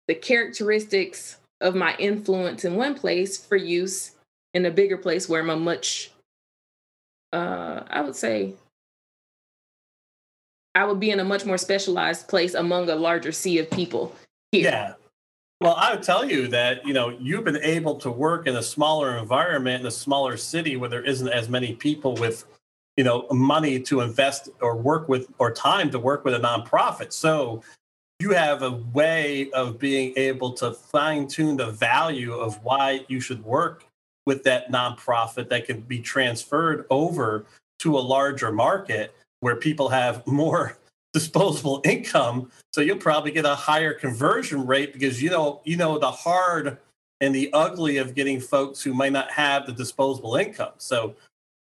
the 0.08 0.14
characteristics 0.14 1.38
of 1.60 1.74
my 1.74 1.96
influence 1.98 2.64
in 2.64 2.76
one 2.76 2.94
place 2.94 3.38
for 3.38 3.56
use 3.56 4.15
in 4.56 4.64
a 4.64 4.70
bigger 4.70 4.96
place 4.96 5.28
where 5.28 5.42
I'm 5.42 5.50
a 5.50 5.56
much, 5.56 6.10
uh, 7.34 7.82
I 7.88 8.00
would 8.00 8.16
say, 8.16 8.54
I 10.74 10.86
would 10.86 10.98
be 10.98 11.10
in 11.10 11.20
a 11.20 11.24
much 11.24 11.44
more 11.44 11.58
specialized 11.58 12.26
place 12.26 12.54
among 12.54 12.88
a 12.88 12.96
larger 12.96 13.32
sea 13.32 13.58
of 13.58 13.70
people 13.70 14.16
here. 14.52 14.64
Yeah. 14.64 14.94
Well, 15.60 15.74
I 15.74 15.94
would 15.94 16.02
tell 16.02 16.24
you 16.24 16.48
that, 16.48 16.86
you 16.86 16.94
know, 16.94 17.10
you've 17.20 17.44
been 17.44 17.60
able 17.62 17.96
to 17.96 18.10
work 18.10 18.46
in 18.46 18.56
a 18.56 18.62
smaller 18.62 19.18
environment 19.18 19.82
in 19.82 19.86
a 19.86 19.90
smaller 19.90 20.38
city 20.38 20.78
where 20.78 20.88
there 20.88 21.04
isn't 21.04 21.28
as 21.28 21.50
many 21.50 21.74
people 21.74 22.14
with, 22.14 22.46
you 22.96 23.04
know, 23.04 23.26
money 23.30 23.78
to 23.80 24.00
invest 24.00 24.48
or 24.62 24.74
work 24.74 25.06
with 25.06 25.28
or 25.38 25.50
time 25.50 25.90
to 25.90 25.98
work 25.98 26.24
with 26.24 26.32
a 26.32 26.38
nonprofit. 26.38 27.12
So 27.12 27.62
you 28.20 28.30
have 28.30 28.62
a 28.62 28.72
way 28.94 29.50
of 29.50 29.78
being 29.78 30.14
able 30.16 30.52
to 30.54 30.72
fine 30.72 31.28
tune 31.28 31.58
the 31.58 31.72
value 31.72 32.32
of 32.32 32.62
why 32.64 33.04
you 33.08 33.20
should 33.20 33.44
work 33.44 33.84
with 34.26 34.42
that 34.44 34.70
nonprofit 34.70 35.48
that 35.48 35.66
can 35.66 35.80
be 35.80 36.00
transferred 36.00 36.84
over 36.90 37.46
to 37.78 37.96
a 37.96 38.00
larger 38.00 38.52
market 38.52 39.14
where 39.40 39.56
people 39.56 39.88
have 39.88 40.26
more 40.26 40.76
disposable 41.12 41.80
income. 41.84 42.50
So 42.74 42.82
you'll 42.82 42.98
probably 42.98 43.30
get 43.30 43.46
a 43.46 43.54
higher 43.54 43.94
conversion 43.94 44.66
rate 44.66 44.92
because 44.92 45.22
you 45.22 45.30
know 45.30 45.62
you 45.64 45.76
know 45.76 45.98
the 45.98 46.10
hard 46.10 46.76
and 47.22 47.34
the 47.34 47.50
ugly 47.54 47.96
of 47.96 48.14
getting 48.14 48.40
folks 48.40 48.82
who 48.82 48.92
might 48.92 49.12
not 49.12 49.30
have 49.30 49.64
the 49.64 49.72
disposable 49.72 50.36
income. 50.36 50.72
So 50.76 51.14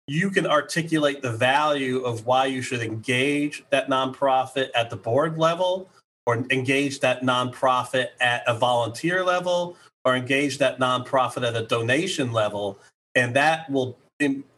you 0.07 0.31
can 0.31 0.47
articulate 0.47 1.23
the 1.23 1.33
value 1.33 2.01
of 2.01 2.27
why 2.27 2.47
you 2.47 2.63
should 2.63 2.81
engage 2.81 3.65
that 3.71 3.89
nonprofit 3.89 4.71
at 4.75 4.91
the 4.91 4.97
board 4.97 5.39
level 5.39 5.89
or 6.27 6.45
engage 6.51 7.01
that 7.01 7.23
nonprofit 7.23 8.09
at 8.21 8.43
a 8.47 8.55
volunteer 8.55 9.25
level 9.25 9.77
or 10.05 10.17
engage 10.17 10.59
that 10.59 10.79
nonprofit 10.79 11.47
at 11.47 11.57
a 11.57 11.67
donation 11.67 12.33
level 12.33 12.79
and 13.15 13.35
that 13.35 13.69
will 13.71 13.99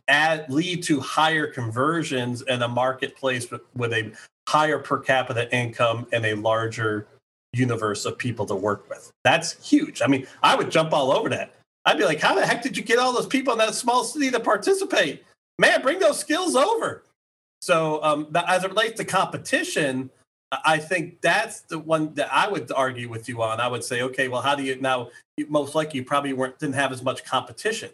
add 0.09 0.51
lead 0.51 0.83
to 0.83 1.01
higher 1.01 1.47
conversions 1.47 2.43
in 2.43 2.63
a 2.63 2.69
marketplace 2.69 3.51
with, 3.51 3.63
with 3.75 3.93
a 3.93 4.13
higher 4.49 4.79
per 4.79 4.99
capita 4.99 5.55
income 5.55 6.07
and 6.13 6.27
a 6.27 6.35
larger 6.35 7.07
universe 7.53 8.05
of 8.05 8.19
people 8.19 8.47
to 8.47 8.55
work 8.55 8.89
with. 8.89 9.11
That's 9.25 9.67
huge. 9.67 10.03
I 10.03 10.07
mean, 10.07 10.27
I 10.43 10.57
would 10.57 10.71
jump 10.71 10.93
all 10.93 11.13
over 11.13 11.29
that. 11.31 11.55
I'd 11.85 11.99
be 11.99 12.05
like, 12.05 12.21
how 12.21 12.35
the 12.35 12.47
heck 12.47 12.63
did 12.63 12.77
you 12.77 12.83
get 12.83 12.99
all 12.99 13.13
those 13.13 13.27
people 13.27 13.53
in 13.53 13.59
that 13.59 13.75
small 13.75 14.05
city 14.05 14.31
to 14.31 14.41
participate? 14.41 15.25
Man, 15.59 15.83
bring 15.83 15.99
those 15.99 16.19
skills 16.19 16.57
over. 16.57 17.05
So, 17.61 18.03
um, 18.03 18.29
as 18.35 18.65
it 18.65 18.71
relates 18.71 18.99
to 18.99 19.05
competition, 19.05 20.11
I 20.65 20.79
think 20.79 21.23
that's 21.23 21.63
the 21.63 21.79
one 21.79 22.13
that 22.15 22.33
I 22.33 22.49
would 22.49 22.71
argue 22.73 23.09
with 23.09 23.29
you 23.29 23.43
on. 23.43 23.59
I 23.59 23.69
would 23.69 23.83
say, 23.83 24.03
okay, 24.03 24.29
well, 24.29 24.43
how 24.43 24.55
do 24.55 24.63
you 24.63 24.79
now? 24.81 25.09
Most 25.49 25.75
likely, 25.75 26.01
you 26.01 26.05
probably 26.05 26.35
weren't 26.35 26.59
didn't 26.59 26.75
have 26.75 26.93
as 26.93 27.03
much 27.03 27.25
competition. 27.25 27.91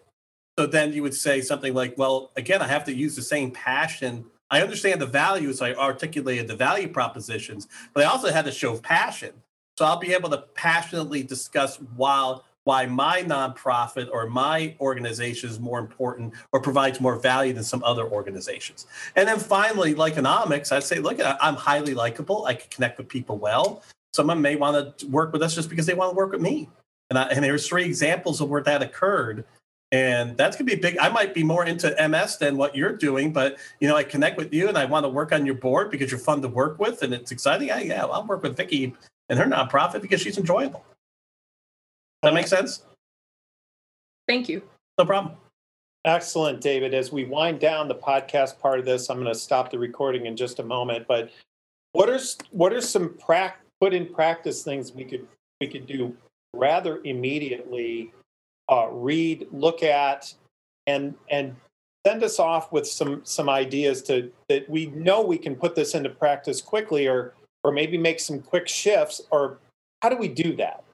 So 0.58 0.66
then 0.66 0.92
you 0.92 1.04
would 1.04 1.14
say 1.14 1.40
something 1.40 1.72
like, 1.72 1.96
well, 1.96 2.32
again, 2.36 2.60
I 2.60 2.66
have 2.66 2.84
to 2.86 2.94
use 2.94 3.14
the 3.14 3.22
same 3.22 3.52
passion. 3.52 4.24
I 4.50 4.60
understand 4.60 5.00
the 5.00 5.06
values. 5.06 5.62
I 5.62 5.72
articulated 5.74 6.48
the 6.48 6.56
value 6.56 6.88
propositions, 6.88 7.68
but 7.94 8.04
I 8.04 8.08
also 8.08 8.32
had 8.32 8.44
to 8.46 8.50
show 8.50 8.76
passion. 8.76 9.34
So 9.78 9.84
I'll 9.84 10.00
be 10.00 10.12
able 10.12 10.30
to 10.30 10.38
passionately 10.54 11.22
discuss 11.22 11.76
why 11.76 12.38
why 12.68 12.84
my 12.84 13.22
nonprofit 13.22 14.10
or 14.12 14.28
my 14.28 14.76
organization 14.78 15.48
is 15.48 15.58
more 15.58 15.78
important 15.78 16.34
or 16.52 16.60
provides 16.60 17.00
more 17.00 17.16
value 17.16 17.54
than 17.54 17.64
some 17.64 17.82
other 17.82 18.06
organizations. 18.06 18.86
And 19.16 19.26
then 19.26 19.38
finally, 19.38 19.94
Likeonomics, 19.94 20.70
I'd 20.70 20.84
say, 20.84 20.98
look, 20.98 21.18
I'm 21.40 21.54
highly 21.54 21.94
likable. 21.94 22.44
I 22.44 22.52
can 22.52 22.68
connect 22.68 22.98
with 22.98 23.08
people 23.08 23.38
well. 23.38 23.82
Someone 24.12 24.42
may 24.42 24.54
want 24.56 24.98
to 24.98 25.06
work 25.06 25.32
with 25.32 25.40
us 25.42 25.54
just 25.54 25.70
because 25.70 25.86
they 25.86 25.94
want 25.94 26.10
to 26.12 26.14
work 26.14 26.32
with 26.32 26.42
me. 26.42 26.68
And, 27.08 27.18
I, 27.18 27.28
and 27.28 27.42
there's 27.42 27.66
three 27.66 27.86
examples 27.86 28.42
of 28.42 28.50
where 28.50 28.62
that 28.64 28.82
occurred 28.82 29.46
and 29.90 30.36
that's 30.36 30.54
gonna 30.54 30.66
be 30.66 30.76
big. 30.76 30.98
I 30.98 31.08
might 31.08 31.32
be 31.32 31.42
more 31.42 31.64
into 31.64 31.96
MS 32.06 32.36
than 32.36 32.58
what 32.58 32.76
you're 32.76 32.92
doing, 32.94 33.32
but 33.32 33.56
you 33.80 33.88
know, 33.88 33.96
I 33.96 34.02
connect 34.02 34.36
with 34.36 34.52
you 34.52 34.68
and 34.68 34.76
I 34.76 34.84
want 34.84 35.04
to 35.04 35.08
work 35.08 35.32
on 35.32 35.46
your 35.46 35.54
board 35.54 35.90
because 35.90 36.10
you're 36.10 36.20
fun 36.20 36.42
to 36.42 36.48
work 36.48 36.78
with 36.78 37.02
and 37.02 37.14
it's 37.14 37.32
exciting. 37.32 37.70
I, 37.70 37.84
yeah, 37.84 38.04
I'll 38.04 38.26
work 38.26 38.42
with 38.42 38.58
Vicky 38.58 38.94
and 39.30 39.38
her 39.38 39.46
nonprofit 39.46 40.02
because 40.02 40.20
she's 40.20 40.36
enjoyable. 40.36 40.84
Does 42.22 42.30
that 42.30 42.34
make 42.34 42.48
sense? 42.48 42.82
Thank 44.26 44.48
you. 44.48 44.62
No 44.98 45.04
problem. 45.04 45.34
Excellent, 46.04 46.60
David. 46.60 46.94
As 46.94 47.12
we 47.12 47.24
wind 47.24 47.60
down 47.60 47.86
the 47.86 47.94
podcast 47.94 48.58
part 48.58 48.78
of 48.78 48.84
this, 48.84 49.08
I'm 49.08 49.18
going 49.18 49.32
to 49.32 49.38
stop 49.38 49.70
the 49.70 49.78
recording 49.78 50.26
in 50.26 50.36
just 50.36 50.58
a 50.58 50.62
moment. 50.62 51.06
But 51.06 51.30
what 51.92 52.08
are 52.08 52.20
what 52.50 52.72
are 52.72 52.80
some 52.80 53.14
prac- 53.18 53.60
put 53.80 53.94
in 53.94 54.06
practice 54.06 54.62
things 54.62 54.92
we 54.92 55.04
could 55.04 55.26
we 55.60 55.66
could 55.66 55.86
do 55.86 56.16
rather 56.54 57.00
immediately? 57.04 58.12
Uh, 58.70 58.88
read, 58.90 59.46
look 59.50 59.82
at, 59.82 60.32
and 60.86 61.14
and 61.30 61.56
send 62.06 62.22
us 62.22 62.38
off 62.38 62.72
with 62.72 62.86
some 62.86 63.20
some 63.24 63.48
ideas 63.48 64.02
to 64.02 64.30
that 64.48 64.68
we 64.68 64.86
know 64.86 65.22
we 65.22 65.38
can 65.38 65.54
put 65.54 65.74
this 65.74 65.94
into 65.94 66.10
practice 66.10 66.60
quickly, 66.60 67.06
or 67.06 67.34
or 67.64 67.72
maybe 67.72 67.96
make 67.96 68.20
some 68.20 68.40
quick 68.40 68.68
shifts. 68.68 69.20
Or 69.30 69.58
how 70.02 70.08
do 70.08 70.16
we 70.16 70.28
do 70.28 70.54
that? 70.56 70.84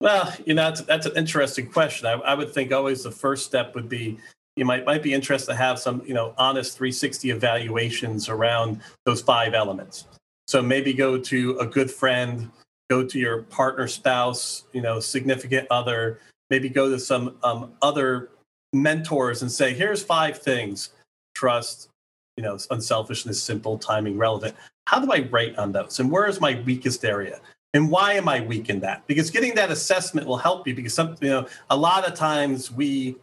Well, 0.00 0.32
you 0.44 0.54
know, 0.54 0.64
that's, 0.64 0.82
that's 0.82 1.06
an 1.06 1.16
interesting 1.16 1.70
question. 1.70 2.06
I, 2.06 2.12
I 2.12 2.34
would 2.34 2.52
think 2.52 2.72
always 2.72 3.02
the 3.02 3.10
first 3.10 3.46
step 3.46 3.74
would 3.74 3.88
be 3.88 4.18
you 4.56 4.64
might 4.64 4.86
might 4.86 5.02
be 5.02 5.12
interested 5.12 5.52
to 5.52 5.56
have 5.56 5.78
some 5.78 6.02
you 6.06 6.14
know 6.14 6.34
honest 6.38 6.76
360 6.76 7.30
evaluations 7.30 8.28
around 8.28 8.80
those 9.04 9.20
five 9.20 9.54
elements. 9.54 10.06
So 10.48 10.62
maybe 10.62 10.94
go 10.94 11.18
to 11.18 11.58
a 11.58 11.66
good 11.66 11.90
friend, 11.90 12.50
go 12.88 13.04
to 13.04 13.18
your 13.18 13.42
partner, 13.42 13.86
spouse, 13.86 14.64
you 14.72 14.80
know, 14.80 14.98
significant 14.98 15.66
other. 15.70 16.20
Maybe 16.48 16.68
go 16.68 16.88
to 16.88 16.98
some 16.98 17.36
um, 17.42 17.72
other 17.82 18.30
mentors 18.72 19.42
and 19.42 19.52
say, 19.52 19.74
"Here's 19.74 20.02
five 20.02 20.38
things: 20.38 20.90
trust, 21.34 21.88
you 22.36 22.42
know, 22.42 22.58
unselfishness, 22.70 23.42
simple, 23.42 23.78
timing, 23.78 24.16
relevant. 24.16 24.54
How 24.86 25.00
do 25.00 25.12
I 25.12 25.28
rate 25.30 25.58
on 25.58 25.72
those? 25.72 25.98
And 25.98 26.10
where 26.10 26.26
is 26.28 26.40
my 26.40 26.62
weakest 26.64 27.04
area? 27.04 27.40
And 27.76 27.90
why 27.90 28.14
am 28.14 28.26
I 28.26 28.40
weak 28.40 28.70
in 28.70 28.80
that? 28.80 29.06
Because 29.06 29.30
getting 29.30 29.54
that 29.56 29.70
assessment 29.70 30.26
will 30.26 30.38
help 30.38 30.66
you. 30.66 30.74
Because 30.74 30.94
some, 30.94 31.14
you 31.20 31.28
know, 31.28 31.46
a 31.68 31.76
lot 31.76 32.08
of 32.08 32.14
times 32.14 32.72
we, 32.72 33.16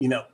you 0.00 0.08
know, 0.08 0.24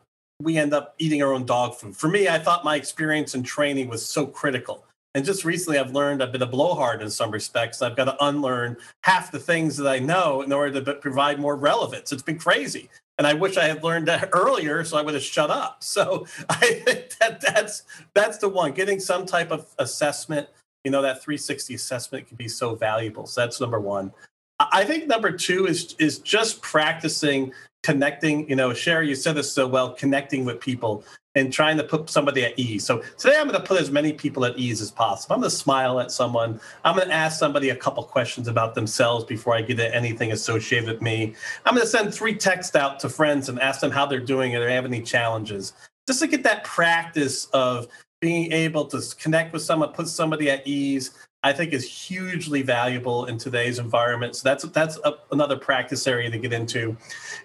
we 0.43 0.59
end 0.59 0.75
up 0.75 0.95
eating 0.99 1.23
our 1.23 1.33
own 1.33 1.47
dog 1.47 1.77
food. 1.77 1.97
For 1.97 2.09
me, 2.09 2.29
I 2.29 2.39
thought 2.41 2.65
my 2.65 2.75
experience 2.75 3.35
and 3.35 3.47
training 3.47 3.89
was 3.89 4.05
so 4.05 4.27
critical. 4.27 4.85
And 5.15 5.25
just 5.25 5.45
recently, 5.45 5.79
I've 5.79 5.93
learned 5.93 6.23
I've 6.23 6.33
been 6.33 6.43
a 6.43 6.47
blowhard 6.47 7.01
in 7.01 7.09
some 7.09 7.31
respects. 7.31 7.81
I've 7.81 7.97
got 7.97 8.05
to 8.05 8.25
unlearn 8.25 8.77
half 9.05 9.31
the 9.31 9.39
things 9.39 9.77
that 9.77 9.87
I 9.87 10.01
know 10.01 10.43
in 10.43 10.53
order 10.53 10.81
to 10.83 10.95
provide 10.95 11.39
more 11.39 11.57
relevance. 11.57 12.13
It's 12.13 12.23
been 12.23 12.39
crazy. 12.39 12.91
And 13.17 13.27
I 13.27 13.33
wish 13.33 13.57
I 13.57 13.65
had 13.65 13.83
learned 13.83 14.09
that 14.09 14.29
earlier 14.35 14.85
so 14.85 14.99
I 14.99 15.03
would 15.03 15.15
have 15.15 15.23
shut 15.23 15.51
up. 15.51 15.83
So 15.83 16.27
I 16.51 16.57
think 16.57 17.17
that 17.21 17.41
that's 17.41 17.85
that's 18.13 18.39
the 18.39 18.49
one. 18.49 18.73
Getting 18.73 18.99
some 18.99 19.25
type 19.25 19.53
of 19.53 19.73
assessment, 19.79 20.49
you 20.87 20.93
know, 20.93 21.03
that 21.03 21.21
360 21.21 21.75
assessment 21.75 22.29
can 22.29 22.37
be 22.37 22.47
so 22.47 22.77
valuable. 22.77 23.27
So 23.27 23.41
that's 23.41 23.61
number 23.61 23.81
one. 23.81 24.13
I 24.61 24.85
think 24.85 25.09
number 25.09 25.33
two 25.33 25.67
is 25.67 25.97
is 25.99 26.21
just 26.21 26.63
practicing 26.63 27.53
connecting. 27.83 28.49
You 28.49 28.55
know, 28.55 28.73
Sherry, 28.73 29.09
you 29.09 29.17
said 29.17 29.35
this 29.35 29.51
so 29.51 29.67
well, 29.67 29.95
connecting 29.95 30.45
with 30.45 30.61
people 30.61 31.03
and 31.35 31.53
trying 31.53 31.77
to 31.79 31.83
put 31.83 32.09
somebody 32.09 32.45
at 32.45 32.57
ease. 32.57 32.87
So 32.87 33.03
today 33.19 33.37
I'm 33.37 33.49
going 33.49 33.61
to 33.61 33.67
put 33.67 33.81
as 33.81 33.91
many 33.91 34.13
people 34.13 34.45
at 34.45 34.57
ease 34.57 34.81
as 34.81 34.93
possible. 34.93 35.35
I'm 35.35 35.41
going 35.41 35.51
to 35.51 35.57
smile 35.57 35.99
at 35.99 36.13
someone. 36.13 36.61
I'm 36.85 36.95
going 36.95 37.09
to 37.09 37.15
ask 37.15 37.37
somebody 37.37 37.71
a 37.71 37.77
couple 37.77 38.05
questions 38.05 38.47
about 38.47 38.77
themselves 38.77 39.25
before 39.25 39.57
I 39.57 39.63
get 39.63 39.79
to 39.79 39.93
anything 39.93 40.31
associated 40.31 40.89
with 40.89 41.03
me. 41.03 41.35
I'm 41.65 41.75
going 41.75 41.85
to 41.85 41.91
send 41.91 42.15
three 42.15 42.37
texts 42.37 42.77
out 42.77 43.01
to 43.01 43.09
friends 43.09 43.49
and 43.49 43.59
ask 43.61 43.81
them 43.81 43.91
how 43.91 44.07
they're 44.07 44.21
doing 44.21 44.55
and 44.55 44.63
they 44.63 44.73
have 44.73 44.85
any 44.85 45.03
challenges. 45.03 45.73
Just 46.07 46.21
to 46.21 46.29
get 46.29 46.45
that 46.45 46.63
practice 46.63 47.47
of 47.47 47.89
being 48.27 48.51
able 48.51 48.85
to 48.85 49.01
connect 49.21 49.53
with 49.53 49.63
someone, 49.63 49.89
put 49.91 50.09
somebody 50.09 50.51
at 50.51 50.67
ease, 50.67 51.13
I 51.45 51.53
think 51.53 51.73
is 51.73 51.89
hugely 51.89 52.63
valuable 52.63 53.27
in 53.27 53.39
today's 53.39 53.79
environment. 53.79 54.35
So 54.35 54.49
that's 54.49 54.65
that's 54.65 54.99
a, 55.05 55.15
another 55.31 55.57
practice 55.57 56.09
area 56.09 56.29
to 56.29 56.37
get 56.37 56.53
into. 56.53 56.97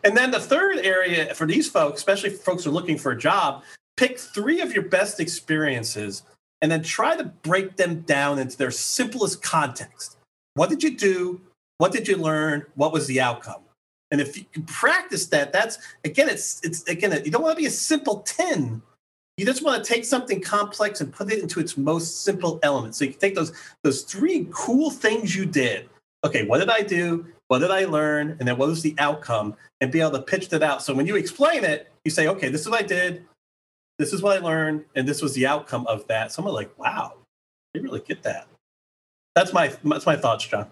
And 0.04 0.18
then 0.18 0.32
the 0.32 0.40
third 0.40 0.80
area 0.80 1.36
for 1.36 1.46
these 1.46 1.70
folks, 1.70 2.00
especially 2.00 2.32
folks 2.32 2.64
who 2.64 2.72
are 2.72 2.74
looking 2.74 2.98
for 2.98 3.12
a 3.12 3.18
job, 3.18 3.62
pick 3.96 4.18
three 4.18 4.60
of 4.60 4.74
your 4.74 4.82
best 4.82 5.20
experiences 5.20 6.24
and 6.64 6.72
then 6.72 6.82
try 6.82 7.16
to 7.16 7.26
break 7.26 7.76
them 7.76 8.02
down 8.02 8.40
into 8.40 8.58
their 8.58 8.72
simplest 8.72 9.44
context. 9.44 10.18
What 10.56 10.72
did 10.72 10.82
you 10.82 10.98
do? 10.98 11.42
What 11.78 11.92
did 11.92 12.08
you 12.08 12.18
learn? 12.18 12.66
What 12.74 12.92
was 12.92 13.06
the 13.06 13.22
outcome? 13.22 13.62
And 14.10 14.20
if 14.20 14.36
you 14.36 14.46
practice 14.66 15.28
that, 15.28 15.54
that's 15.54 15.78
again, 16.04 16.28
it's 16.28 16.60
it's 16.64 16.82
again, 16.88 17.12
you 17.24 17.30
don't 17.30 17.44
want 17.44 17.56
to 17.56 17.62
be 17.62 17.68
a 17.68 17.70
simple 17.70 18.22
10. 18.22 18.82
You 19.42 19.48
just 19.48 19.64
want 19.64 19.84
to 19.84 19.92
take 19.92 20.06
something 20.06 20.40
complex 20.40 21.02
and 21.02 21.12
put 21.12 21.32
it 21.32 21.42
into 21.42 21.60
its 21.60 21.76
most 21.76 22.24
simple 22.24 22.60
elements. 22.62 23.00
So 23.00 23.06
you 23.06 23.10
can 23.10 23.20
take 23.20 23.34
those 23.34 23.52
those 23.82 24.04
three 24.04 24.48
cool 24.52 24.92
things 24.92 25.36
you 25.36 25.48
did, 25.48 25.90
okay, 26.24 26.46
what 26.46 26.60
did 26.60 26.70
I 26.70 26.82
do? 26.82 27.26
What 27.48 27.58
did 27.58 27.72
I 27.72 27.86
learn? 27.86 28.38
And 28.38 28.48
then 28.48 28.60
what 28.60 28.70
was 28.70 28.84
the 28.84 28.94
outcome? 29.00 29.56
And 29.82 29.92
be 29.92 30.00
able 30.00 30.12
to 30.12 30.22
pitch 30.22 30.50
that 30.50 30.62
out. 30.62 30.84
So 30.84 30.94
when 30.94 31.08
you 31.08 31.16
explain 31.16 31.64
it, 31.64 31.92
you 32.06 32.12
say, 32.12 32.28
okay, 32.28 32.50
this 32.50 32.62
is 32.62 32.70
what 32.70 32.84
I 32.84 32.86
did. 32.86 33.26
This 33.98 34.14
is 34.14 34.22
what 34.22 34.38
I 34.38 34.46
learned. 34.46 34.86
And 34.94 35.08
this 35.08 35.24
was 35.24 35.34
the 35.34 35.48
outcome 35.48 35.88
of 35.88 36.06
that. 36.06 36.32
Someone 36.32 36.54
like, 36.54 36.78
wow, 36.78 37.16
they 37.74 37.80
really 37.80 38.02
get 38.02 38.22
that. 38.22 38.46
That's 39.34 39.54
my 39.54 39.76
that's 39.84 40.06
my 40.06 40.18
thoughts, 40.18 40.46
John. 40.46 40.68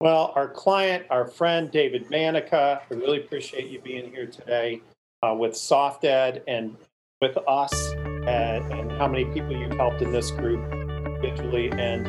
Well, 0.00 0.32
our 0.36 0.46
client, 0.46 1.04
our 1.10 1.26
friend 1.26 1.68
David 1.68 2.06
Mantica, 2.10 2.80
I 2.88 2.94
really 2.94 3.18
appreciate 3.18 3.66
you 3.66 3.80
being 3.80 4.08
here 4.08 4.26
today 4.26 4.82
uh, 5.24 5.34
with 5.36 5.54
SoftEd 5.54 6.42
and 6.46 6.76
with 7.20 7.36
us, 7.46 7.92
and, 7.92 8.72
and 8.72 8.92
how 8.92 9.06
many 9.06 9.26
people 9.26 9.52
you've 9.52 9.76
helped 9.76 10.00
in 10.00 10.10
this 10.10 10.30
group 10.30 10.60
individually 10.72 11.70
and 11.70 12.06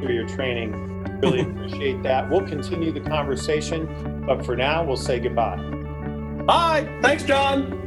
through 0.00 0.14
your 0.14 0.28
training. 0.28 0.72
Really 1.20 1.40
appreciate 1.50 2.02
that. 2.04 2.30
We'll 2.30 2.46
continue 2.46 2.92
the 2.92 3.00
conversation, 3.00 4.24
but 4.24 4.46
for 4.46 4.54
now, 4.54 4.84
we'll 4.84 4.96
say 4.96 5.18
goodbye. 5.18 5.56
Bye. 6.46 6.88
Thanks, 7.02 7.24
John. 7.24 7.83